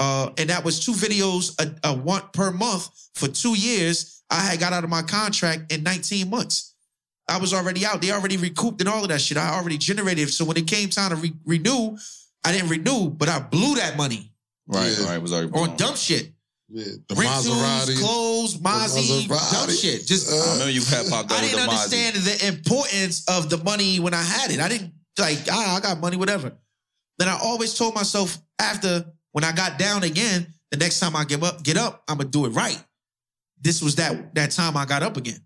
Uh, 0.00 0.30
and 0.38 0.48
that 0.50 0.64
was 0.64 0.80
two 0.84 0.92
videos 0.92 1.54
a, 1.60 1.88
a 1.90 1.94
one 1.94 2.22
per 2.32 2.50
month 2.50 2.88
for 3.14 3.28
two 3.28 3.54
years. 3.56 4.22
I 4.30 4.40
had 4.40 4.58
got 4.58 4.72
out 4.72 4.82
of 4.82 4.88
my 4.90 5.02
contract 5.02 5.70
in 5.72 5.82
19 5.82 6.30
months. 6.30 6.74
I 7.28 7.36
was 7.38 7.52
already 7.52 7.84
out. 7.84 8.00
They 8.00 8.10
already 8.10 8.36
recouped 8.38 8.80
and 8.80 8.88
all 8.88 9.02
of 9.02 9.08
that 9.10 9.20
shit. 9.20 9.36
I 9.36 9.50
already 9.50 9.76
generated. 9.76 10.30
So 10.30 10.44
when 10.44 10.56
it 10.56 10.66
came 10.66 10.88
time 10.88 11.10
to 11.10 11.16
re- 11.16 11.34
renew, 11.44 11.96
I 12.44 12.52
didn't 12.52 12.70
renew, 12.70 13.10
but 13.10 13.28
I 13.28 13.38
blew 13.40 13.74
that 13.76 13.96
money 13.96 14.32
Right, 14.66 14.96
Yeah. 14.98 15.06
right. 15.10 15.20
Was 15.20 15.32
already 15.32 15.48
on 15.52 15.52
blown. 15.66 15.76
dumb 15.76 15.96
shit. 15.96 16.32
Yeah, 16.72 16.84
the 17.08 17.14
Rentals, 17.16 17.46
Maserati. 17.48 17.98
clothes, 17.98 18.56
Mozzie, 18.58 19.26
Maserati. 19.26 19.52
dumb 19.52 19.70
shit. 19.76 20.06
Just 20.06 20.30
Uh, 20.30 20.36
I 20.36 20.52
remember 20.52 20.70
you 20.70 20.84
had 20.84 21.08
popped 21.08 21.32
out 21.32 21.38
I 21.38 21.42
with 21.42 21.50
didn't 21.50 21.66
the 21.66 21.72
Mozzie. 21.72 21.84
understand 21.84 22.16
the 22.16 22.46
importance 22.46 23.24
of 23.28 23.50
the 23.50 23.58
money 23.58 23.98
when 23.98 24.14
I 24.14 24.22
had 24.22 24.50
it. 24.52 24.60
I 24.60 24.68
didn't 24.68 24.92
like, 25.18 25.38
ah, 25.50 25.76
I 25.76 25.80
got 25.80 25.98
money, 26.00 26.16
whatever. 26.16 26.52
Then 27.18 27.28
I 27.28 27.36
always 27.42 27.74
told 27.74 27.94
myself 27.96 28.38
after 28.60 29.04
when 29.32 29.44
I 29.44 29.52
got 29.52 29.78
down 29.78 30.02
again, 30.02 30.46
the 30.70 30.76
next 30.76 31.00
time 31.00 31.16
I 31.16 31.24
get 31.24 31.42
up, 31.42 31.62
get 31.62 31.76
up, 31.76 32.02
I'm 32.08 32.18
gonna 32.18 32.28
do 32.30 32.46
it 32.46 32.50
right. 32.50 32.82
This 33.60 33.82
was 33.82 33.96
that 33.96 34.34
that 34.34 34.50
time 34.50 34.76
I 34.76 34.84
got 34.84 35.02
up 35.02 35.16
again. 35.16 35.40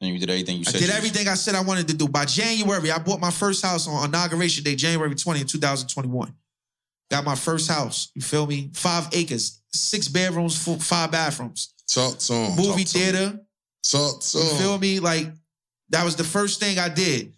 And 0.00 0.10
you 0.12 0.18
did 0.18 0.30
everything 0.30 0.58
you 0.58 0.64
said. 0.64 0.76
I 0.76 0.78
did 0.80 0.90
everything 0.90 1.28
I 1.28 1.34
said 1.34 1.54
I 1.54 1.60
wanted 1.62 1.86
to 1.88 1.94
do. 1.94 2.08
By 2.08 2.24
January, 2.24 2.90
I 2.90 2.98
bought 2.98 3.20
my 3.20 3.30
first 3.30 3.64
house 3.64 3.86
on 3.86 4.04
inauguration 4.08 4.64
day, 4.64 4.74
January 4.74 5.14
20, 5.14 5.44
2021. 5.44 6.34
Got 7.10 7.24
my 7.24 7.34
first 7.36 7.70
house. 7.70 8.10
You 8.14 8.22
feel 8.22 8.46
me? 8.46 8.70
Five 8.72 9.08
acres, 9.12 9.60
six 9.72 10.08
bedrooms, 10.08 10.60
four, 10.62 10.78
five 10.78 11.12
bathrooms, 11.12 11.74
Talk 11.86 12.18
to 12.18 12.32
him. 12.32 12.56
movie 12.56 12.84
Talk 12.84 12.96
him. 12.96 13.12
theater. 13.12 13.40
Talk 13.88 14.20
to 14.22 14.38
You 14.38 14.44
feel 14.58 14.78
me? 14.78 14.98
Like 14.98 15.28
that 15.90 16.04
was 16.04 16.16
the 16.16 16.24
first 16.24 16.58
thing 16.58 16.78
I 16.78 16.88
did. 16.88 17.32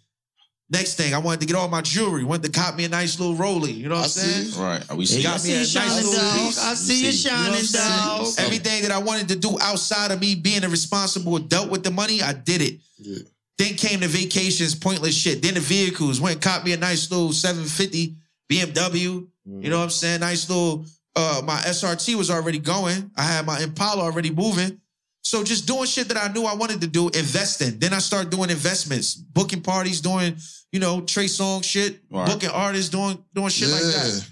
Next 0.67 0.95
thing, 0.95 1.13
I 1.13 1.19
wanted 1.19 1.41
to 1.41 1.45
get 1.45 1.55
all 1.55 1.67
my 1.67 1.81
jewelry. 1.81 2.23
Went 2.23 2.43
to 2.43 2.49
cop 2.49 2.75
me 2.75 2.85
a 2.85 2.89
nice 2.89 3.19
little 3.19 3.35
rollie. 3.35 3.75
You 3.75 3.87
know 3.87 3.95
what 3.95 4.01
I 4.01 4.03
I'm 4.05 4.09
saying? 4.09 4.45
see. 4.47 4.59
Right. 4.61 4.93
We 4.95 5.05
see. 5.05 5.21
got 5.21 5.33
me 5.33 5.35
a 5.35 5.39
see 5.39 5.51
you 5.51 5.57
nice 5.59 5.71
shining, 5.71 6.05
little 6.09 6.13
dog. 6.13 6.37
piece. 6.39 6.63
I 6.65 6.73
see 6.73 6.99
you. 7.01 7.05
You 7.07 7.11
shining, 7.11 7.59
I'm 7.59 8.23
dog. 8.23 8.27
Everything 8.39 8.81
that 8.81 8.91
I 8.91 8.97
wanted 8.97 9.27
to 9.29 9.35
do 9.35 9.57
outside 9.61 10.09
of 10.11 10.19
me 10.19 10.33
being 10.33 10.63
a 10.63 10.69
responsible 10.69 11.35
adult 11.35 11.69
with 11.69 11.83
the 11.83 11.91
money, 11.91 12.21
I 12.23 12.33
did 12.33 12.61
it. 12.63 12.79
Yeah. 12.97 13.19
Then 13.59 13.75
came 13.75 13.99
the 13.99 14.07
vacations, 14.07 14.73
pointless 14.73 15.15
shit. 15.15 15.41
Then 15.43 15.53
the 15.53 15.59
vehicles 15.59 16.19
went 16.19 16.35
and 16.35 16.41
caught 16.43 16.65
me 16.65 16.73
a 16.73 16.77
nice 16.77 17.09
little 17.11 17.31
750 17.31 18.15
BMW. 18.51 19.27
You 19.45 19.69
know 19.69 19.77
what 19.77 19.83
I'm 19.83 19.89
saying? 19.91 20.21
Nice 20.21 20.49
little. 20.49 20.85
Uh, 21.15 21.41
my 21.45 21.57
SRT 21.57 22.15
was 22.15 22.29
already 22.31 22.57
going. 22.59 23.11
I 23.15 23.21
had 23.21 23.45
my 23.45 23.59
Impala 23.59 24.01
already 24.01 24.31
moving. 24.31 24.81
So 25.25 25.43
just 25.43 25.65
doing 25.65 25.85
shit 25.87 26.07
that 26.09 26.17
I 26.17 26.31
knew 26.31 26.43
I 26.45 26.53
wanted 26.53 26.81
to 26.81 26.87
do, 26.87 27.09
investing. 27.09 27.79
Then 27.79 27.93
I 27.93 27.97
started 27.97 28.29
doing 28.29 28.51
investments, 28.51 29.15
booking 29.15 29.61
parties, 29.61 29.99
doing 29.99 30.37
you 30.71 30.79
know 30.79 31.01
Trey 31.01 31.27
Song 31.27 31.61
shit, 31.63 31.99
Right. 32.11 32.27
booking 32.27 32.51
artists, 32.51 32.89
doing 32.89 33.17
doing 33.33 33.49
shit 33.49 33.69
like 33.69 33.81
that. 33.81 34.25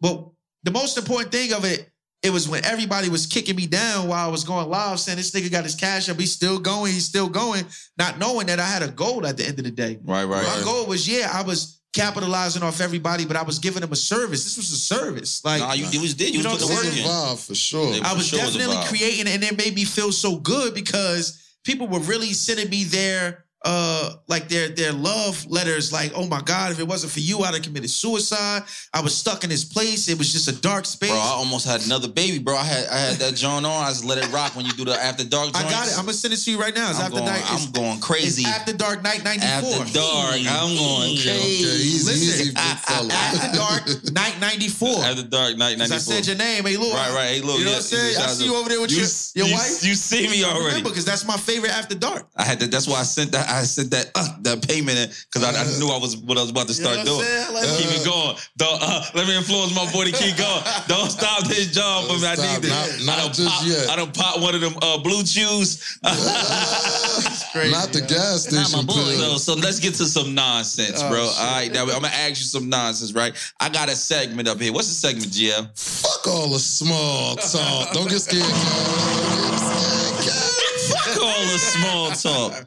But 0.00 0.28
the 0.62 0.70
most 0.70 0.96
important 0.96 1.32
thing 1.32 1.52
of 1.52 1.64
it, 1.64 1.90
it 2.22 2.30
was 2.30 2.48
when 2.48 2.64
everybody 2.64 3.08
was 3.08 3.26
kicking 3.26 3.56
me 3.56 3.66
down 3.66 4.06
while 4.06 4.28
I 4.28 4.30
was 4.30 4.44
going 4.44 4.68
live, 4.70 5.00
saying 5.00 5.18
this 5.18 5.32
nigga 5.32 5.50
got 5.50 5.64
his 5.64 5.74
cash 5.74 6.08
up, 6.08 6.18
he's 6.20 6.32
still 6.32 6.60
going, 6.60 6.92
he's 6.92 7.04
still 7.06 7.28
going, 7.28 7.64
not 7.96 8.18
knowing 8.20 8.46
that 8.46 8.60
I 8.60 8.66
had 8.66 8.82
a 8.82 8.88
goal 8.88 9.26
at 9.26 9.36
the 9.36 9.44
end 9.46 9.58
of 9.58 9.64
the 9.64 9.70
day. 9.72 9.98
Right, 10.04 10.24
right. 10.24 10.44
My 10.44 10.62
goal 10.64 10.86
was, 10.86 11.08
yeah, 11.08 11.30
I 11.32 11.42
was 11.42 11.77
capitalizing 11.94 12.62
off 12.62 12.80
everybody, 12.80 13.24
but 13.24 13.36
I 13.36 13.42
was 13.42 13.58
giving 13.58 13.80
them 13.80 13.92
a 13.92 13.96
service. 13.96 14.44
This 14.44 14.56
was 14.56 14.70
a 14.70 14.76
service. 14.76 15.44
Like 15.44 15.60
Nah, 15.60 15.72
you, 15.72 15.86
you 15.86 16.00
was 16.00 16.14
did. 16.14 16.30
You, 16.34 16.38
You 16.38 16.44
know 16.44 16.52
was 16.54 16.64
what 16.64 16.76
putting 16.76 16.90
the 16.92 16.98
It's 17.00 17.06
work 17.08 17.16
a 17.16 17.30
in. 17.30 17.36
vibe 17.36 17.46
for 17.46 17.54
sure. 17.54 17.94
I 18.04 18.12
was 18.14 18.26
sure 18.26 18.38
definitely 18.40 18.76
vibe. 18.76 18.88
creating, 18.88 19.26
and 19.32 19.42
it 19.42 19.56
made 19.56 19.74
me 19.74 19.84
feel 19.84 20.12
so 20.12 20.36
good 20.36 20.74
because 20.74 21.56
people 21.64 21.88
were 21.88 22.00
really 22.00 22.32
sending 22.32 22.68
me 22.70 22.84
their 22.84 23.44
uh 23.64 24.14
like 24.28 24.48
their 24.48 24.68
their 24.68 24.92
love 24.92 25.44
letters 25.50 25.92
like 25.92 26.12
oh 26.14 26.24
my 26.28 26.40
god 26.42 26.70
if 26.70 26.78
it 26.78 26.86
wasn't 26.86 27.10
for 27.12 27.18
you 27.18 27.40
i'd 27.40 27.54
have 27.54 27.62
committed 27.62 27.90
suicide 27.90 28.62
i 28.94 29.00
was 29.00 29.16
stuck 29.16 29.42
in 29.42 29.50
this 29.50 29.64
place 29.64 30.08
it 30.08 30.16
was 30.16 30.30
just 30.32 30.46
a 30.46 30.54
dark 30.60 30.84
space 30.86 31.10
Bro, 31.10 31.18
I 31.18 31.34
almost 31.34 31.66
had 31.66 31.84
another 31.84 32.06
baby, 32.06 32.38
bro. 32.38 32.54
I 32.56 32.62
had 32.62 32.86
I 32.88 32.98
had 32.98 33.16
that 33.16 33.34
joint 33.34 33.66
on. 33.66 33.84
I 33.84 33.88
just 33.88 34.04
let 34.04 34.18
it 34.18 34.30
rock 34.32 34.54
when 34.54 34.64
you 34.64 34.70
do 34.72 34.84
the 34.84 34.94
after 34.94 35.24
dark 35.24 35.50
I 35.56 35.62
got 35.62 35.88
it 35.88 35.94
i'm 35.98 36.04
gonna 36.06 36.12
send 36.12 36.34
it 36.34 36.36
to 36.38 36.50
you 36.52 36.60
right 36.60 36.74
now 36.74 36.90
it's 36.90 37.00
I'm 37.00 37.06
after 37.06 37.18
going, 37.18 37.26
night 37.32 37.42
I'm 37.50 37.72
going 37.72 37.96
it's 37.98 38.06
crazy. 38.06 38.44
after 38.46 38.72
dark 38.74 39.02
night 39.02 39.24
94 39.24 39.48
After 39.82 39.92
dark, 39.92 40.34
I'm 40.38 40.76
going 40.78 41.18
Okay, 41.18 41.34
okay, 41.34 41.38
crazy. 41.38 41.66
easy, 41.66 42.06
Listen, 42.06 42.46
easy, 42.46 42.56
after 42.56 43.58
dark 43.58 44.12
night 44.14 44.36
94 44.40 44.88
After 45.04 45.22
dark, 45.24 45.56
night 45.58 45.78
94 45.78 45.94
I 45.94 45.98
said 45.98 46.26
your 46.26 46.36
name 46.36 46.64
hey 46.64 46.76
look 46.76 46.94
Right, 46.94 47.12
right. 47.14 47.28
Hey, 47.34 47.40
look, 47.40 47.58
you 47.58 47.64
know 47.64 47.70
yeah, 47.74 47.82
what 47.82 47.90
i'm 47.90 47.98
saying 47.98 48.16
i 48.22 48.26
see 48.28 48.44
you 48.46 48.54
over 48.54 48.68
there 48.68 48.80
with 48.80 48.90
you, 48.92 48.98
your, 49.02 49.08
your 49.34 49.46
you, 49.48 49.54
wife 49.54 49.82
You 49.84 49.94
see 49.94 50.28
me 50.28 50.44
already. 50.44 50.82
because 50.82 51.04
that's 51.04 51.26
my 51.26 51.36
favorite 51.36 51.72
after 51.72 51.94
dark 51.96 52.28
I 52.36 52.44
had 52.44 52.60
to. 52.60 52.66
That's 52.68 52.86
why 52.86 53.00
I 53.00 53.02
sent 53.02 53.32
that. 53.32 53.47
I 53.48 53.62
sent 53.64 53.90
that 53.92 54.10
uh, 54.14 54.28
that 54.42 54.66
payment 54.68 55.10
because 55.32 55.42
I, 55.42 55.50
I 55.56 55.64
knew 55.78 55.88
I 55.88 55.98
was 55.98 56.16
what 56.16 56.36
I 56.38 56.42
was 56.42 56.50
about 56.50 56.68
to 56.68 56.74
you 56.74 56.82
know 56.84 56.92
start 56.92 57.06
doing. 57.06 57.22
saying 57.24 57.54
like, 57.54 57.64
keep 57.80 57.90
it 58.00 58.04
going. 58.04 58.36
Don't 58.56 58.78
uh, 58.82 59.02
let 59.14 59.26
me 59.26 59.36
influence 59.36 59.74
my 59.74 59.90
boy 59.92 60.04
to 60.04 60.12
keep 60.12 60.36
going. 60.36 60.62
Don't 60.88 61.10
stop 61.10 61.44
this 61.48 61.72
job 61.72 62.06
for 62.06 62.18
me. 62.20 62.26
I 62.26 62.34
Don't 62.36 62.44
need 62.62 62.68
stop. 62.68 62.86
this. 62.86 63.06
Not- 63.06 63.18
I 63.18 63.22
don't 63.22 63.34
just 63.34 63.48
pop. 63.48 63.66
yet. 63.66 63.88
I 63.90 63.96
don't 63.96 64.14
pop 64.14 64.40
one 64.40 64.54
of 64.54 64.60
them 64.60 64.74
uh, 64.82 64.98
blue 64.98 65.22
chews. 65.24 65.98
crazy, 67.52 67.72
Not 67.72 67.92
the 67.92 68.00
gas 68.06 68.50
Not 68.52 68.58
my 68.60 68.64
station 68.68 68.86
boy. 68.86 68.94
pill. 68.94 69.38
so, 69.38 69.54
so 69.54 69.60
let's 69.60 69.80
get 69.80 69.94
to 69.94 70.04
some 70.06 70.34
nonsense, 70.34 71.00
Oh, 71.02 71.08
bro. 71.10 71.26
shit. 71.26 71.38
All 71.40 71.52
right, 71.52 71.72
now 71.72 71.82
I'm 71.82 71.88
gonna 71.88 72.08
ask 72.08 72.38
you 72.40 72.46
some 72.46 72.68
nonsense, 72.68 73.12
right? 73.12 73.34
I 73.60 73.68
got 73.68 73.88
a 73.88 73.96
segment 73.96 74.48
up 74.48 74.60
here. 74.60 74.72
What's 74.72 74.88
the 74.88 74.94
segment, 74.94 75.32
GL? 75.32 75.78
Fuck 75.78 76.26
all 76.28 76.48
the 76.50 76.58
small 76.58 77.36
talk. 77.36 77.92
Don't 77.92 78.08
get 78.08 78.20
scared. 78.20 78.42
Don't 78.42 80.22
get 80.22 80.32
scared, 80.34 81.04
Fuck 81.04 81.22
all 81.22 81.42
the 81.42 81.58
small 81.58 82.10
talk. 82.12 82.66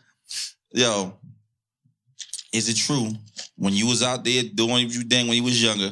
Yo, 0.74 1.14
is 2.54 2.70
it 2.70 2.76
true 2.76 3.10
when 3.56 3.74
you 3.74 3.88
was 3.88 4.04
out 4.04 4.24
there 4.24 4.44
doing 4.44 4.90
your 4.90 5.04
thing 5.04 5.28
when 5.28 5.38
you 5.38 5.44
was 5.44 5.62
younger, 5.62 5.92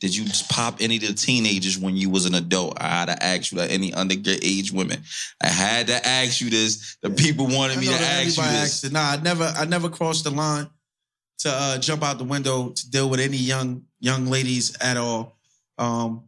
Did 0.00 0.14
you 0.14 0.24
just 0.24 0.50
pop 0.50 0.76
any 0.80 0.96
of 0.96 1.02
the 1.02 1.14
teenagers 1.14 1.78
when 1.78 1.96
you 1.96 2.10
was 2.10 2.26
an 2.26 2.34
adult? 2.34 2.76
I 2.78 2.88
had 2.88 3.06
to 3.06 3.22
ask 3.22 3.50
you 3.50 3.58
that. 3.58 3.70
Any 3.70 3.92
underage 3.92 4.70
women? 4.70 5.02
I 5.42 5.48
had 5.48 5.86
to 5.86 6.06
ask 6.06 6.40
you 6.40 6.50
this. 6.50 6.98
The 7.00 7.10
people 7.10 7.46
wanted 7.46 7.78
me 7.78 7.86
to 7.86 7.92
ask 7.92 8.36
you 8.36 8.42
this. 8.42 8.84
asked. 8.84 8.92
Nah, 8.92 9.12
I 9.12 9.16
never, 9.16 9.44
I 9.56 9.64
never 9.64 9.88
crossed 9.88 10.24
the 10.24 10.30
line 10.30 10.68
to 11.38 11.48
uh, 11.50 11.78
jump 11.78 12.02
out 12.02 12.18
the 12.18 12.24
window 12.24 12.70
to 12.70 12.90
deal 12.90 13.08
with 13.08 13.20
any 13.20 13.38
young 13.38 13.84
young 14.00 14.26
ladies 14.26 14.76
at 14.80 14.98
all. 14.98 15.38
Um, 15.78 16.24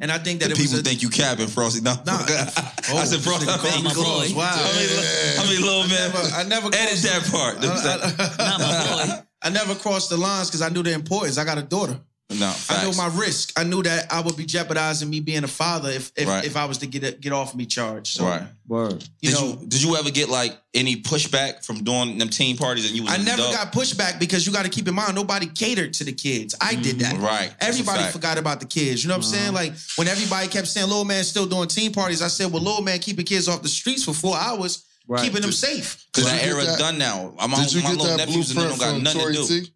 and 0.00 0.10
I 0.10 0.18
think 0.18 0.40
that 0.40 0.46
The 0.46 0.54
it 0.54 0.58
people 0.58 0.72
was 0.78 0.80
a, 0.80 0.82
think 0.82 1.02
you 1.02 1.08
capping, 1.08 1.46
Frosty. 1.46 1.80
No, 1.80 1.94
Nah. 2.04 2.18
I 2.18 3.04
said, 3.04 3.18
oh, 3.18 3.22
Frosty. 3.22 3.46
Oh, 3.48 3.58
I 3.60 3.74
mean, 3.76 3.84
my 3.84 3.94
boy. 3.94 4.26
Wow. 4.34 4.50
I 4.54 4.76
mean, 4.76 4.88
Yeah. 4.90 5.40
I 5.40 5.46
mean, 5.50 5.60
little 5.62 5.82
I 5.82 5.86
man. 5.86 6.10
never, 6.12 6.18
I 6.36 6.42
never 6.44 6.66
Edit 6.68 6.88
crossed 6.88 7.02
that 7.04 7.22
part. 7.30 7.54
I, 7.58 7.94
I- 8.42 8.48
Not 8.48 8.60
my 8.60 9.06
boy. 9.14 9.24
I 9.42 9.50
never 9.50 9.74
crossed 9.74 10.08
the 10.10 10.16
lines 10.16 10.48
because 10.48 10.62
I 10.62 10.68
knew 10.70 10.82
the 10.82 10.92
importance. 10.92 11.36
I 11.38 11.44
got 11.44 11.58
a 11.58 11.62
daughter. 11.62 12.00
No, 12.38 12.54
I 12.70 12.84
knew 12.84 12.96
my 12.96 13.08
risk. 13.14 13.52
I 13.58 13.64
knew 13.64 13.82
that 13.82 14.12
I 14.12 14.20
would 14.20 14.36
be 14.36 14.44
jeopardizing 14.44 15.08
me 15.08 15.20
being 15.20 15.44
a 15.44 15.48
father 15.48 15.90
if 15.90 16.12
if, 16.16 16.26
Right. 16.28 16.44
if 16.44 16.56
I 16.56 16.64
was 16.66 16.78
to 16.78 16.86
get 16.86 17.20
get 17.20 17.32
off 17.32 17.54
me 17.54 17.66
charged. 17.66 18.16
So, 18.16 18.24
right. 18.24 18.42
Word. 18.66 19.04
you 19.20 19.30
did 19.30 19.40
know, 19.40 19.58
you 19.60 19.66
did 19.68 19.82
you 19.82 19.96
ever 19.96 20.10
get 20.10 20.28
like 20.28 20.56
any 20.72 20.96
pushback 21.02 21.64
from 21.64 21.84
doing 21.84 22.18
them 22.18 22.28
teen 22.30 22.56
parties 22.56 22.86
and 22.86 22.94
you 22.96 23.02
was 23.04 23.12
I 23.12 23.18
never 23.18 23.42
adult? 23.42 23.54
got 23.54 23.72
pushback 23.72 24.18
because 24.18 24.46
you 24.46 24.52
got 24.52 24.64
to 24.64 24.70
keep 24.70 24.88
in 24.88 24.94
mind 24.94 25.14
nobody 25.14 25.46
catered 25.46 25.92
to 25.94 26.04
the 26.04 26.12
kids. 26.12 26.54
I 26.60 26.74
did 26.74 26.96
mm, 26.96 27.00
that. 27.00 27.18
right. 27.20 27.54
Everybody 27.60 28.04
forgot 28.10 28.38
about 28.38 28.60
the 28.60 28.66
kids. 28.66 29.04
You 29.04 29.08
know 29.08 29.14
what 29.16 29.24
I'm 29.26 29.30
saying? 29.30 29.44
Uh-huh. 29.54 29.64
Like 29.64 29.72
when 29.96 30.08
everybody 30.08 30.48
kept 30.48 30.66
saying 30.66 30.88
Lil 30.88 31.04
Man 31.04 31.22
still 31.24 31.46
doing 31.46 31.68
teen 31.68 31.92
parties, 31.92 32.22
I 32.22 32.28
said, 32.28 32.50
well, 32.52 32.62
Lil 32.62 32.82
Man 32.82 32.98
keeping 32.98 33.24
kids 33.24 33.48
off 33.48 33.62
the 33.62 33.68
streets 33.68 34.04
for 34.04 34.14
four 34.14 34.36
hours, 34.36 34.84
Right. 35.06 35.22
keeping 35.22 35.42
them 35.42 35.52
safe. 35.52 36.06
Because 36.14 36.30
Did 36.30 36.32
that 36.40 36.44
you 36.46 36.52
get 36.54 36.56
era 36.56 36.64
that- 36.64 36.78
done 36.78 36.96
now. 36.96 37.34
I'm 37.38 37.50
Did 37.50 37.72
you 37.74 37.82
my 37.82 37.90
get 37.90 37.98
little 38.00 38.16
that 38.16 38.26
nephews 38.28 38.50
and 38.50 38.58
them 38.58 38.68
blueprint 38.68 38.78
don't 38.78 38.78
got 38.78 38.94
from 38.94 39.02
nothing 39.02 39.20
Tory 39.20 39.34
to 39.34 39.60
do. 39.60 39.60
T? 39.66 39.72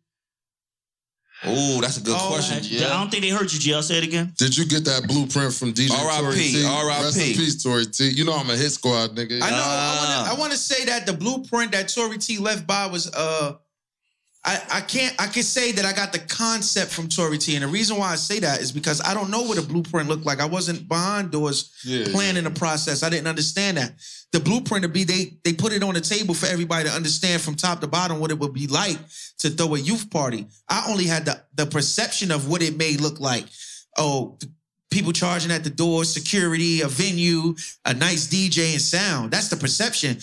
Oh, 1.45 1.81
that's 1.81 1.99
a 1.99 2.01
good 2.01 2.17
Oh, 2.19 2.29
question. 2.29 2.59
I, 2.59 2.61
Yeah. 2.63 2.87
I 2.89 3.01
don't 3.01 3.11
think 3.11 3.23
they 3.23 3.29
heard 3.31 3.53
you, 3.53 3.59
G. 3.61 3.73
I'll 3.73 3.83
say 3.83 3.99
it 3.99 4.05
again. 4.05 4.33
Did 4.37 4.57
you 4.59 4.65
get 4.67 4.85
that 4.87 5.07
blueprint 5.07 5.55
from 5.55 5.73
DJ 5.73 5.91
R.I.P., 5.93 6.21
Tory 6.23 6.35
T? 6.37 6.65
R.I.P.. 6.67 7.05
Rest 7.05 7.17
in 7.17 7.35
peace, 7.35 7.63
Tory 7.63 7.87
T. 7.87 8.09
You 8.09 8.25
know 8.25 8.35
I'm 8.35 8.51
a 8.51 8.57
hit 8.57 8.71
squad 8.71 9.15
nigga. 9.15 9.41
I 9.43 9.51
know. 9.51 9.57
Ah. 9.61 9.95
I 9.95 9.99
want 9.99 10.27
to. 10.31 10.37
I 10.37 10.41
want 10.41 10.53
to 10.53 10.59
say 10.59 10.85
that 10.87 11.07
the 11.07 11.13
blueprint 11.13 11.73
that 11.73 11.89
Tory 11.89 12.19
T 12.19 12.39
left 12.39 12.67
by 12.67 12.87
was. 12.87 13.09
uh 13.15 13.55
I, 14.49 14.79
I 14.79 14.81
can't. 14.81 15.15
I 15.19 15.27
can 15.27 15.43
say 15.43 15.73
that 15.73 15.85
I 15.85 15.93
got 15.93 16.11
the 16.13 16.21
concept 16.21 16.91
from 16.91 17.07
Tory 17.07 17.37
T, 17.37 17.55
and 17.55 17.63
the 17.63 17.69
reason 17.69 17.99
why 17.99 18.13
I 18.13 18.17
say 18.17 18.39
that 18.41 18.61
is 18.63 18.73
because 18.73 19.03
I 19.03 19.13
don't 19.13 19.31
know 19.31 19.43
what 19.43 19.59
a 19.59 19.63
blueprint 19.63 20.09
looked 20.09 20.25
like. 20.25 20.41
I 20.41 20.47
wasn't 20.47 20.89
behind 20.89 21.31
doors 21.31 21.71
Yeah. 21.85 22.07
planning 22.11 22.45
the 22.45 22.51
process. 22.51 23.03
I 23.03 23.11
didn't 23.11 23.27
understand 23.27 23.77
that. 23.77 23.93
The 24.33 24.41
blueprint 24.41 24.85
to 24.85 24.89
be 24.89 25.05
they 25.05 25.35
they 25.45 25.53
put 25.53 25.73
it 25.75 25.83
on 25.83 25.93
the 25.93 26.01
table 26.01 26.33
for 26.35 26.47
everybody 26.47 26.89
to 26.89 26.95
understand 26.95 27.43
from 27.43 27.57
top 27.57 27.81
to 27.83 27.87
bottom 27.87 28.21
what 28.21 28.31
it 28.31 28.39
would 28.39 28.55
be 28.55 28.67
like 28.67 28.97
to 29.39 29.51
throw 29.51 29.75
a 29.75 29.79
youth 29.79 30.09
party. 30.11 30.47
I 30.67 30.87
only 30.89 31.05
had 31.05 31.27
the 31.27 31.43
the 31.55 31.67
perception 31.67 32.31
of 32.31 32.49
what 32.49 32.63
it 32.63 32.79
may 32.79 32.97
look 32.97 33.21
like. 33.21 33.45
Oh, 33.99 34.39
people 34.91 35.13
charging 35.13 35.51
at 35.51 35.63
the 35.63 35.71
door, 35.71 36.05
security, 36.05 36.81
a 36.81 36.89
venue, 36.89 37.55
a 37.85 37.93
nice 37.93 38.27
DJ 38.27 38.73
and 38.73 38.81
sound. 38.81 39.31
That's 39.31 39.49
the 39.49 39.57
perception. 39.57 40.19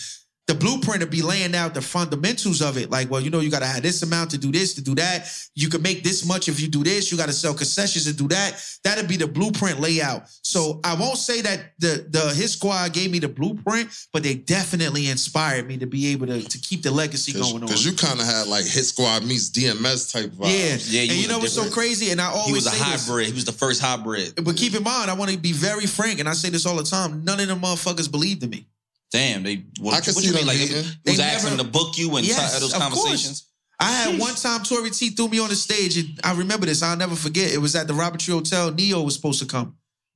The 0.48 0.54
blueprint 0.54 1.02
to 1.02 1.08
be 1.08 1.24
laying 1.24 1.56
out 1.56 1.74
the 1.74 1.82
fundamentals 1.82 2.62
of 2.62 2.78
it. 2.78 2.92
Like, 2.92 3.10
well, 3.10 3.20
you 3.20 3.32
know, 3.32 3.40
you 3.40 3.50
got 3.50 3.62
to 3.62 3.66
have 3.66 3.82
this 3.82 4.04
amount 4.04 4.30
to 4.30 4.38
do 4.38 4.52
this, 4.52 4.76
to 4.76 4.82
do 4.84 4.94
that. 4.94 5.28
You 5.56 5.70
can 5.70 5.82
make 5.82 6.04
this 6.04 6.24
much 6.24 6.48
if 6.48 6.60
you 6.60 6.68
do 6.68 6.84
this. 6.84 7.12
You 7.12 7.18
got 7.18 7.26
to 7.26 7.34
sell 7.34 7.56
concessions 7.56 8.06
and 8.06 8.16
do 8.16 8.28
that. 8.28 8.64
That'd 8.84 9.08
be 9.08 9.18
the 9.18 9.26
blueprint 9.26 9.80
layout. 9.80 10.30
So 10.44 10.80
I 10.84 10.94
won't 10.94 11.18
say 11.18 11.42
that 11.42 11.72
the 11.80 12.06
the 12.10 12.32
Hit 12.36 12.50
Squad 12.50 12.94
gave 12.94 13.10
me 13.10 13.18
the 13.18 13.28
blueprint, 13.28 13.90
but 14.14 14.22
they 14.22 14.36
definitely 14.36 15.10
inspired 15.10 15.68
me 15.68 15.78
to 15.78 15.88
be 15.88 16.12
able 16.12 16.28
to, 16.28 16.40
to 16.48 16.58
keep 16.60 16.84
the 16.84 16.92
legacy 16.92 17.34
going 17.34 17.56
on. 17.56 17.62
Because 17.62 17.84
you 17.84 17.94
kind 17.94 18.20
of 18.20 18.28
had 18.28 18.46
like 18.48 18.66
Hit 18.66 18.84
Squad 18.86 19.24
meets 19.26 19.50
DMS 19.50 20.12
type 20.14 20.30
vibe. 20.30 20.46
yeah, 20.50 20.78
Yeah, 20.80 21.02
you 21.02 21.12
and 21.14 21.22
you 21.24 21.28
know 21.28 21.38
a 21.38 21.40
what's 21.40 21.54
so 21.54 21.68
crazy? 21.72 22.12
And 22.12 22.22
I 22.22 22.28
always 22.28 22.46
He 22.46 22.54
was 22.54 22.68
a 22.68 22.70
say 22.70 22.92
this. 22.92 23.08
hybrid. 23.08 23.26
He 23.28 23.34
was 23.34 23.46
the 23.46 23.52
first 23.52 23.82
hybrid. 23.82 24.36
But 24.46 24.56
keep 24.58 24.76
in 24.76 24.84
mind, 24.84 25.10
I 25.10 25.16
want 25.16 25.32
to 25.32 25.38
be 25.40 25.54
very 25.54 25.88
frank, 25.88 26.20
and 26.20 26.30
I 26.30 26.34
say 26.34 26.50
this 26.52 26.68
all 26.68 26.76
the 26.76 26.84
time. 26.84 27.24
None 27.24 27.40
of 27.40 27.48
them 27.48 27.62
motherfuckers 27.62 28.12
believed 28.12 28.44
in 28.44 28.52
me. 28.52 28.68
Damn, 29.12 29.44
they. 29.44 29.66
What, 29.80 29.94
I 29.96 30.02
can 30.02 30.14
what 30.14 30.24
see 30.24 30.30
you 30.30 30.34
mean? 30.36 30.46
them 30.46 30.48
Like, 30.48 30.58
hating. 30.58 30.78
it 30.78 30.86
was 31.06 31.18
They 31.18 31.24
asking 31.24 31.58
never- 31.58 31.64
to 31.64 31.70
book 31.70 31.98
you 31.98 32.16
and 32.18 32.26
Yes, 32.26 32.52
have 32.54 32.62
those 32.62 32.74
of 32.74 32.80
conversations. 32.82 33.48
I 33.80 33.92
had 33.92 34.20
one 34.20 34.34
time 34.36 34.64
Tory 34.64 34.90
T 34.90 35.10
threw 35.10 35.28
me 35.28 35.40
on 35.40 35.50
the 35.50 35.56
stage, 35.56 35.98
and 35.98 36.20
I 36.24 36.34
remember 36.34 36.66
this. 36.66 36.82
I'll 36.82 36.96
never 36.98 37.16
forget. 37.16 37.52
It 37.52 37.58
was 37.58 37.76
at 37.76 37.88
the 37.88 37.94
Robert 37.94 38.20
Treat 38.22 38.34
Hotel. 38.34 38.72
Neo 38.72 39.02
was 39.02 39.16
supposed 39.16 39.40
to 39.40 39.46
come. 39.46 39.76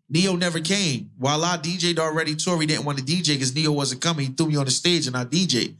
Neo 0.09 0.35
never 0.35 0.59
came. 0.59 1.11
While 1.17 1.43
I 1.43 1.57
DJ'd 1.57 1.99
already, 1.99 2.35
Tory 2.35 2.65
didn't 2.65 2.85
want 2.85 2.97
to 2.97 3.03
DJ 3.03 3.33
because 3.35 3.53
Neo 3.53 3.71
wasn't 3.71 4.01
coming. 4.01 4.27
He 4.27 4.31
threw 4.33 4.47
me 4.47 4.55
on 4.55 4.65
the 4.65 4.71
stage, 4.71 5.07
and 5.07 5.15
I 5.15 5.25
DJ'd. 5.25 5.75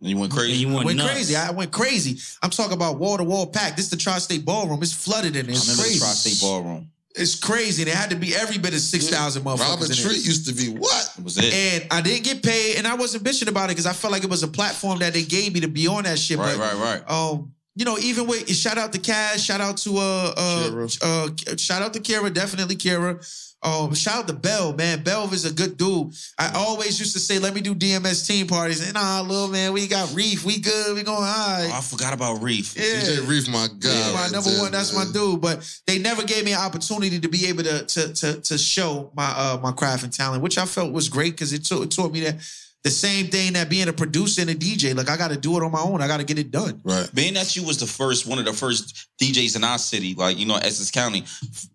And 0.00 0.10
you 0.10 0.16
went 0.16 0.32
crazy. 0.32 0.52
And 0.52 0.60
you 0.62 0.68
I 0.70 0.74
went, 0.74 0.86
went 0.86 0.98
nuts. 0.98 1.12
crazy. 1.12 1.36
I 1.36 1.50
went 1.50 1.70
crazy. 1.70 2.18
I'm 2.42 2.50
talking 2.50 2.72
about 2.72 2.98
wall 2.98 3.18
to 3.18 3.24
wall 3.24 3.46
pack. 3.46 3.76
This 3.76 3.84
is 3.84 3.90
the 3.90 3.96
Tri-State 3.98 4.44
Ballroom. 4.44 4.82
It's 4.82 4.92
flooded 4.92 5.36
in 5.36 5.46
there. 5.46 5.54
I 5.54 5.58
It's 5.58 5.64
remember 5.68 5.82
the 5.82 5.88
crazy. 5.88 5.98
Tri-State 6.00 6.40
Ballroom. 6.40 6.90
It's 7.14 7.38
crazy. 7.38 7.84
There 7.84 7.94
had 7.94 8.10
to 8.10 8.16
be 8.16 8.34
every 8.34 8.58
bit 8.58 8.72
of 8.72 8.80
6,000 8.80 9.42
motherfuckers 9.42 9.58
Robert 9.58 9.90
in 9.90 9.96
there. 9.96 10.06
Treat 10.06 10.24
used 10.24 10.46
to 10.48 10.54
be 10.54 10.78
what? 10.78 11.12
That 11.16 11.22
was 11.22 11.36
it. 11.36 11.52
And 11.52 11.86
I 11.90 12.00
didn't 12.00 12.24
get 12.24 12.42
paid, 12.42 12.76
and 12.76 12.86
I 12.86 12.94
wasn't 12.94 13.24
bitching 13.24 13.48
about 13.48 13.66
it 13.66 13.72
because 13.72 13.86
I 13.86 13.92
felt 13.92 14.12
like 14.12 14.24
it 14.24 14.30
was 14.30 14.42
a 14.42 14.48
platform 14.48 14.98
that 15.00 15.12
they 15.12 15.22
gave 15.22 15.52
me 15.52 15.60
to 15.60 15.68
be 15.68 15.86
on 15.86 16.04
that 16.04 16.18
shit. 16.18 16.38
right, 16.38 16.56
but, 16.56 16.74
right, 16.74 17.02
right. 17.06 17.10
Um, 17.10 17.52
you 17.74 17.84
know, 17.84 17.98
even 17.98 18.26
with 18.26 18.48
shout 18.50 18.78
out 18.78 18.92
to 18.92 18.98
Cash, 18.98 19.42
shout 19.42 19.60
out 19.60 19.78
to 19.78 19.96
uh 19.96 20.34
uh, 20.36 20.88
uh 21.02 21.28
shout 21.56 21.82
out 21.82 21.94
to 21.94 22.00
Kira, 22.00 22.32
definitely 22.32 22.76
Kira. 22.76 23.51
Um, 23.62 23.94
shout 23.94 24.18
out 24.18 24.28
to 24.28 24.34
Bell, 24.34 24.72
man. 24.72 25.04
Bell 25.04 25.32
is 25.32 25.44
a 25.44 25.52
good 25.52 25.76
dude. 25.76 26.12
I 26.38 26.50
always 26.54 26.98
used 26.98 27.12
to 27.12 27.20
say, 27.20 27.38
let 27.38 27.54
me 27.54 27.60
do 27.60 27.74
DMS 27.74 28.26
team 28.26 28.48
parties. 28.48 28.84
And 28.84 28.94
nah, 28.94 29.20
little 29.20 29.48
man, 29.48 29.72
we 29.72 29.86
got 29.86 30.12
Reef, 30.14 30.44
we 30.44 30.58
good, 30.58 30.96
we 30.96 31.04
going 31.04 31.22
high. 31.22 31.68
Oh, 31.70 31.78
I 31.78 31.80
forgot 31.80 32.12
about 32.12 32.42
Reef. 32.42 32.74
yeah. 32.76 32.82
DJ 32.82 33.28
Reef, 33.28 33.48
my 33.48 33.68
guy. 33.78 33.90
Yeah, 33.90 34.12
my 34.12 34.22
right 34.22 34.32
number 34.32 34.50
there, 34.50 34.62
one. 34.62 34.72
That's 34.72 34.94
my 34.94 35.04
dude. 35.12 35.40
But 35.40 35.68
they 35.86 35.98
never 35.98 36.24
gave 36.24 36.44
me 36.44 36.52
an 36.52 36.60
opportunity 36.60 37.20
to 37.20 37.28
be 37.28 37.46
able 37.46 37.62
to 37.62 37.84
to 37.84 38.12
to, 38.12 38.40
to 38.40 38.58
show 38.58 39.12
my 39.14 39.32
uh 39.36 39.60
my 39.62 39.70
craft 39.72 40.02
and 40.02 40.12
talent, 40.12 40.42
which 40.42 40.58
I 40.58 40.64
felt 40.64 40.92
was 40.92 41.08
great 41.08 41.34
because 41.34 41.52
it, 41.52 41.64
taught 41.64 41.82
it 41.82 41.90
taught 41.92 42.12
me 42.12 42.20
that 42.20 42.36
the 42.82 42.90
same 42.90 43.26
thing 43.28 43.52
that 43.52 43.70
being 43.70 43.88
a 43.88 43.92
producer 43.92 44.40
and 44.40 44.50
a 44.50 44.54
DJ. 44.54 44.96
Like 44.96 45.08
I 45.08 45.16
got 45.16 45.30
to 45.30 45.36
do 45.36 45.56
it 45.56 45.62
on 45.62 45.70
my 45.70 45.80
own. 45.80 46.02
I 46.02 46.08
got 46.08 46.18
to 46.18 46.24
get 46.24 46.38
it 46.38 46.50
done. 46.50 46.80
Right. 46.84 47.08
Being 47.14 47.34
that 47.34 47.54
you 47.54 47.64
was 47.64 47.78
the 47.78 47.86
first, 47.86 48.26
one 48.26 48.38
of 48.38 48.44
the 48.44 48.52
first 48.52 49.08
DJs 49.20 49.56
in 49.56 49.64
our 49.64 49.78
city, 49.78 50.14
like 50.14 50.38
you 50.38 50.46
know, 50.46 50.56
Essex 50.56 50.90
County, 50.90 51.24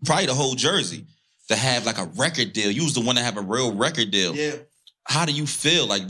probably 0.05 0.25
the 0.25 0.33
whole 0.33 0.55
Jersey, 0.55 1.05
to 1.49 1.55
have 1.55 1.85
like 1.85 1.97
a 1.97 2.05
record 2.15 2.53
deal. 2.53 2.71
You 2.71 2.83
was 2.83 2.93
the 2.93 3.01
one 3.01 3.15
to 3.15 3.21
have 3.23 3.37
a 3.37 3.41
real 3.41 3.73
record 3.75 4.11
deal. 4.11 4.35
Yeah. 4.35 4.55
How 5.09 5.23
do 5.25 5.31
you 5.31 5.47
feel? 5.47 5.87
Like, 5.87 6.01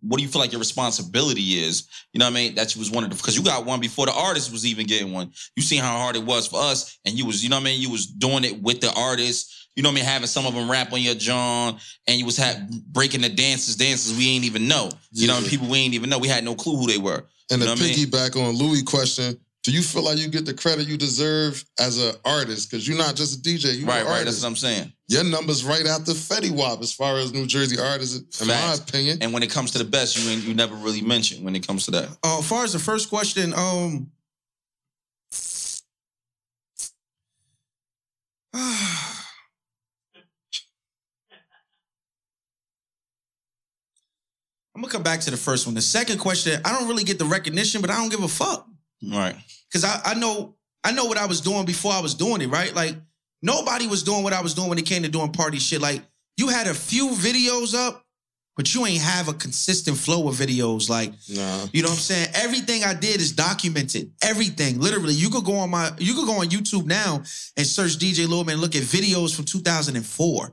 what 0.00 0.18
do 0.18 0.22
you 0.22 0.28
feel 0.28 0.40
like 0.40 0.52
your 0.52 0.60
responsibility 0.60 1.58
is? 1.58 1.88
You 2.12 2.20
know 2.20 2.26
what 2.26 2.30
I 2.30 2.34
mean? 2.34 2.54
That 2.54 2.74
you 2.74 2.78
was 2.78 2.92
one 2.92 3.02
of 3.02 3.10
the 3.10 3.16
because 3.16 3.36
you 3.36 3.42
got 3.42 3.66
one 3.66 3.80
before 3.80 4.06
the 4.06 4.12
artist 4.12 4.52
was 4.52 4.64
even 4.64 4.86
getting 4.86 5.12
one. 5.12 5.32
You 5.56 5.62
seen 5.64 5.80
how 5.82 5.98
hard 5.98 6.14
it 6.14 6.22
was 6.22 6.46
for 6.46 6.60
us, 6.60 6.96
and 7.04 7.18
you 7.18 7.26
was, 7.26 7.42
you 7.42 7.50
know 7.50 7.56
what 7.56 7.62
I 7.62 7.64
mean? 7.64 7.80
You 7.80 7.90
was 7.90 8.06
doing 8.06 8.44
it 8.44 8.62
with 8.62 8.80
the 8.80 8.92
artists. 8.96 9.68
You 9.74 9.82
know 9.82 9.88
what 9.88 9.94
I 9.94 9.96
mean? 9.96 10.04
Having 10.04 10.28
some 10.28 10.46
of 10.46 10.54
them 10.54 10.70
rap 10.70 10.92
on 10.92 11.02
your 11.02 11.16
John, 11.16 11.78
and 12.06 12.18
you 12.18 12.24
was 12.24 12.38
ha- 12.38 12.56
breaking 12.86 13.20
the 13.22 13.28
dances, 13.28 13.74
dances 13.76 14.16
we 14.16 14.28
ain't 14.30 14.44
even 14.44 14.68
know. 14.68 14.90
You 15.10 15.26
know, 15.26 15.34
Yeah. 15.34 15.40
and 15.40 15.48
people 15.48 15.66
we 15.66 15.78
ain't 15.78 15.94
even 15.94 16.08
know. 16.08 16.18
We 16.18 16.28
had 16.28 16.44
no 16.44 16.54
clue 16.54 16.76
who 16.76 16.86
they 16.86 16.98
were. 16.98 17.26
And 17.50 17.58
You 17.58 17.58
to 17.58 17.64
know 17.66 17.70
what 17.72 17.80
I 17.80 17.84
mean? 17.84 17.94
piggyback 17.96 18.36
on 18.36 18.54
Louis' 18.56 18.82
question, 18.82 19.38
do 19.66 19.72
you 19.72 19.82
feel 19.82 20.04
like 20.04 20.16
you 20.18 20.28
get 20.28 20.46
the 20.46 20.54
credit 20.54 20.86
you 20.86 20.96
deserve 20.96 21.64
as 21.80 21.98
an 21.98 22.14
artist? 22.24 22.70
Because 22.70 22.86
you're 22.86 22.96
not 22.96 23.16
just 23.16 23.36
a 23.36 23.42
DJ, 23.42 23.76
you're 23.76 23.88
Right, 23.88 24.02
an 24.02 24.06
right. 24.06 24.24
That's 24.24 24.40
what 24.40 24.46
I'm 24.46 24.54
saying. 24.54 24.92
Your 25.08 25.24
number's 25.24 25.64
right 25.64 25.84
after 25.84 26.12
Fetty 26.12 26.52
Wap 26.52 26.80
as 26.82 26.92
far 26.92 27.16
as 27.16 27.32
New 27.32 27.46
Jersey 27.48 27.76
artists, 27.76 28.40
in 28.40 28.46
Facts. 28.46 28.78
my 28.78 28.84
opinion. 28.84 29.18
And 29.22 29.32
when 29.32 29.42
it 29.42 29.50
comes 29.50 29.72
to 29.72 29.78
the 29.78 29.84
best, 29.84 30.16
you 30.22 30.30
ain't, 30.30 30.44
you 30.44 30.54
never 30.54 30.76
really 30.76 31.00
mention 31.02 31.42
when 31.42 31.56
it 31.56 31.66
comes 31.66 31.84
to 31.86 31.90
that. 31.90 32.08
Uh, 32.22 32.38
as 32.38 32.48
far 32.48 32.62
as 32.62 32.74
the 32.74 32.78
first 32.78 33.08
question, 33.10 33.52
um, 33.56 34.08
I'm 44.74 44.82
gonna 44.82 44.92
come 44.92 45.02
back 45.02 45.20
to 45.20 45.30
the 45.30 45.36
first 45.36 45.66
one. 45.66 45.74
The 45.74 45.80
second 45.82 46.18
question, 46.18 46.60
I 46.64 46.78
don't 46.78 46.86
really 46.88 47.04
get 47.04 47.18
the 47.18 47.24
recognition, 47.24 47.80
but 47.80 47.90
I 47.90 47.96
don't 47.96 48.10
give 48.10 48.22
a 48.22 48.28
fuck 48.28 48.66
Right. 49.02 49.36
Because 49.70 49.84
I, 49.84 50.00
I 50.04 50.14
know 50.14 50.54
I 50.84 50.92
know 50.92 51.04
what 51.06 51.18
I 51.18 51.26
was 51.26 51.40
doing 51.40 51.64
before 51.66 51.92
I 51.92 52.00
was 52.00 52.14
doing 52.14 52.40
it. 52.42 52.48
Right, 52.48 52.74
like 52.74 52.94
nobody 53.42 53.86
was 53.86 54.02
doing 54.02 54.22
what 54.22 54.32
I 54.32 54.40
was 54.42 54.54
doing 54.54 54.68
when 54.68 54.78
it 54.78 54.86
came 54.86 55.02
to 55.02 55.08
doing 55.08 55.32
party 55.32 55.58
shit. 55.58 55.80
Like 55.80 56.02
you 56.36 56.48
had 56.48 56.66
a 56.66 56.74
few 56.74 57.08
videos 57.10 57.74
up, 57.74 58.04
but 58.56 58.74
you 58.74 58.86
ain't 58.86 59.02
have 59.02 59.28
a 59.28 59.32
consistent 59.34 59.96
flow 59.96 60.28
of 60.28 60.34
videos. 60.36 60.88
Like 60.88 61.12
Nah. 61.28 61.66
you 61.72 61.82
know 61.82 61.88
what 61.88 61.94
I'm 61.96 62.00
saying? 62.00 62.28
Everything 62.34 62.84
I 62.84 62.94
did 62.94 63.20
is 63.20 63.32
documented. 63.32 64.12
Everything, 64.22 64.78
literally. 64.80 65.14
You 65.14 65.30
could 65.30 65.44
go 65.44 65.56
on 65.56 65.70
my, 65.70 65.90
you 65.98 66.14
could 66.14 66.26
go 66.26 66.40
on 66.40 66.46
YouTube 66.48 66.86
now 66.86 67.16
and 67.56 67.66
search 67.66 67.98
DJ 67.98 68.28
Lil 68.28 68.44
Man 68.44 68.58
look 68.58 68.76
at 68.76 68.82
videos 68.82 69.34
from 69.34 69.44
2004, 69.44 70.52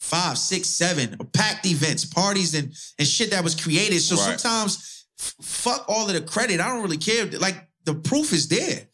five, 0.00 0.38
six, 0.38 0.68
seven, 0.68 1.16
packed 1.32 1.66
events, 1.66 2.04
parties, 2.04 2.54
and 2.54 2.72
and 2.98 3.06
shit 3.08 3.30
that 3.30 3.42
was 3.44 3.54
created. 3.54 4.00
So 4.00 4.16
Right. 4.16 4.38
sometimes, 4.40 5.04
f- 5.18 5.34
fuck 5.42 5.84
all 5.88 6.06
of 6.08 6.14
the 6.14 6.20
credit. 6.20 6.60
I 6.60 6.68
don't 6.68 6.82
really 6.82 6.96
care. 6.98 7.26
Like 7.26 7.68
the 7.84 7.94
proof 7.94 8.32
is 8.32 8.48
there. 8.48 8.86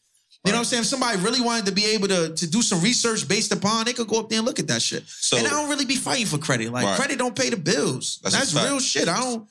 You 0.44 0.52
know 0.52 0.56
what 0.56 0.58
I'm 0.60 0.64
saying? 0.64 0.80
If 0.82 0.86
somebody 0.86 1.18
really 1.18 1.42
wanted 1.42 1.66
to 1.66 1.72
be 1.72 1.84
able 1.86 2.08
to, 2.08 2.32
to 2.34 2.50
do 2.50 2.62
some 2.62 2.80
research 2.80 3.28
based 3.28 3.52
upon, 3.52 3.84
they 3.84 3.92
could 3.92 4.08
go 4.08 4.20
up 4.20 4.30
there 4.30 4.38
and 4.38 4.46
look 4.46 4.58
at 4.58 4.68
that 4.68 4.80
shit. 4.80 5.04
So 5.06 5.36
and 5.36 5.46
I 5.46 5.50
don't 5.50 5.68
really 5.68 5.84
be 5.84 5.96
fighting 5.96 6.24
for 6.24 6.38
credit. 6.38 6.72
Like 6.72 6.86
Right. 6.86 6.96
credit 6.96 7.18
don't 7.18 7.36
pay 7.36 7.50
the 7.50 7.58
bills. 7.58 8.20
That's 8.22 8.34
That's, 8.34 8.52
fact. 8.54 8.66
real 8.66 8.80
shit. 8.80 9.06
I 9.06 9.20
don't. 9.20 9.46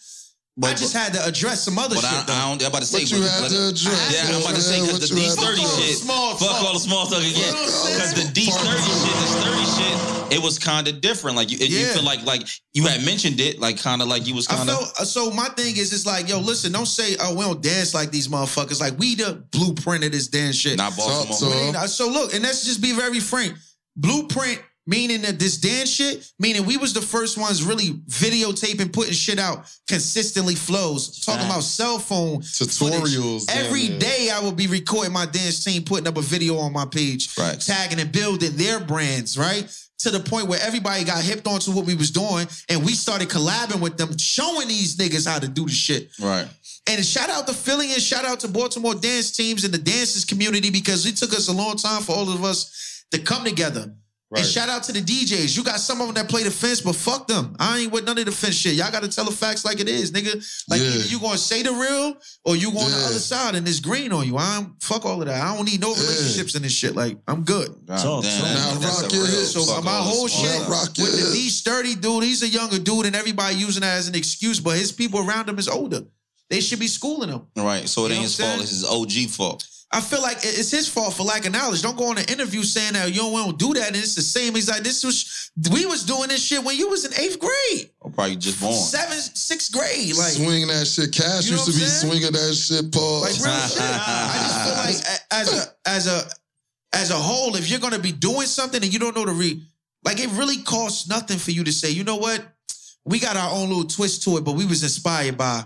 I 0.64 0.74
just 0.74 0.94
had 0.94 1.14
to 1.14 1.26
address 1.26 1.64
some 1.64 1.78
other 1.80 1.96
But 1.96 2.04
shit. 2.04 2.30
I, 2.30 2.44
I, 2.46 2.50
don't. 2.50 2.62
I'm 2.62 2.68
about 2.68 2.82
to 2.82 2.88
say. 2.88 3.00
What 3.00 3.12
you 3.12 3.20
but- 3.22 3.30
had 3.32 3.42
but- 3.44 3.50
to 3.52 3.68
address? 3.70 4.12
Yeah, 4.12 4.36
I'm 4.36 4.42
about 4.42 4.56
to 4.56 4.62
say 4.62 4.82
because 4.82 5.00
the 5.10 5.16
D 5.16 5.22
had 5.24 5.36
to 5.36 5.42
sturdy 5.42 5.62
address? 5.62 5.80
shit. 5.80 5.98
Small 5.98 6.36
fuck 6.36 6.50
talk. 6.50 6.64
all 6.66 6.74
the 6.74 6.80
small 6.80 7.06
talk 7.08 7.20
again. 7.20 7.32
You 7.36 7.42
know 7.42 7.54
what 7.54 7.64
I'm 7.64 7.70
saying? 7.70 7.96
Because 7.96 8.14
the 8.14 8.28
D 8.34 8.42
sturdy 8.52 8.82
shit, 8.82 9.16
the 9.16 9.30
thirty 9.46 9.66
shit, 9.78 10.38
it 10.38 10.44
was 10.44 10.60
kind 10.60 10.88
of 10.88 11.02
different. 11.02 11.38
Like 11.38 11.50
you, 11.52 11.58
it- 11.62 11.70
you 11.70 11.86
feel 11.88 12.04
like 12.04 12.24
like 12.26 12.48
you 12.74 12.86
had 12.88 13.06
mentioned 13.06 13.40
it, 13.40 13.60
like 13.60 13.82
kind 13.82 14.02
of 14.02 14.08
like 14.08 14.28
you 14.28 14.36
was 14.36 14.48
kind 14.48 14.70
of. 14.70 14.84
so. 15.08 15.32
My 15.32 15.48
thing 15.50 15.78
is, 15.78 15.94
it's 15.94 16.06
like, 16.06 16.28
yo, 16.28 16.40
listen, 16.40 16.72
don't 16.72 16.86
say, 16.88 17.16
oh, 17.22 17.34
we 17.36 17.42
don't 17.42 17.62
dance 17.62 17.94
like 17.94 18.12
these 18.12 18.28
motherfuckers. 18.28 18.82
Like 18.82 18.98
we 19.00 19.16
the 19.16 19.44
blueprint 19.52 20.04
of 20.04 20.12
this 20.12 20.28
dance 20.28 20.56
shit. 20.58 20.78
Not 20.78 20.98
Baltimore. 20.98 21.38
So- 21.38 21.48
We 21.50 21.56
ain't- 21.56 21.76
uh, 21.76 21.88
so 21.88 22.10
look, 22.10 22.34
and 22.34 22.44
let's 22.44 22.66
just 22.66 22.82
be 22.82 22.92
very 22.92 23.20
frank. 23.20 23.56
Blueprint 23.96 24.62
meaning 24.90 25.22
that 25.22 25.38
this 25.40 25.58
dance 25.58 25.90
shit, 25.90 26.32
meaning 26.40 26.66
we 26.66 26.76
was 26.78 26.94
the 26.94 27.02
first 27.02 27.38
ones 27.38 27.64
really 27.64 27.92
videotaping, 28.10 28.92
putting 28.92 29.14
shit 29.14 29.38
out 29.40 29.66
consistently 29.88 30.56
flows. 30.56 31.20
Talking 31.24 31.46
about 31.46 31.64
cell 31.64 32.00
phone 32.00 32.42
Tutorials. 32.42 33.46
footage. 33.46 33.50
Every 33.66 33.88
damn 33.88 34.00
day 34.00 34.30
I 34.34 34.40
would 34.44 34.56
be 34.58 34.68
recording 34.68 35.14
my 35.14 35.26
dance 35.28 35.64
team, 35.64 35.84
putting 35.84 36.08
up 36.08 36.18
a 36.18 36.22
video 36.22 36.58
on 36.58 36.74
my 36.74 36.86
page, 36.86 37.30
Right. 37.38 37.60
tagging 37.62 38.00
and 38.00 38.12
building 38.12 38.56
their 38.58 38.80
brands, 38.80 39.38
right? 39.38 39.68
To 40.00 40.10
the 40.12 40.20
point 40.22 40.48
where 40.48 40.60
everybody 40.62 41.04
got 41.04 41.24
hipped 41.24 41.46
onto 41.46 41.72
what 41.72 41.86
we 41.86 41.94
was 41.94 42.10
doing, 42.10 42.48
and 42.70 42.84
we 42.86 42.94
started 42.94 43.28
collabing 43.30 43.82
with 43.82 43.98
them, 43.98 44.18
showing 44.18 44.68
these 44.70 44.96
niggas 44.96 45.28
how 45.28 45.40
to 45.40 45.48
do 45.48 45.66
the 45.66 45.72
shit. 45.72 46.10
Right. 46.20 46.48
And 46.88 47.06
shout 47.06 47.30
out 47.30 47.46
to 47.48 47.54
Philly 47.54 47.94
and 47.94 48.02
shout 48.02 48.26
out 48.26 48.40
to 48.40 48.48
Baltimore 48.48 48.96
dance 48.96 49.32
teams 49.32 49.64
and 49.66 49.74
the 49.74 49.78
dances 49.78 50.26
community 50.26 50.70
because 50.72 51.06
it 51.06 51.18
took 51.18 51.34
us 51.34 51.48
a 51.50 51.52
long 51.54 51.76
time 51.76 52.02
for 52.02 52.16
all 52.16 52.32
of 52.32 52.44
us 52.44 53.04
to 53.12 53.20
come 53.20 53.44
together. 53.44 53.94
Right. 54.32 54.42
And 54.44 54.48
shout 54.48 54.70
out 54.70 54.84
to 54.84 54.92
the 54.92 55.02
DJs. 55.02 55.58
You 55.58 55.64
got 55.64 55.80
some 55.80 56.02
of 56.02 56.06
them 56.08 56.14
that 56.14 56.30
play 56.30 56.44
the 56.44 56.52
fence, 56.52 56.82
but 56.82 56.96
fuck 56.96 57.26
them. 57.28 57.56
I 57.58 57.80
ain't 57.80 57.92
with 57.92 58.04
none 58.06 58.16
of 58.20 58.26
the 58.26 58.32
fence 58.32 58.54
shit. 58.54 58.76
Y'all 58.76 58.92
got 58.92 59.02
to 59.02 59.08
tell 59.10 59.26
the 59.26 59.32
facts 59.32 59.66
like 59.66 59.80
it 59.80 59.90
is, 59.90 60.12
nigga. 60.12 60.36
Like 60.70 60.82
Yeah. 60.82 60.88
either 60.90 61.08
you 61.08 61.20
gonna 61.20 61.36
say 61.40 61.64
the 61.64 61.72
real 61.74 62.14
or 62.46 62.56
you 62.56 62.72
go 62.72 62.78
on 62.78 62.92
the 62.92 62.98
other 62.98 63.18
side 63.18 63.56
and 63.56 63.68
it's 63.68 63.80
green 63.80 64.12
on 64.14 64.28
you. 64.28 64.38
I'm 64.38 64.76
fuck 64.82 65.04
all 65.04 65.20
of 65.20 65.28
that. 65.28 65.42
I 65.42 65.56
don't 65.56 65.66
need 65.66 65.82
no 65.82 65.96
Yeah. 65.96 66.02
relationships 66.04 66.54
in 66.54 66.62
this 66.62 66.72
shit. 66.74 66.96
Like 66.96 67.18
I'm 67.28 67.44
good. 67.44 67.70
Talk, 67.88 67.88
damn, 67.88 67.98
talk. 67.98 68.24
that- 68.24 68.82
Now 68.82 68.88
rock 69.02 69.12
your 69.14 69.26
hips. 69.26 69.52
So 69.54 69.64
fuck 69.66 69.84
my 69.84 69.98
whole 69.98 70.28
shit 70.28 70.62
rock 70.68 70.90
with 70.98 71.12
the 71.12 71.18
hips. 71.18 71.32
D 71.34 71.50
sturdy 71.50 71.96
dude, 71.96 72.24
he's 72.24 72.44
a 72.44 72.48
younger 72.48 72.78
dude, 72.78 73.08
and 73.08 73.16
everybody 73.16 73.56
using 73.56 73.82
that 73.82 73.98
as 73.98 74.08
an 74.08 74.14
excuse, 74.14 74.60
but 74.60 74.78
his 74.78 74.92
people 74.92 75.22
around 75.22 75.50
him 75.50 75.58
is 75.58 75.68
older. 75.68 76.04
They 76.52 76.62
should 76.62 76.80
be 76.80 76.88
schooling 76.88 77.30
him. 77.30 77.42
Right. 77.56 77.90
So 77.90 78.06
it 78.06 78.10
You 78.10 78.16
ain't 78.16 78.24
his 78.26 78.36
fault. 78.36 78.62
It's 78.62 78.70
his 78.70 78.84
OG 78.84 79.26
fault. 79.28 79.64
I 79.92 80.02
feel 80.02 80.22
like 80.22 80.38
it's 80.44 80.70
his 80.70 80.88
fault 80.88 81.16
for 81.16 81.24
lack 81.24 81.46
of 81.48 81.52
knowledge. 81.52 81.82
Don't 81.82 81.98
go 81.98 82.10
on 82.12 82.20
an 82.20 82.26
interview 82.30 82.62
saying 82.62 82.94
that 82.94 83.10
you 83.10 83.22
don't, 83.22 83.34
we 83.34 83.42
don't 83.42 83.58
do 83.58 83.74
that, 83.74 83.88
and 83.88 83.96
it's 83.96 84.14
the 84.14 84.22
same. 84.22 84.54
He's 84.54 84.70
like, 84.70 84.84
this 84.84 85.04
was 85.04 85.50
we 85.72 85.88
was 85.88 86.04
doing 86.04 86.28
this 86.30 86.44
shit 86.46 86.64
when 86.64 86.78
you 86.78 86.90
was 86.90 87.06
in 87.06 87.14
eighth 87.20 87.40
grade, 87.40 87.90
Or 88.00 88.12
probably 88.12 88.36
just 88.36 88.62
born. 88.62 88.74
seventh, 88.74 89.36
sixth 89.36 89.72
grade. 89.74 90.16
Like, 90.16 90.34
swinging 90.34 90.68
that 90.68 90.86
shit. 90.86 91.12
Cash 91.12 91.46
You 91.46 91.52
know 91.56 91.58
used 91.58 91.66
to 91.66 91.72
what 91.72 91.80
be 91.80 91.86
saying? 91.86 92.12
swinging 92.12 92.32
that 92.34 92.54
shit, 92.54 92.92
Paul. 92.94 93.22
like 93.22 93.32
real 93.32 93.68
shit. 93.68 93.82
I 93.82 94.38
just 94.44 94.64
feel 94.64 95.10
like 95.10 95.20
as 95.32 95.54
a 95.58 95.90
as 95.90 96.08
a 96.08 96.30
as 96.96 97.10
a 97.12 97.16
whole, 97.16 97.56
if 97.56 97.68
you're 97.70 97.80
gonna 97.80 97.98
be 97.98 98.12
doing 98.12 98.46
something 98.46 98.84
and 98.84 98.94
you 98.94 99.00
don't 99.00 99.16
know 99.16 99.26
the 99.26 99.32
re, 99.32 99.60
like 100.06 100.20
it 100.20 100.30
really 100.34 100.58
costs 100.64 101.10
nothing 101.10 101.40
for 101.40 101.50
you 101.50 101.64
to 101.64 101.72
say, 101.72 101.90
you 101.90 102.04
know 102.04 102.18
what, 102.18 102.46
we 103.06 103.18
got 103.20 103.36
our 103.38 103.52
own 103.56 103.70
little 103.70 103.86
twist 103.86 104.22
to 104.26 104.38
it, 104.38 104.44
but 104.44 104.54
we 104.54 104.66
was 104.66 104.84
inspired 104.84 105.36
by 105.36 105.64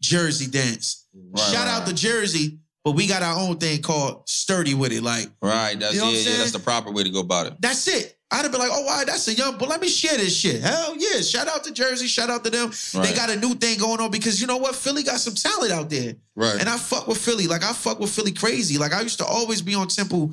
Jersey 0.00 0.46
dance. 0.46 1.06
Right, 1.14 1.52
Shout 1.52 1.66
out 1.68 1.86
to 1.88 1.94
Jersey, 1.94 2.58
but 2.86 2.92
we 2.92 3.08
got 3.08 3.20
our 3.20 3.36
own 3.36 3.56
thing 3.56 3.82
called 3.82 4.22
sturdy 4.28 4.72
with 4.72 4.92
it, 4.92 5.02
like. 5.02 5.28
Right. 5.42 5.76
That's 5.76 5.96
You 5.96 6.02
know 6.02 6.08
yeah, 6.08 6.18
yeah. 6.20 6.36
That's 6.36 6.52
the 6.52 6.60
proper 6.60 6.92
way 6.92 7.02
to 7.02 7.10
go 7.10 7.18
about 7.18 7.48
it. 7.48 7.54
That's 7.58 7.88
it. 7.88 8.16
I'd 8.30 8.42
have 8.42 8.52
been 8.52 8.60
like, 8.60 8.70
oh, 8.72 8.84
why? 8.84 9.02
That's 9.04 9.26
a 9.26 9.34
young, 9.34 9.58
but 9.58 9.68
let 9.68 9.80
me 9.80 9.88
share 9.88 10.16
this 10.16 10.36
shit. 10.36 10.60
Hell 10.60 10.94
yeah. 10.96 11.20
Shout 11.20 11.48
out 11.48 11.64
to 11.64 11.72
Jersey. 11.72 12.06
Shout 12.06 12.30
out 12.30 12.44
to 12.44 12.50
them. 12.50 12.70
They 13.02 13.12
got 13.12 13.28
a 13.28 13.34
new 13.34 13.56
thing 13.56 13.80
going 13.80 13.98
on 14.00 14.12
because 14.12 14.40
you 14.40 14.46
know 14.46 14.58
what? 14.58 14.76
Philly 14.76 15.02
got 15.02 15.18
some 15.18 15.34
talent 15.34 15.72
out 15.72 15.90
there. 15.90 16.14
right. 16.36 16.60
And 16.60 16.68
I 16.68 16.76
fuck 16.76 17.08
with 17.08 17.18
Philly. 17.18 17.48
Like, 17.48 17.64
I 17.64 17.72
fuck 17.72 17.98
with 17.98 18.10
Philly 18.10 18.30
crazy. 18.30 18.78
Like, 18.78 18.94
I 18.94 19.00
used 19.00 19.18
to 19.18 19.24
always 19.24 19.62
be 19.62 19.74
on 19.74 19.88
Temple, 19.88 20.30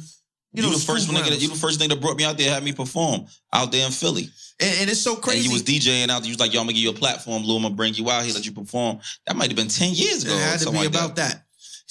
you 0.53 0.61
You, 0.61 0.61
know, 0.61 0.69
the 0.69 0.79
first 0.79 1.09
nigga. 1.09 1.29
That, 1.29 1.41
you 1.41 1.47
the 1.47 1.55
first 1.55 1.79
thing 1.79 1.89
that 1.89 1.99
brought 1.99 2.17
me 2.17 2.23
out 2.23 2.37
there, 2.37 2.51
had 2.51 2.63
me 2.63 2.71
perform 2.71 3.25
out 3.51 3.71
there 3.71 3.83
in 3.87 3.91
Philly. 3.91 4.29
and, 4.59 4.75
and 4.81 4.91
it's 4.91 5.01
so 5.01 5.15
crazy. 5.15 5.39
And 5.39 5.47
you 5.47 5.53
was 5.53 5.63
DJing 5.63 6.09
out 6.09 6.19
there. 6.19 6.27
You 6.27 6.33
was 6.33 6.39
like, 6.39 6.53
"Yo, 6.53 6.59
I'm 6.59 6.67
gonna 6.67 6.73
give 6.73 6.83
you 6.83 6.91
a 6.91 6.93
platform, 6.93 7.41
Lou. 7.41 7.55
I'm 7.55 7.63
gonna 7.63 7.73
bring 7.73 7.95
you 7.95 8.11
out 8.11 8.23
here, 8.23 8.33
let 8.35 8.45
you 8.45 8.51
perform." 8.51 8.99
That 9.25 9.35
might 9.35 9.47
have 9.47 9.55
been 9.55 9.69
ten 9.69 9.93
years 9.95 10.23
ago. 10.23 10.35
It 10.35 10.39
had 10.39 10.59
to 10.59 10.69
be 10.69 10.77
like 10.77 10.87
about 10.89 11.15
that. 11.15 11.43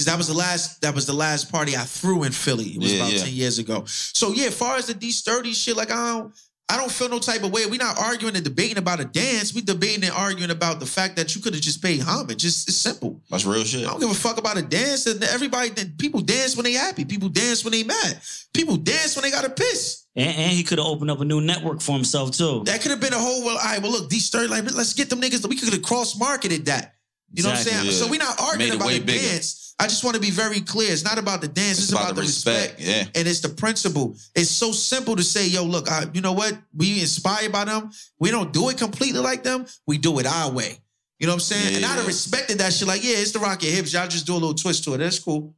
Because 0.02 0.12
that 0.12 0.18
was 0.18 0.26
the 0.28 0.34
last 0.34 0.80
that 0.80 0.94
was 0.94 1.06
the 1.06 1.12
last 1.12 1.50
party 1.52 1.76
I 1.76 1.84
threw 1.84 2.24
in 2.24 2.32
Philly. 2.32 2.64
It 2.64 2.80
was 2.80 2.92
Yeah, 2.92 3.00
about 3.02 3.12
yeah. 3.12 3.24
10 3.24 3.32
years 3.32 3.58
ago. 3.58 3.84
So 3.86 4.32
yeah, 4.32 4.46
as 4.46 4.56
far 4.56 4.76
as 4.76 4.86
the 4.86 4.94
D 4.94 5.12
sturdy 5.12 5.52
shit, 5.52 5.76
like 5.76 5.92
I 5.92 6.18
don't 6.18 6.34
I 6.68 6.76
don't 6.78 6.90
feel 6.90 7.08
no 7.10 7.18
type 7.18 7.42
of 7.44 7.52
way. 7.52 7.66
We're 7.66 7.76
not 7.76 7.98
arguing 7.98 8.34
and 8.34 8.42
debating 8.42 8.78
about 8.78 8.98
a 8.98 9.04
dance. 9.04 9.54
We 9.54 9.60
debating 9.60 10.04
and 10.04 10.12
arguing 10.12 10.50
about 10.50 10.80
the 10.80 10.86
fact 10.86 11.16
that 11.16 11.36
you 11.36 11.42
could 11.42 11.52
have 11.52 11.62
just 11.62 11.82
paid 11.82 12.00
homage. 12.00 12.46
It's, 12.46 12.66
it's 12.66 12.76
simple. 12.78 13.20
That's 13.30 13.44
real 13.44 13.62
shit. 13.62 13.86
I 13.86 13.90
don't 13.90 14.00
give 14.00 14.10
a 14.10 14.14
fuck 14.14 14.38
about 14.38 14.56
a 14.56 14.62
dance. 14.62 15.06
And 15.06 15.22
everybody, 15.22 15.70
people 15.98 16.22
dance 16.22 16.56
when 16.56 16.64
they 16.64 16.72
happy. 16.72 17.04
People 17.04 17.28
dance 17.28 17.62
when 17.62 17.72
they 17.72 17.82
mad. 17.84 18.18
People 18.54 18.76
dance 18.78 19.14
when 19.16 19.22
they 19.24 19.30
got 19.30 19.44
a 19.44 19.50
piss. 19.50 20.04
And, 20.16 20.34
and 20.34 20.50
he 20.52 20.62
could 20.62 20.78
have 20.78 20.86
opened 20.86 21.10
up 21.10 21.20
a 21.20 21.26
new 21.26 21.42
network 21.42 21.82
for 21.82 21.92
himself 21.92 22.30
too. 22.30 22.62
That 22.64 22.80
could 22.80 22.90
have 22.90 23.00
been 23.00 23.12
a 23.12 23.18
whole. 23.18 23.44
Well, 23.44 23.58
all 23.58 23.64
right. 23.64 23.82
Well, 23.82 23.92
look, 23.92 24.08
D 24.08 24.18
sturdy. 24.18 24.48
Like, 24.48 24.64
let's 24.72 24.94
get 24.94 25.10
them 25.10 25.20
niggas. 25.20 25.46
We 25.46 25.56
could 25.56 25.74
have 25.74 25.82
cross 25.82 26.18
marketed 26.18 26.64
that. 26.66 26.94
You 27.34 27.42
know 27.42 27.50
Exactly, 27.50 27.72
what 27.72 27.78
I'm 27.78 27.84
saying? 27.84 27.86
yeah. 27.86 28.04
So 28.04 28.10
we're 28.10 28.18
not 28.18 28.40
arguing 28.40 28.70
Made 28.70 28.76
about 28.76 28.90
the 28.90 28.98
bigger. 29.00 29.28
dance. 29.28 29.74
I 29.78 29.86
just 29.86 30.04
want 30.04 30.14
to 30.16 30.20
be 30.20 30.30
very 30.30 30.60
clear. 30.60 30.92
It's 30.92 31.02
not 31.04 31.18
about 31.18 31.40
the 31.40 31.48
dance. 31.48 31.78
It's, 31.78 31.82
It's 31.84 31.92
about, 31.92 32.14
the 32.14 32.20
respect. 32.20 32.74
Yeah. 32.78 33.04
And 33.14 33.26
it's 33.26 33.40
the 33.40 33.48
principle. 33.48 34.16
It's 34.34 34.50
so 34.50 34.70
simple 34.70 35.16
to 35.16 35.22
say, 35.22 35.48
yo, 35.48 35.64
look, 35.64 35.90
I, 35.90 36.04
you 36.12 36.20
know 36.20 36.32
what? 36.34 36.56
We 36.76 37.00
inspired 37.00 37.50
by 37.52 37.64
them. 37.64 37.90
We 38.20 38.30
don't 38.30 38.52
do 38.52 38.68
it 38.68 38.76
completely 38.78 39.20
like 39.20 39.42
them. 39.42 39.66
We 39.86 39.98
do 39.98 40.18
it 40.18 40.26
our 40.26 40.52
way. 40.52 40.78
You 41.18 41.26
know 41.26 41.32
what 41.32 41.36
I'm 41.36 41.40
saying? 41.40 41.70
Yeah. 41.70 41.76
and 41.78 41.84
I'd 41.86 41.96
have 41.96 42.06
respected 42.06 42.58
that 42.58 42.72
shit. 42.72 42.86
Like, 42.86 43.02
yeah, 43.02 43.14
it's 43.16 43.32
the 43.32 43.38
rocket 43.38 43.64
your 43.66 43.74
hips. 43.76 43.92
Y'all 43.92 44.06
just 44.08 44.26
do 44.26 44.34
a 44.34 44.34
little 44.34 44.54
twist 44.54 44.84
to 44.84 44.94
it. 44.94 44.98
That's 44.98 45.18
cool. 45.18 45.54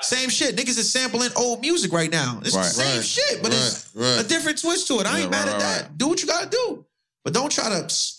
Same 0.00 0.28
shit. 0.28 0.54
Niggas 0.56 0.78
is 0.78 0.90
sampling 0.90 1.30
old 1.36 1.60
music 1.60 1.92
right 1.92 2.10
now. 2.10 2.40
It's 2.44 2.54
Right. 2.54 2.62
the 2.64 2.70
same 2.70 2.96
Right. 2.98 3.04
shit, 3.04 3.42
but 3.42 3.52
it's 3.52 3.86
right, 3.94 4.16
right. 4.16 4.24
a 4.24 4.28
different 4.28 4.58
twist 4.60 4.86
to 4.88 5.00
it. 5.00 5.06
I 5.06 5.16
Yeah, 5.18 5.22
ain't 5.24 5.30
mad 5.32 5.46
right, 5.46 5.48
at 5.48 5.52
right, 5.54 5.60
that. 5.82 5.98
Do 5.98 6.06
what 6.06 6.20
you 6.22 6.28
gotta 6.28 6.48
do. 6.48 6.84
But 7.24 7.32
don't 7.34 7.50
try 7.50 7.68
to 7.68 7.84
s- 7.86 8.14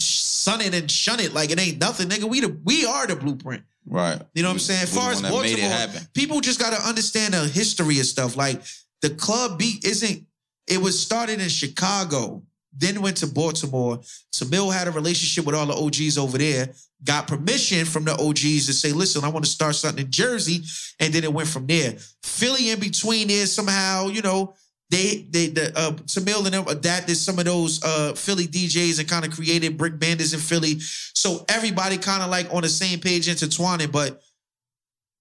sun 0.49 0.61
it 0.61 0.73
and 0.73 0.89
shun 0.89 1.19
it 1.19 1.33
like 1.33 1.51
it 1.51 1.59
ain't 1.59 1.79
nothing, 1.79 2.09
nigga. 2.09 2.25
We 2.25 2.41
the 2.41 2.57
we 2.63 2.85
are 2.85 3.07
the 3.07 3.15
blueprint. 3.15 3.63
Right. 3.85 4.21
You 4.33 4.43
know 4.43 4.49
what 4.49 4.53
I'm 4.53 4.59
saying? 4.59 4.83
As 4.83 4.93
far 4.93 5.11
as 5.11 5.21
one 5.21 5.31
that 5.31 5.41
made 5.41 5.59
it 5.59 5.69
Baltimore, 5.69 6.01
people 6.13 6.41
just 6.41 6.59
got 6.59 6.71
to 6.71 6.87
understand 6.87 7.33
the 7.33 7.47
history 7.47 7.99
of 7.99 8.05
stuff. 8.05 8.35
Like 8.35 8.61
the 9.01 9.09
club 9.09 9.57
beat 9.59 9.85
isn't. 9.85 10.25
It 10.67 10.79
was 10.79 10.99
started 10.99 11.41
in 11.41 11.49
Chicago, 11.49 12.43
then 12.71 13.01
went 13.01 13.17
to 13.17 13.27
Baltimore. 13.27 13.99
Tameil 14.31 14.71
had 14.71 14.87
a 14.87 14.91
relationship 14.91 15.45
with 15.45 15.55
all 15.55 15.65
the 15.65 15.73
OGs 15.73 16.17
over 16.17 16.37
there. 16.37 16.73
Got 17.03 17.27
permission 17.27 17.85
from 17.85 18.03
the 18.03 18.13
OGs 18.13 18.67
to 18.67 18.73
say, 18.73 18.91
"Listen, 18.91 19.23
I 19.23 19.29
want 19.29 19.45
to 19.45 19.51
start 19.51 19.75
something 19.75 20.05
in 20.05 20.11
Jersey," 20.11 20.63
and 20.99 21.13
then 21.13 21.23
it 21.23 21.33
went 21.33 21.49
from 21.49 21.65
there. 21.65 21.97
Philly 22.23 22.69
in 22.69 22.79
between 22.79 23.29
there 23.29 23.47
somehow, 23.47 24.07
you 24.09 24.21
know. 24.21 24.53
They 24.89 25.27
they 25.29 25.47
the 25.47 25.77
uh 25.77 25.91
Tameil 25.91 26.45
and 26.45 26.53
them 26.53 26.67
adapted 26.67 27.15
some 27.15 27.37
of 27.37 27.45
those 27.45 27.83
uh 27.83 28.13
Philly 28.13 28.47
DJs 28.47 28.99
and 28.99 29.07
kind 29.07 29.23
of 29.23 29.31
created 29.31 29.77
brick 29.77 29.99
bandits 29.99 30.33
in 30.33 30.39
Philly. 30.39 30.79
So 30.79 31.45
everybody 31.47 31.97
kind 31.97 32.23
of 32.23 32.29
like 32.29 32.51
on 32.53 32.63
the 32.63 32.69
same 32.69 32.99
page 32.99 33.27
intertwining, 33.27 33.91
but 33.91 34.21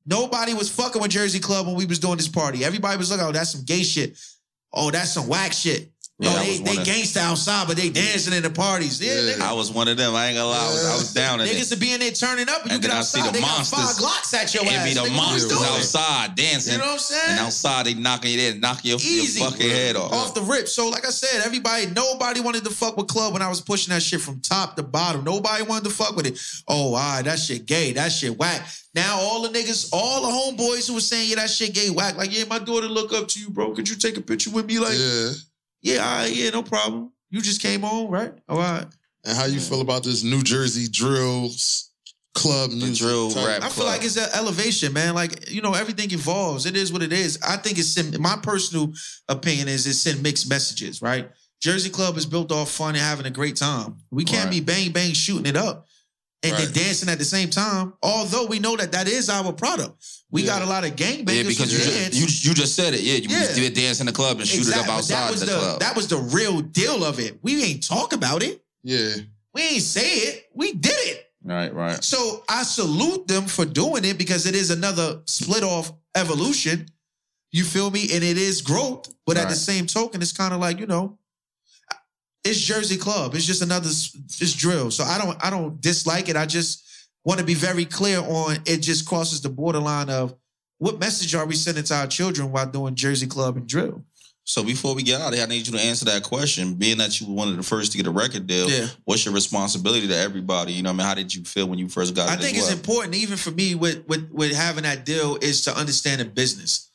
nobody 0.06 0.54
was 0.54 0.70
fucking 0.70 1.02
with 1.02 1.10
Jersey 1.10 1.38
Club 1.38 1.66
when 1.66 1.76
we 1.76 1.84
was 1.84 1.98
doing 1.98 2.16
this 2.16 2.28
party. 2.28 2.64
Everybody 2.64 2.96
was 2.96 3.10
like, 3.10 3.20
oh, 3.20 3.32
that's 3.32 3.52
some 3.52 3.64
gay 3.64 3.82
shit. 3.82 4.18
Oh, 4.72 4.90
that's 4.90 5.12
some 5.12 5.28
whack 5.28 5.52
shit. 5.52 5.90
Yeah, 6.20 6.30
I 6.30 6.44
they, 6.46 6.58
they 6.58 6.76
of- 6.78 6.86
gangsta 6.86 7.18
outside, 7.18 7.68
but 7.68 7.76
they 7.76 7.90
dancing 7.90 8.32
in 8.32 8.42
the 8.42 8.50
parties. 8.50 9.00
Yeah, 9.00 9.20
Yeah. 9.20 9.34
nigga. 9.34 9.40
I 9.40 9.52
was 9.52 9.70
one 9.70 9.86
of 9.86 9.96
them. 9.96 10.16
I 10.16 10.26
ain't 10.26 10.36
gonna 10.36 10.48
lie. 10.50 10.58
I 10.58 10.66
was, 10.72 10.84
I 10.86 10.94
was 10.96 11.12
down 11.14 11.40
in 11.40 11.46
it. 11.46 11.50
Niggas 11.54 11.68
to 11.70 11.76
be 11.76 11.92
in 11.92 12.00
there 12.00 12.10
turning 12.10 12.48
up 12.48 12.62
and, 12.62 12.70
you 12.70 12.74
And 12.74 12.82
get 12.82 12.88
then 12.90 12.96
I 12.98 13.02
see 13.02 13.20
outside. 13.20 13.34
the 13.34 13.38
they 13.38 13.40
monsters. 13.40 13.78
got 13.78 13.86
five 13.86 13.96
Glocks 14.02 14.34
at 14.34 14.52
your 14.54 14.64
It 14.64 14.72
ass. 14.72 14.88
be 14.88 14.94
the 14.94 15.10
monsters 15.14 15.52
outside 15.62 16.34
dancing. 16.34 16.72
You 16.72 16.78
know 16.80 16.86
what 16.86 16.92
I'm 16.94 16.98
saying? 16.98 17.22
And 17.28 17.38
outside 17.38 17.86
they 17.86 17.94
knocking 17.94 18.32
you 18.32 18.36
there, 18.38 18.54
knocking 18.56 18.90
your, 18.90 18.98
your 18.98 19.22
Easy. 19.22 19.38
fucking 19.38 19.70
head 19.70 19.94
off. 19.94 20.12
Off 20.12 20.34
the 20.34 20.42
rip. 20.42 20.66
So, 20.66 20.88
like 20.88 21.06
I 21.06 21.10
said, 21.10 21.42
everybody, 21.46 21.86
nobody 21.86 22.40
wanted 22.40 22.64
to 22.64 22.70
fuck 22.70 22.96
with 22.96 23.06
club 23.06 23.32
when 23.32 23.42
I 23.42 23.48
was 23.48 23.60
pushing 23.60 23.94
that 23.94 24.02
shit 24.02 24.20
from 24.20 24.40
top 24.40 24.74
to 24.74 24.82
bottom. 24.82 25.22
Nobody 25.22 25.62
wanted 25.62 25.84
to 25.84 25.90
fuck 25.90 26.16
with 26.16 26.26
it. 26.26 26.36
Oh, 26.66 26.94
all 26.94 26.94
right, 26.94 27.22
that 27.26 27.38
shit 27.38 27.64
gay. 27.66 27.92
That 27.92 28.10
shit 28.10 28.36
whack. 28.36 28.66
Now 28.92 29.20
all 29.20 29.42
the 29.42 29.50
niggas, 29.50 29.90
all 29.92 30.22
the 30.22 30.62
homeboys 30.64 30.88
who 30.88 30.94
was 30.94 31.06
saying, 31.06 31.28
yeah, 31.30 31.36
that 31.36 31.48
shit 31.50 31.74
gay 31.74 31.90
whack. 31.90 32.16
Like, 32.16 32.36
yeah, 32.36 32.42
my 32.50 32.58
daughter 32.58 32.88
look 32.88 33.12
up 33.12 33.28
to 33.28 33.38
you, 33.40 33.50
bro. 33.50 33.72
Could 33.72 33.88
you 33.88 33.94
take 33.94 34.16
a 34.16 34.20
picture 34.20 34.50
with 34.50 34.66
me? 34.66 34.80
Like, 34.80 34.98
yeah, 34.98 35.30
yeah. 35.83 35.99
all 35.99 36.18
right, 36.18 36.35
yeah, 36.35 36.51
no 36.51 36.62
problem. 36.62 37.12
You 37.31 37.41
just 37.41 37.61
came 37.62 37.85
on, 37.85 38.11
right? 38.11 38.33
All 38.49 38.59
right. 38.59 38.87
And 39.24 39.37
how 39.37 39.45
you 39.47 39.61
feel 39.61 39.81
about 39.81 40.05
this 40.05 40.22
New 40.22 40.43
Jersey 40.43 40.89
drills 40.89 41.91
club 42.35 42.70
The 42.70 42.76
music? 42.76 42.99
drill 43.07 43.31
type? 43.31 43.47
rap 43.47 43.62
I 43.62 43.68
feel 43.68 43.85
club. 43.85 43.97
like 43.97 44.05
it's 44.05 44.16
an 44.16 44.29
elevation, 44.35 44.93
man. 44.93 45.14
Like, 45.14 45.51
you 45.51 45.61
know, 45.61 45.74
everything 45.74 46.11
evolves. 46.12 46.66
It 46.66 46.76
is 46.76 46.93
what 46.93 47.03
it 47.03 47.12
is. 47.12 47.39
I 47.47 47.57
think 47.57 47.79
it's 47.79 47.97
in 47.97 48.20
my 48.22 48.37
personal 48.43 48.93
opinion 49.29 49.68
is 49.68 49.87
it 49.87 49.95
send 49.95 50.22
mixed 50.22 50.49
messages, 50.49 51.03
right? 51.03 51.31
Jersey 51.61 51.91
Club 51.91 52.16
is 52.16 52.24
built 52.26 52.53
off 52.53 52.70
fun 52.70 52.91
and 52.91 52.99
having 52.99 53.26
a 53.26 53.31
great 53.31 53.57
time. 53.57 53.97
We 54.12 54.24
can't 54.24 54.45
Right. 54.45 54.51
be 54.53 54.61
bang 54.61 54.93
bang 54.93 55.12
shooting 55.12 55.47
it 55.47 55.57
up 55.57 55.87
and 56.45 56.53
Right. 56.53 56.64
then 56.64 56.72
dancing 56.72 57.09
at 57.09 57.18
the 57.18 57.24
same 57.24 57.51
time. 57.51 57.95
Although 58.03 58.47
we 58.47 58.61
know 58.61 58.76
that 58.76 58.93
that 58.93 59.09
is 59.09 59.29
our 59.29 59.53
product. 59.53 60.01
We 60.31 60.43
Yeah. 60.43 60.49
got 60.59 60.62
a 60.62 60.66
lot 60.66 60.85
of 60.85 60.95
gangbangers 60.95 61.35
yeah, 61.35 61.43
because 61.45 61.72
you 61.72 61.79
dance. 61.79 62.16
just, 62.16 62.45
you, 62.45 62.51
you 62.51 62.55
just 62.55 62.74
said 62.74 62.93
it. 62.95 63.01
Yeah, 63.01 63.14
you 63.14 63.29
Yeah. 63.31 63.55
did 63.55 63.74
dance 63.74 64.01
in 64.01 64.07
the 64.07 64.12
club 64.12 64.39
and 64.39 64.47
shoot 64.49 64.68
it 64.68 64.76
up 64.76 64.89
outside 64.89 65.16
that 65.24 65.31
was 65.31 65.41
the, 65.41 65.47
the, 65.47 65.53
club. 65.53 65.81
That 65.81 65.97
was 65.97 66.09
the 66.09 66.18
real 66.18 66.61
deal 66.61 67.05
of 67.05 67.18
it. 67.18 67.39
We 67.43 67.62
ain't 67.62 67.83
talk 67.87 68.12
about 68.12 68.43
it. 68.43 68.62
Yeah. 68.83 69.14
We 69.55 69.62
ain't 69.62 69.83
say 69.83 70.09
it. 70.09 70.51
We 70.55 70.72
did 70.74 70.93
it. 70.93 71.24
Right, 71.43 71.72
right. 71.72 72.05
So 72.05 72.45
I 72.49 72.62
salute 72.62 73.26
them 73.26 73.47
for 73.47 73.64
doing 73.64 74.05
it 74.05 74.18
because 74.18 74.45
it 74.47 74.55
is 74.55 74.70
another 74.70 75.22
split 75.24 75.62
off 75.62 75.93
evolution. 76.14 76.89
You 77.51 77.64
feel 77.64 77.91
me? 77.91 78.03
And 78.12 78.22
it 78.22 78.37
is 78.37 78.61
growth. 78.61 79.09
But 79.24 79.39
at 79.39 79.49
the 79.49 79.55
same 79.57 79.87
token, 79.87 80.20
it's 80.20 80.33
kind 80.33 80.53
of 80.53 80.61
like, 80.61 80.79
you 80.79 80.87
know, 80.87 81.18
it's 82.45 82.61
Jersey 82.61 82.97
Club. 82.97 83.35
It's 83.35 83.47
just 83.47 83.62
another 83.62 83.89
it's 83.89 84.53
drill. 84.55 84.91
So 84.91 85.05
I 85.05 85.18
don't 85.18 85.43
I 85.45 85.51
don't 85.51 85.81
dislike 85.81 86.29
it. 86.29 86.37
I 86.37 86.47
just 86.47 86.85
want 87.29 87.39
to 87.41 87.45
be 87.45 87.53
very 87.53 87.85
clear 87.85 88.20
on 88.20 88.57
it 88.64 88.79
just 88.79 89.07
crosses 89.07 89.43
the 89.43 89.51
borderline 89.51 90.09
of 90.09 90.35
what 90.79 90.99
message 90.99 91.35
are 91.35 91.45
we 91.45 91.55
sending 91.55 91.85
to 91.85 91.95
our 91.95 92.07
children 92.07 92.51
while 92.51 92.64
doing 92.64 92.95
Jersey 92.95 93.26
Club 93.26 93.59
and 93.59 93.66
drill? 93.68 94.03
So 94.45 94.64
before 94.64 94.95
we 94.95 95.03
get 95.03 95.20
out 95.20 95.29
of 95.29 95.35
here, 95.35 95.43
I 95.45 95.47
need 95.47 95.66
you 95.66 95.74
to 95.76 95.79
answer 95.85 96.07
that 96.07 96.22
question. 96.22 96.72
Being 96.72 96.97
that 96.99 97.20
you 97.20 97.26
were 97.26 97.35
one 97.35 97.49
of 97.49 97.57
the 97.59 97.62
first 97.62 97.93
to 97.93 97.99
get 97.99 98.07
a 98.07 98.11
record 98.11 98.47
deal, 98.47 98.70
Yeah. 98.70 98.87
what's 99.05 99.26
your 99.26 99.35
responsibility 99.35 100.09
to 100.09 100.16
everybody? 100.16 100.72
You 100.72 100.83
know, 100.83 100.89
I 100.89 100.95
mean, 100.95 101.07
how 101.07 101.12
did 101.12 101.35
you 101.35 101.45
feel 101.45 101.68
when 101.68 101.79
you 101.79 101.87
first 101.91 102.14
got 102.14 102.31
I 102.31 102.35
it? 102.35 102.41
think 102.41 102.57
it's 102.57 102.68
well? 102.68 102.76
important, 102.79 103.14
even 103.14 103.37
for 103.37 103.51
me, 103.51 103.74
with, 103.74 104.07
with 104.09 104.31
with 104.31 104.53
having 104.55 104.85
that 104.85 105.05
deal, 105.05 105.37
is 105.43 105.61
to 105.64 105.76
understand 105.76 106.22
the 106.22 106.24
business. 106.24 106.89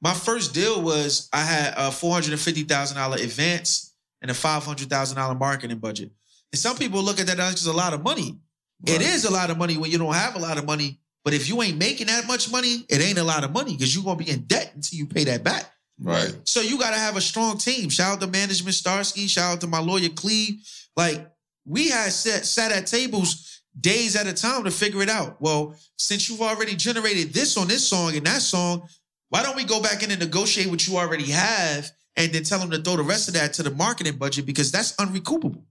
My 0.00 0.14
first 0.14 0.54
deal 0.54 0.80
was 0.80 1.28
I 1.32 1.40
had 1.42 1.74
a 1.76 1.90
four 1.90 2.12
hundred 2.12 2.30
and 2.32 2.40
fifty 2.40 2.62
thousand 2.62 2.98
dollar 2.98 3.16
advance 3.16 3.92
and 4.22 4.30
a 4.30 4.34
five 4.34 4.62
hundred 4.64 4.88
thousand 4.88 5.16
dollar 5.16 5.34
marketing 5.34 5.78
budget. 5.78 6.12
And 6.52 6.60
some 6.60 6.76
people 6.76 7.02
look 7.02 7.18
at 7.18 7.26
that 7.26 7.40
as 7.40 7.54
just 7.54 7.66
a 7.66 7.72
lot 7.72 7.94
of 7.94 8.04
money. 8.04 8.38
It 8.84 8.92
Right. 8.92 9.00
is 9.02 9.24
a 9.24 9.30
lot 9.30 9.50
of 9.50 9.56
money 9.58 9.76
when 9.76 9.90
you 9.90 9.98
don't 9.98 10.14
have 10.14 10.36
a 10.36 10.38
lot 10.38 10.58
of 10.58 10.64
money. 10.66 11.00
But 11.24 11.34
if 11.34 11.48
you 11.48 11.60
ain't 11.62 11.78
making 11.78 12.06
that 12.08 12.26
much 12.26 12.50
money, 12.50 12.84
it 12.88 13.00
ain't 13.00 13.18
a 13.18 13.24
lot 13.24 13.42
of 13.42 13.52
money 13.52 13.72
because 13.72 13.94
you're 13.94 14.04
gonna 14.04 14.16
be 14.16 14.28
in 14.30 14.42
debt 14.44 14.72
until 14.74 14.98
you 14.98 15.06
pay 15.06 15.24
that 15.24 15.42
back. 15.42 15.72
Right. 15.98 16.34
So 16.44 16.60
you 16.60 16.78
got 16.78 16.90
to 16.90 16.98
have 16.98 17.16
a 17.16 17.20
strong 17.22 17.56
team. 17.58 17.88
Shout 17.88 18.12
out 18.12 18.20
to 18.20 18.26
management 18.26 18.74
Starsky. 18.74 19.26
Shout 19.26 19.54
out 19.54 19.60
to 19.62 19.66
my 19.66 19.78
lawyer 19.80 20.10
Cleve. 20.10 20.60
Like 20.94 21.26
we 21.64 21.88
had 21.88 22.12
sat, 22.12 22.44
sat 22.46 22.70
at 22.70 22.86
tables 22.86 23.62
days 23.80 24.14
at 24.14 24.26
a 24.26 24.32
time 24.32 24.64
to 24.64 24.70
figure 24.70 25.02
it 25.02 25.08
out. 25.08 25.40
Well, 25.40 25.74
since 25.96 26.28
you've 26.28 26.42
already 26.42 26.76
generated 26.76 27.32
this 27.32 27.56
on 27.56 27.66
this 27.68 27.88
song 27.88 28.14
and 28.16 28.26
that 28.26 28.42
song, 28.42 28.88
why 29.30 29.42
don't 29.42 29.56
we 29.56 29.64
go 29.64 29.82
back 29.82 30.02
in 30.02 30.10
and 30.10 30.20
negotiate 30.20 30.68
what 30.68 30.86
you 30.86 30.96
already 30.96 31.30
have 31.30 31.90
and 32.14 32.32
then 32.32 32.42
tell 32.44 32.58
them 32.58 32.70
to 32.70 32.78
throw 32.80 32.96
the 32.96 33.02
rest 33.02 33.28
of 33.28 33.34
that 33.34 33.52
to 33.54 33.62
the 33.62 33.70
marketing 33.70 34.16
budget 34.16 34.46
because 34.46 34.70
that's 34.70 34.94
unrecoupable. 34.98 35.64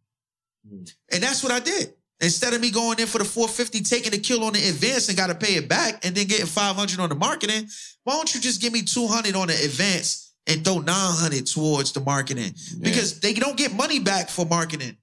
Hmm. 0.67 0.83
And 1.11 1.23
that's 1.23 1.41
what 1.43 1.51
I 1.51 1.59
did. 1.59 1.93
Instead 2.21 2.53
of 2.53 2.61
me 2.61 2.71
going 2.71 2.97
in 2.99 3.07
for 3.07 3.17
the 3.17 3.25
450, 3.25 3.81
taking 3.81 4.11
the 4.11 4.17
kill 4.17 4.43
on 4.45 4.53
the 4.53 4.69
advance 4.69 5.09
and 5.09 5.17
got 5.17 5.27
to 5.27 5.35
pay 5.35 5.55
it 5.55 5.67
back, 5.67 6.05
and 6.05 6.15
then 6.15 6.27
getting 6.27 6.45
500 6.45 6.99
on 6.99 7.09
the 7.09 7.15
marketing, 7.15 7.67
why 8.03 8.15
don't 8.15 8.33
you 8.33 8.39
just 8.39 8.61
give 8.61 8.71
me 8.71 8.81
200 8.83 9.35
on 9.35 9.47
the 9.47 9.53
advance 9.53 10.33
and 10.47 10.63
throw 10.63 10.79
900 10.79 11.45
towards 11.45 11.91
the 11.91 11.99
marketing? 11.99 12.53
Because 12.79 13.19
they 13.19 13.33
don't 13.33 13.57
get 13.57 13.73
money 13.73 13.99
back 13.99 14.29
for 14.29 14.45
marketing. 14.45 14.95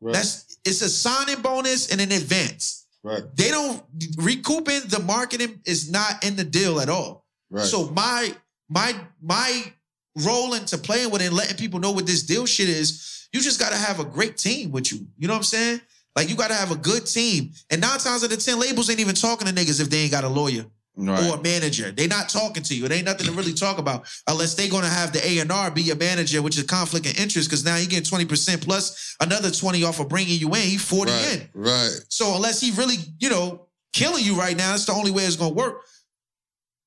Right. 0.00 0.14
That's 0.14 0.58
it's 0.64 0.82
a 0.82 0.88
signing 0.88 1.42
bonus 1.42 1.92
and 1.92 2.00
an 2.00 2.10
advance. 2.12 2.86
right. 3.04 3.22
They 3.34 3.50
don't 3.50 3.82
recouping 4.16 4.80
the 4.88 5.00
marketing 5.00 5.60
is 5.64 5.90
not 5.90 6.24
in 6.24 6.36
the 6.36 6.44
deal 6.44 6.80
at 6.80 6.88
all. 6.88 7.24
Right. 7.50 7.64
So 7.64 7.88
my 7.90 8.34
my 8.68 8.94
my 9.22 9.72
role 10.16 10.54
into 10.54 10.76
playing 10.78 11.10
with 11.10 11.22
it 11.22 11.26
and 11.26 11.36
letting 11.36 11.56
people 11.56 11.78
know 11.78 11.92
what 11.92 12.06
this 12.06 12.24
deal 12.24 12.46
shit 12.46 12.68
is, 12.68 13.28
you 13.32 13.40
just 13.40 13.60
gotta 13.60 13.76
have 13.76 14.00
a 14.00 14.04
great 14.04 14.36
team 14.36 14.72
with 14.72 14.90
you. 14.92 15.06
You 15.16 15.28
know 15.28 15.34
what 15.34 15.38
I'm 15.38 15.44
saying? 15.44 15.80
Like 16.16 16.28
you 16.28 16.36
gotta 16.36 16.54
have 16.54 16.70
a 16.70 16.76
good 16.76 17.06
team. 17.06 17.52
And 17.70 17.80
nine 17.80 17.98
times 17.98 18.24
out 18.24 18.32
of 18.32 18.44
ten, 18.44 18.58
labels 18.58 18.90
ain't 18.90 19.00
even 19.00 19.14
talking 19.14 19.46
to 19.46 19.52
niggas 19.52 19.80
if 19.80 19.88
they 19.90 19.98
ain't 19.98 20.12
got 20.12 20.24
a 20.24 20.28
lawyer 20.28 20.66
Right. 21.00 21.30
or 21.30 21.36
a 21.36 21.42
manager. 21.42 21.92
They 21.92 22.08
not 22.08 22.28
talking 22.28 22.64
to 22.64 22.74
you. 22.74 22.84
It 22.84 22.90
ain't 22.90 23.04
nothing 23.04 23.26
to 23.26 23.32
really 23.32 23.52
talk 23.52 23.78
about 23.78 24.08
unless 24.26 24.54
they 24.54 24.68
gonna 24.68 24.88
have 24.88 25.12
the 25.12 25.24
A 25.24 25.38
and 25.38 25.52
R 25.52 25.70
be 25.70 25.82
your 25.82 25.94
manager, 25.94 26.42
which 26.42 26.58
is 26.58 26.64
conflict 26.64 27.06
of 27.06 27.16
interest. 27.20 27.48
Because 27.48 27.64
now 27.64 27.76
he 27.76 27.86
getting 27.86 28.04
twenty 28.04 28.24
percent 28.24 28.62
plus 28.62 29.14
another 29.20 29.52
twenty 29.52 29.84
off 29.84 30.00
of 30.00 30.08
bringing 30.08 30.40
you 30.40 30.48
in. 30.48 30.62
He 30.62 30.76
forty 30.76 31.12
right. 31.12 31.48
in. 31.54 31.62
Right. 31.62 32.00
So 32.08 32.34
unless 32.34 32.60
he 32.60 32.72
really, 32.72 32.96
you 33.20 33.30
know, 33.30 33.68
killing 33.92 34.24
you 34.24 34.36
right 34.36 34.56
now, 34.56 34.72
that's 34.72 34.86
the 34.86 34.92
only 34.92 35.12
way 35.12 35.22
it's 35.22 35.36
gonna 35.36 35.54
work. 35.54 35.84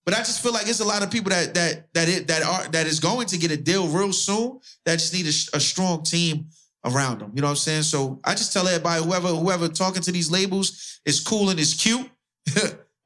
But 0.04 0.16
I 0.16 0.18
just 0.18 0.42
feel 0.44 0.52
like 0.52 0.68
it's 0.68 0.82
a 0.82 0.86
lot 0.86 1.04
of 1.04 1.12
people 1.12 1.30
that 1.30 1.54
that 1.54 1.94
that 1.94 2.10
it 2.10 2.28
that 2.28 2.44
are 2.44 2.68
that 2.72 2.88
is 2.88 3.00
going 3.00 3.28
to 3.28 3.38
get 3.38 3.52
a 3.52 3.58
deal 3.58 3.88
real 3.88 4.12
soon 4.12 4.60
that 4.86 5.00
just 5.00 5.14
need 5.14 5.26
a, 5.26 5.58
a 5.58 5.60
strong 5.62 6.04
team 6.04 6.48
around 6.86 7.20
them. 7.20 7.32
You 7.36 7.42
know 7.42 7.48
what 7.48 7.52
I'm 7.52 7.58
saying? 7.58 7.84
So 7.84 8.20
I 8.24 8.34
just 8.34 8.54
tell 8.54 8.68
everybody, 8.68 9.04
whoever 9.04 9.28
whoever 9.30 9.68
talking 9.68 10.02
to 10.04 10.12
these 10.12 10.32
labels 10.32 11.00
is 11.06 11.20
cool 11.20 11.50
and 11.50 11.60
is 11.60 11.74
cute. 11.74 12.10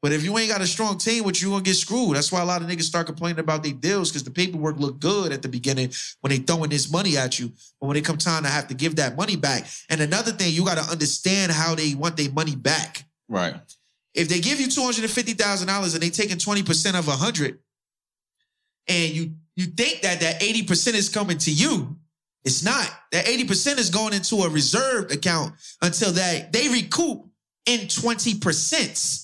but 0.02 0.12
if 0.12 0.24
you 0.24 0.38
ain't 0.38 0.50
got 0.50 0.62
a 0.62 0.68
strong 0.68 0.98
team, 0.98 1.24
with 1.24 1.42
you 1.42 1.50
gonna 1.50 1.64
get 1.64 1.76
screwed. 1.76 2.16
That's 2.16 2.32
why 2.32 2.42
a 2.42 2.46
lot 2.46 2.62
of 2.62 2.68
niggas 2.68 2.84
start 2.84 3.08
complaining 3.08 3.40
about 3.40 3.64
their 3.64 3.74
deals 3.74 4.12
because 4.12 4.24
the 4.24 4.32
paperwork 4.32 4.80
look 4.80 5.00
good 5.00 5.32
at 5.32 5.42
the 5.42 5.50
beginning 5.50 5.92
when 6.22 6.32
they 6.32 6.38
throwing 6.38 6.70
this 6.70 6.92
money 6.92 7.18
at 7.18 7.38
you. 7.40 7.52
But 7.80 7.88
when 7.88 7.98
it 7.98 8.06
come 8.06 8.18
time 8.18 8.44
to 8.44 8.50
have 8.50 8.68
to 8.68 8.74
give 8.74 8.96
that 8.98 9.18
money 9.18 9.36
back. 9.36 9.66
And 9.90 10.02
another 10.02 10.32
thing, 10.32 10.54
you 10.54 10.64
got 10.66 10.78
to 10.78 10.92
understand 10.92 11.52
how 11.52 11.76
they 11.76 11.96
want 11.96 12.18
their 12.18 12.32
money 12.32 12.56
back. 12.56 13.06
Right. 13.28 13.56
If 14.14 14.30
they 14.30 14.40
give 14.40 14.62
you 14.62 14.68
two 14.68 14.82
hundred 14.82 15.04
and 15.04 15.12
fifty 15.12 15.34
thousand 15.34 15.68
dollars 15.68 15.94
and 15.94 16.02
they 16.02 16.10
taking 16.10 16.38
twenty 16.38 16.64
percent 16.64 16.96
of 16.96 17.08
a 17.10 17.12
hundred, 17.12 17.60
and 18.88 19.12
you 19.12 19.32
you 19.58 19.66
think 19.66 20.02
that 20.02 20.22
that 20.22 20.42
eighty 20.42 20.64
percent 20.64 20.96
is 20.96 21.10
coming 21.10 21.38
to 21.40 21.52
you, 21.52 21.98
it's 22.46 22.64
not. 22.64 22.90
That 23.12 23.28
eighty 23.28 23.44
percent 23.44 23.80
is 23.80 23.90
going 23.90 24.14
into 24.14 24.36
a 24.38 24.50
reserved 24.50 25.12
account 25.12 25.54
until 25.82 26.12
that 26.14 26.54
they 26.54 26.70
recoup 26.70 27.26
in 27.66 27.88
twenty 27.88 28.38
percent 28.40 29.22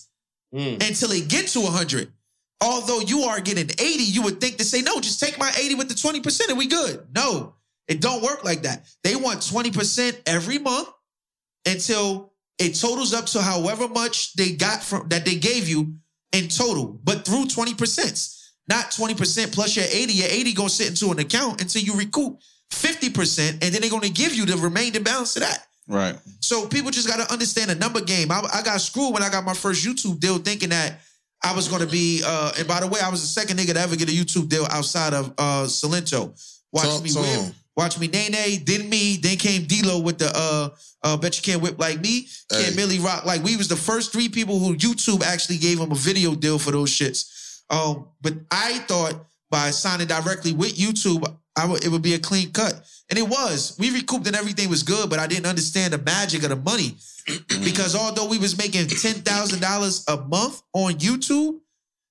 Mm. 0.54 0.86
until 0.86 1.08
they 1.08 1.22
get 1.22 1.48
to 1.50 1.62
hundred. 1.62 2.12
Although 2.60 3.00
you 3.00 3.22
are 3.22 3.40
getting 3.40 3.70
eighty, 3.80 4.04
you 4.04 4.22
would 4.24 4.42
think 4.42 4.58
to 4.58 4.66
say 4.66 4.82
no, 4.82 5.00
just 5.00 5.20
take 5.22 5.40
my 5.40 5.50
eighty 5.58 5.76
with 5.76 5.88
the 5.88 5.96
twenty 5.96 6.20
percent 6.20 6.50
and 6.50 6.58
we 6.60 6.68
good. 6.68 7.08
No, 7.16 7.56
it 7.88 8.02
don't 8.02 8.22
work 8.22 8.44
like 8.44 8.64
that. 8.64 8.86
They 9.04 9.16
want 9.16 9.48
twenty 9.48 9.72
percent 9.72 10.22
every 10.26 10.58
month 10.60 10.90
until 11.66 12.34
it 12.60 12.74
totals 12.74 13.14
up 13.14 13.26
to 13.28 13.42
however 13.42 13.88
much 13.88 14.34
they 14.34 14.52
got 14.52 14.84
from 14.84 15.08
that 15.10 15.26
they 15.26 15.36
gave 15.36 15.68
you 15.70 15.96
in 16.34 16.48
total, 16.48 17.00
but 17.04 17.26
through 17.26 17.46
20%. 17.46 18.38
Not 18.68 18.86
20% 18.92 19.54
plus 19.54 19.76
your 19.76 19.86
80. 19.90 20.14
Your 20.14 20.28
80 20.30 20.54
gonna 20.54 20.70
sit 20.70 20.90
into 20.90 21.12
an 21.12 21.20
account 21.20 21.62
until 21.62 21.82
you 21.82 21.94
recoup 21.96 22.40
50%, 22.72 23.52
and 23.52 23.62
then 23.62 23.82
they're 23.82 23.90
gonna 23.90 24.10
give 24.10 24.34
you 24.34 24.46
the 24.46 24.58
remaining 24.58 25.04
balance 25.04 25.36
of 25.36 25.44
that. 25.44 25.68
Right. 25.88 26.16
So 26.40 26.68
people 26.68 26.92
just 26.92 27.08
gotta 27.08 27.32
understand 27.32 27.70
the 27.70 27.76
number 27.76 28.02
game. 28.02 28.32
I, 28.32 28.42
I 28.54 28.62
got 28.62 28.80
screwed 28.82 29.14
when 29.14 29.24
I 29.24 29.30
got 29.30 29.44
my 29.44 29.54
first 29.54 29.86
YouTube 29.86 30.20
deal 30.20 30.38
thinking 30.38 30.70
that 30.70 31.02
I 31.44 31.56
was 31.56 31.68
gonna 31.68 31.86
be 31.88 32.22
uh 32.26 32.52
and 32.58 32.68
by 32.68 32.80
the 32.80 32.88
way, 32.88 33.00
I 33.02 33.10
was 33.10 33.22
the 33.22 33.28
second 33.28 33.58
nigga 33.58 33.74
to 33.74 33.80
ever 33.80 33.96
get 33.96 34.10
a 34.10 34.12
YouTube 34.12 34.48
deal 34.50 34.66
outside 34.70 35.14
of 35.14 35.34
uh 35.38 35.66
Silento. 35.66 36.34
Watch 36.72 36.86
Talk 36.86 37.04
me 37.04 37.10
to 37.10 37.20
whip. 37.20 37.54
Watch 37.76 38.00
me 38.00 38.08
Nae 38.08 38.28
Nae, 38.30 38.64
then 38.66 38.90
me, 38.90 39.18
then 39.18 39.38
came 39.38 39.64
D-Lo 39.64 40.00
with 40.00 40.20
the 40.20 40.32
uh 40.34 40.70
uh 41.04 41.18
Bet 41.18 41.38
You 41.38 41.44
Can't 41.44 41.62
Whip 41.62 41.80
Like 41.80 42.00
Me, 42.02 42.28
Hey. 42.50 42.64
Can't 42.64 42.76
Millie 42.76 43.00
Rock 43.00 43.26
Like 43.26 43.44
We 43.44 43.58
was 43.58 43.68
the 43.68 43.76
first 43.76 44.12
three 44.12 44.30
people 44.30 44.60
who 44.60 44.76
YouTube 44.76 45.24
actually 45.24 45.58
gave 45.58 45.80
them 45.80 45.92
a 45.92 45.96
video 45.96 46.36
deal 46.36 46.60
for 46.60 46.72
those 46.72 46.90
shits. 46.90 47.64
Um, 47.70 48.08
but 48.22 48.34
I 48.52 48.80
thought 48.80 49.26
by 49.50 49.72
signing 49.72 50.08
directly 50.08 50.54
with 50.54 50.76
YouTube, 50.78 51.26
I 51.56 51.66
would, 51.66 51.84
it 51.84 51.90
would 51.90 52.02
be 52.02 52.14
a 52.14 52.20
clean 52.20 52.52
cut. 52.52 52.74
And 53.10 53.20
it 53.20 53.28
was. 53.28 53.76
We 53.78 53.92
recouped 53.92 54.28
and 54.28 54.36
everything 54.36 54.70
was 54.70 54.84
good, 54.84 55.10
but 55.10 55.20
I 55.20 55.28
didn't 55.28 55.46
understand 55.46 55.94
the 55.94 55.98
magic 55.98 56.44
of 56.44 56.50
the 56.50 56.56
money. 56.56 56.96
because 57.64 57.96
although 57.96 58.28
we 58.28 58.38
was 58.38 58.58
making 58.58 58.86
$10,000 58.86 60.04
a 60.08 60.28
month 60.28 60.62
on 60.74 60.94
YouTube, 60.94 61.60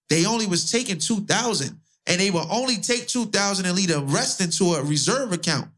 they 0.08 0.26
only 0.26 0.46
was 0.46 0.70
taking 0.70 0.98
2000 0.98 1.78
and 2.06 2.20
they 2.20 2.30
will 2.30 2.46
only 2.50 2.76
take 2.76 3.06
2000 3.06 3.64
and 3.64 3.76
leave 3.76 3.88
the 3.88 4.00
rest 4.00 4.40
into 4.40 4.74
a 4.74 4.82
reserve 4.82 5.32
account. 5.32 5.68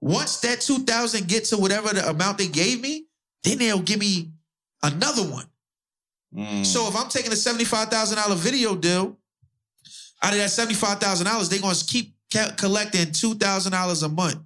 Once 0.00 0.38
that 0.40 0.60
2000 0.60 1.26
get 1.26 1.44
to 1.46 1.56
whatever 1.56 1.88
the 1.88 2.08
amount 2.08 2.38
they 2.38 2.46
gave 2.46 2.80
me, 2.80 3.06
then 3.42 3.58
they'll 3.58 3.80
give 3.80 3.98
me 3.98 4.30
another 4.82 5.22
one. 5.22 5.46
Mm. 6.34 6.64
So 6.64 6.88
if 6.88 6.96
I'm 6.96 7.08
taking 7.08 7.32
a 7.32 7.36
$75,000 7.36 8.36
video 8.36 8.76
deal, 8.76 9.16
out 10.22 10.32
of 10.32 10.38
that 10.38 10.50
$75,000, 10.50 11.48
they're 11.48 11.60
going 11.60 11.74
to 11.74 11.80
collecting 12.30 13.06
$2,000 13.06 14.02
a 14.04 14.08
month. 14.08 14.38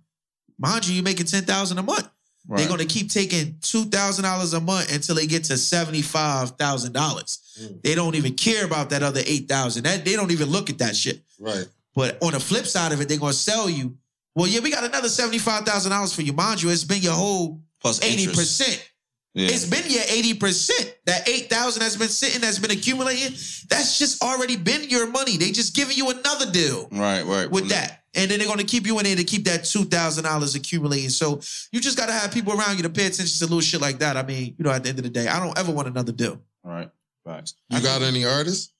Mind 0.58 0.86
you, 0.86 0.94
you're 0.94 1.04
making 1.04 1.26
10000 1.26 1.78
a 1.78 1.82
month. 1.82 2.08
right. 2.48 2.58
They're 2.58 2.68
going 2.68 2.80
to 2.80 2.86
keep 2.86 3.10
taking 3.10 3.54
$2,000 3.60 4.56
a 4.56 4.60
month 4.60 4.94
until 4.94 5.14
they 5.16 5.26
get 5.26 5.44
to 5.44 5.54
$75,000. 5.54 6.92
Mm. 6.92 7.82
They 7.82 7.94
don't 7.94 8.14
even 8.14 8.34
care 8.34 8.64
about 8.64 8.90
that 8.90 9.02
other 9.02 9.20
8000 9.24 9.82
That 9.84 10.04
They 10.04 10.14
don't 10.14 10.30
even 10.30 10.48
look 10.50 10.70
at 10.70 10.78
that 10.78 10.96
shit. 10.96 11.22
Right. 11.38 11.66
But 11.94 12.22
on 12.22 12.32
the 12.32 12.40
flip 12.40 12.66
side 12.66 12.92
of 12.92 13.00
it, 13.00 13.08
they're 13.08 13.18
going 13.18 13.32
to 13.32 13.38
sell 13.38 13.68
you, 13.68 13.96
well, 14.34 14.46
yeah, 14.46 14.60
we 14.60 14.70
got 14.70 14.84
another 14.84 15.08
$75,000 15.08 16.14
for 16.14 16.22
you. 16.22 16.32
Mind 16.32 16.62
you, 16.62 16.70
it's 16.70 16.84
been 16.84 17.02
your 17.02 17.12
whole 17.12 17.60
Plus 17.80 18.00
80%. 18.00 18.28
interest. 18.28 18.91
Yeah. 19.34 19.48
It's 19.48 19.64
been 19.64 19.84
your 19.90 20.02
80%. 20.02 20.94
That 21.06 21.26
8,000 21.28 21.80
that's 21.80 21.96
been 21.96 22.08
sitting, 22.08 22.42
that's 22.42 22.58
been 22.58 22.70
accumulating, 22.70 23.32
that's 23.68 23.98
just 23.98 24.22
already 24.22 24.56
been 24.56 24.88
your 24.90 25.06
money. 25.06 25.38
They 25.38 25.52
just 25.52 25.74
giving 25.74 25.96
you 25.96 26.10
another 26.10 26.50
deal 26.50 26.88
right. 26.92 27.22
Right. 27.22 27.50
with 27.50 27.62
From 27.62 27.68
that. 27.70 28.04
And 28.14 28.30
then 28.30 28.38
they're 28.38 28.48
gonna 28.48 28.62
keep 28.64 28.86
you 28.86 28.98
in 28.98 29.04
there 29.04 29.16
to 29.16 29.24
keep 29.24 29.44
that 29.46 29.62
$2,000 29.62 30.54
accumulating. 30.54 31.08
So 31.08 31.40
you 31.72 31.80
just 31.80 31.96
gotta 31.96 32.12
have 32.12 32.30
people 32.30 32.52
around 32.52 32.76
you 32.76 32.82
to 32.82 32.90
pay 32.90 33.06
attention 33.06 33.38
to 33.38 33.44
little 33.46 33.60
shit 33.62 33.80
like 33.80 34.00
that. 34.00 34.18
I 34.18 34.22
mean, 34.22 34.54
you 34.58 34.64
know, 34.64 34.70
at 34.70 34.82
the 34.82 34.90
end 34.90 34.98
of 34.98 35.04
the 35.04 35.10
day, 35.10 35.28
I 35.28 35.40
don't 35.40 35.58
ever 35.58 35.72
want 35.72 35.88
another 35.88 36.12
deal. 36.12 36.40
the- 36.62 36.70
Right. 36.70 36.90
Facts. 37.24 37.54
You 37.70 37.80
got 37.80 38.02
any 38.02 38.24
artists? 38.24 38.72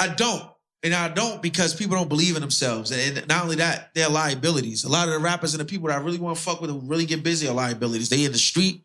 I 0.00 0.08
don't. 0.08 0.42
And 0.82 0.94
I 0.94 1.08
don't 1.08 1.40
because 1.40 1.74
people 1.74 1.96
don't 1.96 2.08
believe 2.08 2.34
in 2.34 2.40
themselves. 2.40 2.90
And 2.90 3.24
not 3.28 3.44
only 3.44 3.56
that, 3.56 3.94
they're 3.94 4.08
liabilities. 4.08 4.82
A 4.82 4.88
lot 4.88 5.06
of 5.06 5.14
the 5.14 5.20
rappers 5.20 5.54
and 5.54 5.60
the 5.60 5.64
people 5.64 5.88
that 5.88 5.98
I 5.98 6.02
really 6.02 6.18
want 6.18 6.36
to 6.36 6.42
fuck 6.42 6.60
with 6.60 6.70
who 6.70 6.80
really 6.80 7.06
get 7.06 7.22
busy 7.22 7.46
are 7.46 7.54
liabilities. 7.54 8.08
They 8.08 8.24
in 8.24 8.32
the 8.32 8.38
street. 8.38 8.82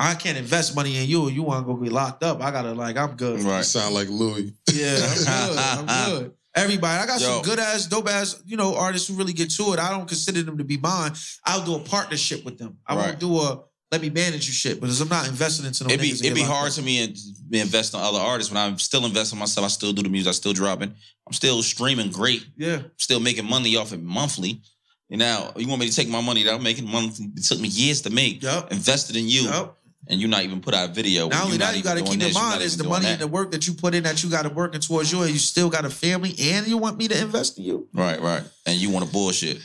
I 0.00 0.14
can't 0.14 0.38
invest 0.38 0.74
money 0.74 0.96
in 0.96 1.08
you. 1.08 1.28
You 1.28 1.42
want 1.42 1.66
to 1.66 1.72
go 1.74 1.78
be 1.78 1.90
locked 1.90 2.22
up? 2.24 2.40
I 2.42 2.50
gotta 2.50 2.72
like, 2.72 2.96
I'm 2.96 3.16
good. 3.16 3.40
You 3.40 3.48
Right. 3.48 3.64
sound 3.64 3.94
like 3.94 4.08
Louis. 4.08 4.54
Yeah, 4.72 4.96
I'm 5.28 5.48
good. 5.50 5.58
I'm 5.58 6.10
good. 6.10 6.32
Everybody, 6.54 7.02
I 7.02 7.06
got 7.06 7.20
Yo. 7.20 7.26
some 7.28 7.42
good 7.42 7.58
ass, 7.60 7.86
dope 7.86 8.08
ass, 8.08 8.42
you 8.46 8.56
know, 8.56 8.74
artists 8.74 9.06
who 9.08 9.14
really 9.14 9.32
get 9.34 9.50
to 9.52 9.72
it. 9.74 9.78
I 9.78 9.90
don't 9.90 10.08
consider 10.08 10.42
them 10.42 10.58
to 10.58 10.64
be 10.64 10.78
mine. 10.78 11.12
I'll 11.44 11.64
do 11.64 11.74
a 11.76 11.78
partnership 11.80 12.44
with 12.44 12.58
them. 12.58 12.78
I 12.86 12.96
Right. 12.96 13.06
won't 13.08 13.20
do 13.20 13.38
a 13.40 13.60
let 13.92 14.00
me 14.00 14.08
manage 14.08 14.46
you 14.46 14.52
shit 14.52 14.80
because 14.80 15.00
I'm 15.00 15.08
not 15.08 15.26
investing 15.28 15.66
into 15.66 15.82
no 15.84 15.90
It'd 15.90 16.00
be 16.00 16.10
it'd 16.12 16.32
be 16.34 16.42
hard 16.42 16.68
up. 16.68 16.74
to 16.74 16.82
me 16.82 17.02
and 17.02 17.16
be 17.48 17.58
invest 17.58 17.92
in 17.92 17.98
other 18.00 18.20
artists 18.20 18.50
when 18.52 18.56
I'm 18.62 18.78
still 18.78 19.04
investing 19.04 19.36
in 19.36 19.40
myself. 19.40 19.64
I 19.64 19.68
still 19.68 19.92
do 19.92 20.02
the 20.02 20.08
music. 20.08 20.28
I 20.28 20.32
still 20.32 20.52
dropping. 20.52 20.94
I'm 21.26 21.32
still 21.32 21.60
streaming 21.62 22.10
great. 22.10 22.46
Yeah, 22.56 22.82
Still 22.98 23.18
making 23.20 23.46
money 23.46 23.76
off 23.76 23.92
it 23.92 24.00
monthly. 24.02 24.62
And 25.10 25.18
now 25.18 25.52
you 25.56 25.66
want 25.66 25.80
me 25.80 25.88
to 25.88 25.94
take 25.94 26.08
my 26.08 26.20
money 26.20 26.44
that 26.44 26.54
I'm 26.54 26.62
making 26.62 26.88
monthly? 26.88 27.26
It 27.36 27.42
took 27.44 27.58
me 27.58 27.66
years 27.68 28.00
to 28.02 28.10
make. 28.10 28.42
Yup. 28.44 28.70
Invested 28.72 29.16
in 29.16 29.28
you, 29.28 29.42
Yep. 29.42 29.76
And 30.08 30.20
you're 30.20 30.30
not 30.30 30.42
even 30.42 30.60
put 30.60 30.74
out 30.74 30.90
a 30.90 30.92
video. 30.92 31.28
Not 31.28 31.44
only 31.44 31.58
that, 31.58 31.76
you 31.76 31.82
got 31.82 31.98
to 31.98 32.02
keep 32.02 32.20
in 32.20 32.32
mind 32.32 32.62
is 32.62 32.76
the 32.76 32.84
money 32.84 33.06
that. 33.06 33.12
and 33.12 33.20
the 33.20 33.28
work 33.28 33.52
that 33.52 33.66
you 33.66 33.74
put 33.74 33.94
in 33.94 34.04
that 34.04 34.22
you 34.22 34.30
got 34.30 34.42
to 34.42 34.48
working 34.48 34.80
towards 34.80 35.12
you, 35.12 35.22
and 35.22 35.30
you 35.30 35.38
still 35.38 35.70
got 35.70 35.84
a 35.84 35.90
family, 35.90 36.34
and 36.40 36.66
you 36.66 36.78
want 36.78 36.98
me 36.98 37.08
to 37.08 37.20
invest 37.20 37.58
in 37.58 37.64
you. 37.64 37.88
Right, 37.92 38.20
right. 38.20 38.42
And 38.66 38.76
you 38.76 38.90
want 38.90 39.06
to 39.06 39.12
bullshit. 39.12 39.58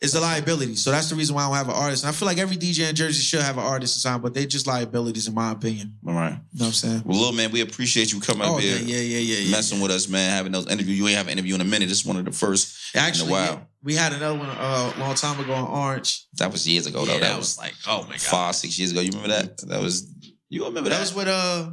It's 0.00 0.14
a 0.14 0.20
liability. 0.20 0.76
So 0.76 0.92
that's 0.92 1.10
the 1.10 1.16
reason 1.16 1.34
why 1.34 1.42
I 1.42 1.46
don't 1.48 1.56
have 1.56 1.68
an 1.68 1.74
artist. 1.74 2.04
And 2.04 2.08
I 2.10 2.12
feel 2.12 2.26
like 2.26 2.38
every 2.38 2.56
DJ 2.56 2.88
in 2.88 2.94
Jersey 2.94 3.20
should 3.20 3.40
have 3.42 3.58
an 3.58 3.64
artist 3.64 3.96
assigned, 3.96 4.22
but 4.22 4.32
they 4.32 4.46
just 4.46 4.68
liabilities, 4.68 5.26
in 5.26 5.34
my 5.34 5.50
opinion. 5.50 5.94
All 6.06 6.14
right. 6.14 6.30
You 6.30 6.36
know 6.36 6.40
what 6.52 6.66
I'm 6.66 6.72
saying? 6.72 7.02
Well, 7.04 7.18
little 7.18 7.32
man, 7.32 7.50
we 7.50 7.62
appreciate 7.62 8.12
you 8.12 8.20
coming 8.20 8.46
Oh, 8.46 8.56
up 8.58 8.62
yeah, 8.62 8.76
here, 8.76 8.96
yeah, 8.96 9.00
yeah, 9.00 9.18
yeah. 9.18 9.38
yeah, 9.40 9.50
messing 9.50 9.80
with 9.80 9.90
us, 9.90 10.08
man. 10.08 10.30
Having 10.30 10.52
those 10.52 10.68
interviews. 10.68 10.96
You 10.96 11.08
ain't 11.08 11.16
have 11.16 11.26
an 11.26 11.32
interview 11.32 11.56
in 11.56 11.60
a 11.60 11.64
minute. 11.64 11.88
This 11.88 12.00
is 12.02 12.06
one 12.06 12.16
of 12.16 12.24
the 12.24 12.30
first. 12.30 12.94
Actually, 12.94 13.32
in 13.32 13.38
a 13.38 13.40
yeah, 13.40 13.58
we 13.82 13.94
had 13.96 14.12
another 14.12 14.38
one 14.38 14.48
uh, 14.48 14.92
a 14.96 15.00
long 15.00 15.16
time 15.16 15.40
ago 15.40 15.52
on 15.52 15.66
Orange. 15.66 16.26
That 16.34 16.52
was 16.52 16.66
years 16.68 16.86
ago, 16.86 17.04
though. 17.04 17.14
Yeah, 17.14 17.18
that, 17.18 17.28
that 17.30 17.36
was 17.36 17.56
was 17.56 17.58
like, 17.58 17.74
oh 17.88 18.02
my 18.04 18.10
god, 18.12 18.20
five, 18.20 18.54
six 18.54 18.78
years 18.78 18.92
ago. 18.92 19.00
You 19.00 19.10
remember 19.10 19.30
that? 19.30 19.58
That 19.66 19.82
was. 19.82 20.06
You 20.48 20.64
remember 20.64 20.90
that 20.90 20.96
that? 20.96 21.00
was 21.00 21.14
with 21.14 21.26
uh, 21.28 21.70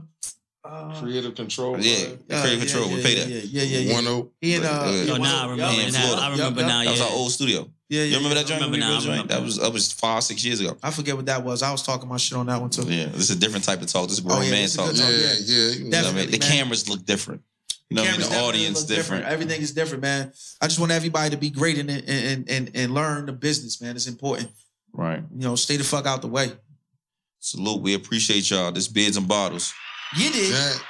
uh 0.66 1.00
Creative 1.00 1.36
control. 1.36 1.80
yeah, 1.80 2.08
uh, 2.32 2.42
creative 2.42 2.60
yeah, 2.60 2.60
control. 2.60 2.90
yeah, 2.90 2.96
we 2.96 3.04
pay 3.04 3.16
yeah, 3.18 3.24
that. 3.24 3.30
Yeah, 3.30 3.42
yeah, 3.46 3.64
yeah. 3.64 3.80
yeah. 3.80 3.94
One 3.94 4.08
oh. 4.08 4.32
He 4.42 4.56
and 4.56 4.66
uh, 4.66 4.70
Uh, 4.70 4.92
yeah, 4.92 5.06
Oh, 5.08 5.12
one 5.14 5.22
now 5.22 5.48
I 5.48 5.52
remember 5.52 5.82
in 5.82 5.94
now. 5.94 6.00
I 6.00 6.10
Yup, 6.12 6.32
remember 6.32 6.62
yup. 6.62 6.70
now. 6.70 6.84
That 6.84 6.92
was 6.92 7.02
our 7.02 7.12
old 7.12 7.32
studio. 7.32 7.70
Yeah, 7.88 8.00
yeah. 8.00 8.04
You 8.04 8.16
remember 8.18 8.30
yeah. 8.30 8.42
that 8.42 8.48
joint? 8.48 8.62
remember 8.62 8.78
Remember 8.78 9.02
now, 9.04 9.24
that 9.26 9.34
I? 9.34 9.38
That 9.38 9.44
was 9.44 9.58
that 9.60 9.72
was 9.72 9.92
five, 9.94 10.24
six 10.24 10.44
years 10.44 10.60
ago. 10.60 10.76
I 10.82 10.90
forget 10.92 11.16
what 11.16 11.28
that 11.28 11.44
was. 11.44 11.62
I 11.62 11.72
was 11.72 11.84
talking 11.84 12.10
my 12.10 12.18
shit 12.18 12.38
on 12.38 12.48
that 12.48 12.60
one 12.60 12.72
too. 12.72 12.84
Yeah, 12.84 13.06
this 13.06 13.30
is 13.30 13.32
a 13.32 13.40
different 13.40 13.64
type 13.64 13.82
of 13.82 13.88
talk. 13.88 14.10
This 14.10 14.18
is 14.18 14.22
grown 14.22 14.40
Oh, 14.40 14.42
yeah, 14.42 14.52
man 14.52 14.62
this 14.64 14.72
is 14.72 14.78
talk. 14.78 14.92
Yeah, 14.96 15.10
yeah. 15.10 15.34
yeah. 15.46 15.72
you 15.84 15.90
know 15.92 16.10
I 16.10 16.12
mean? 16.14 16.32
The 16.32 16.40
man. 16.40 16.50
cameras 16.50 16.90
look 16.90 17.06
different. 17.06 17.42
You 17.90 17.98
know 17.98 18.04
I 18.04 18.12
mean? 18.12 18.22
The 18.22 18.40
audience 18.40 18.80
look 18.80 18.98
different. 18.98 19.26
Everything 19.26 19.62
is 19.62 19.72
different, 19.72 20.02
man. 20.02 20.32
I 20.62 20.66
just 20.68 20.80
want 20.80 20.92
everybody 20.92 21.30
to 21.30 21.38
be 21.38 21.52
great 21.52 21.78
and 21.78 21.92
and 21.92 22.50
and, 22.50 22.72
and 22.74 22.94
learn 22.94 23.28
the 23.28 23.34
business, 23.34 23.80
man. 23.82 23.96
It's 23.96 24.08
important. 24.08 24.50
Right. 24.92 25.22
You 25.36 25.42
know, 25.48 25.56
stay 25.56 25.78
the 25.78 25.84
fuck 25.84 26.08
out 26.08 26.22
the 26.24 26.28
way. 26.28 26.52
Salute. 27.40 27.82
We 27.84 27.94
appreciate 27.94 28.50
y'all. 28.50 28.72
This 28.72 28.88
beards 28.88 29.18
and 29.18 29.28
bottles. 29.28 29.72
You 30.16 30.32
did. 30.32 30.82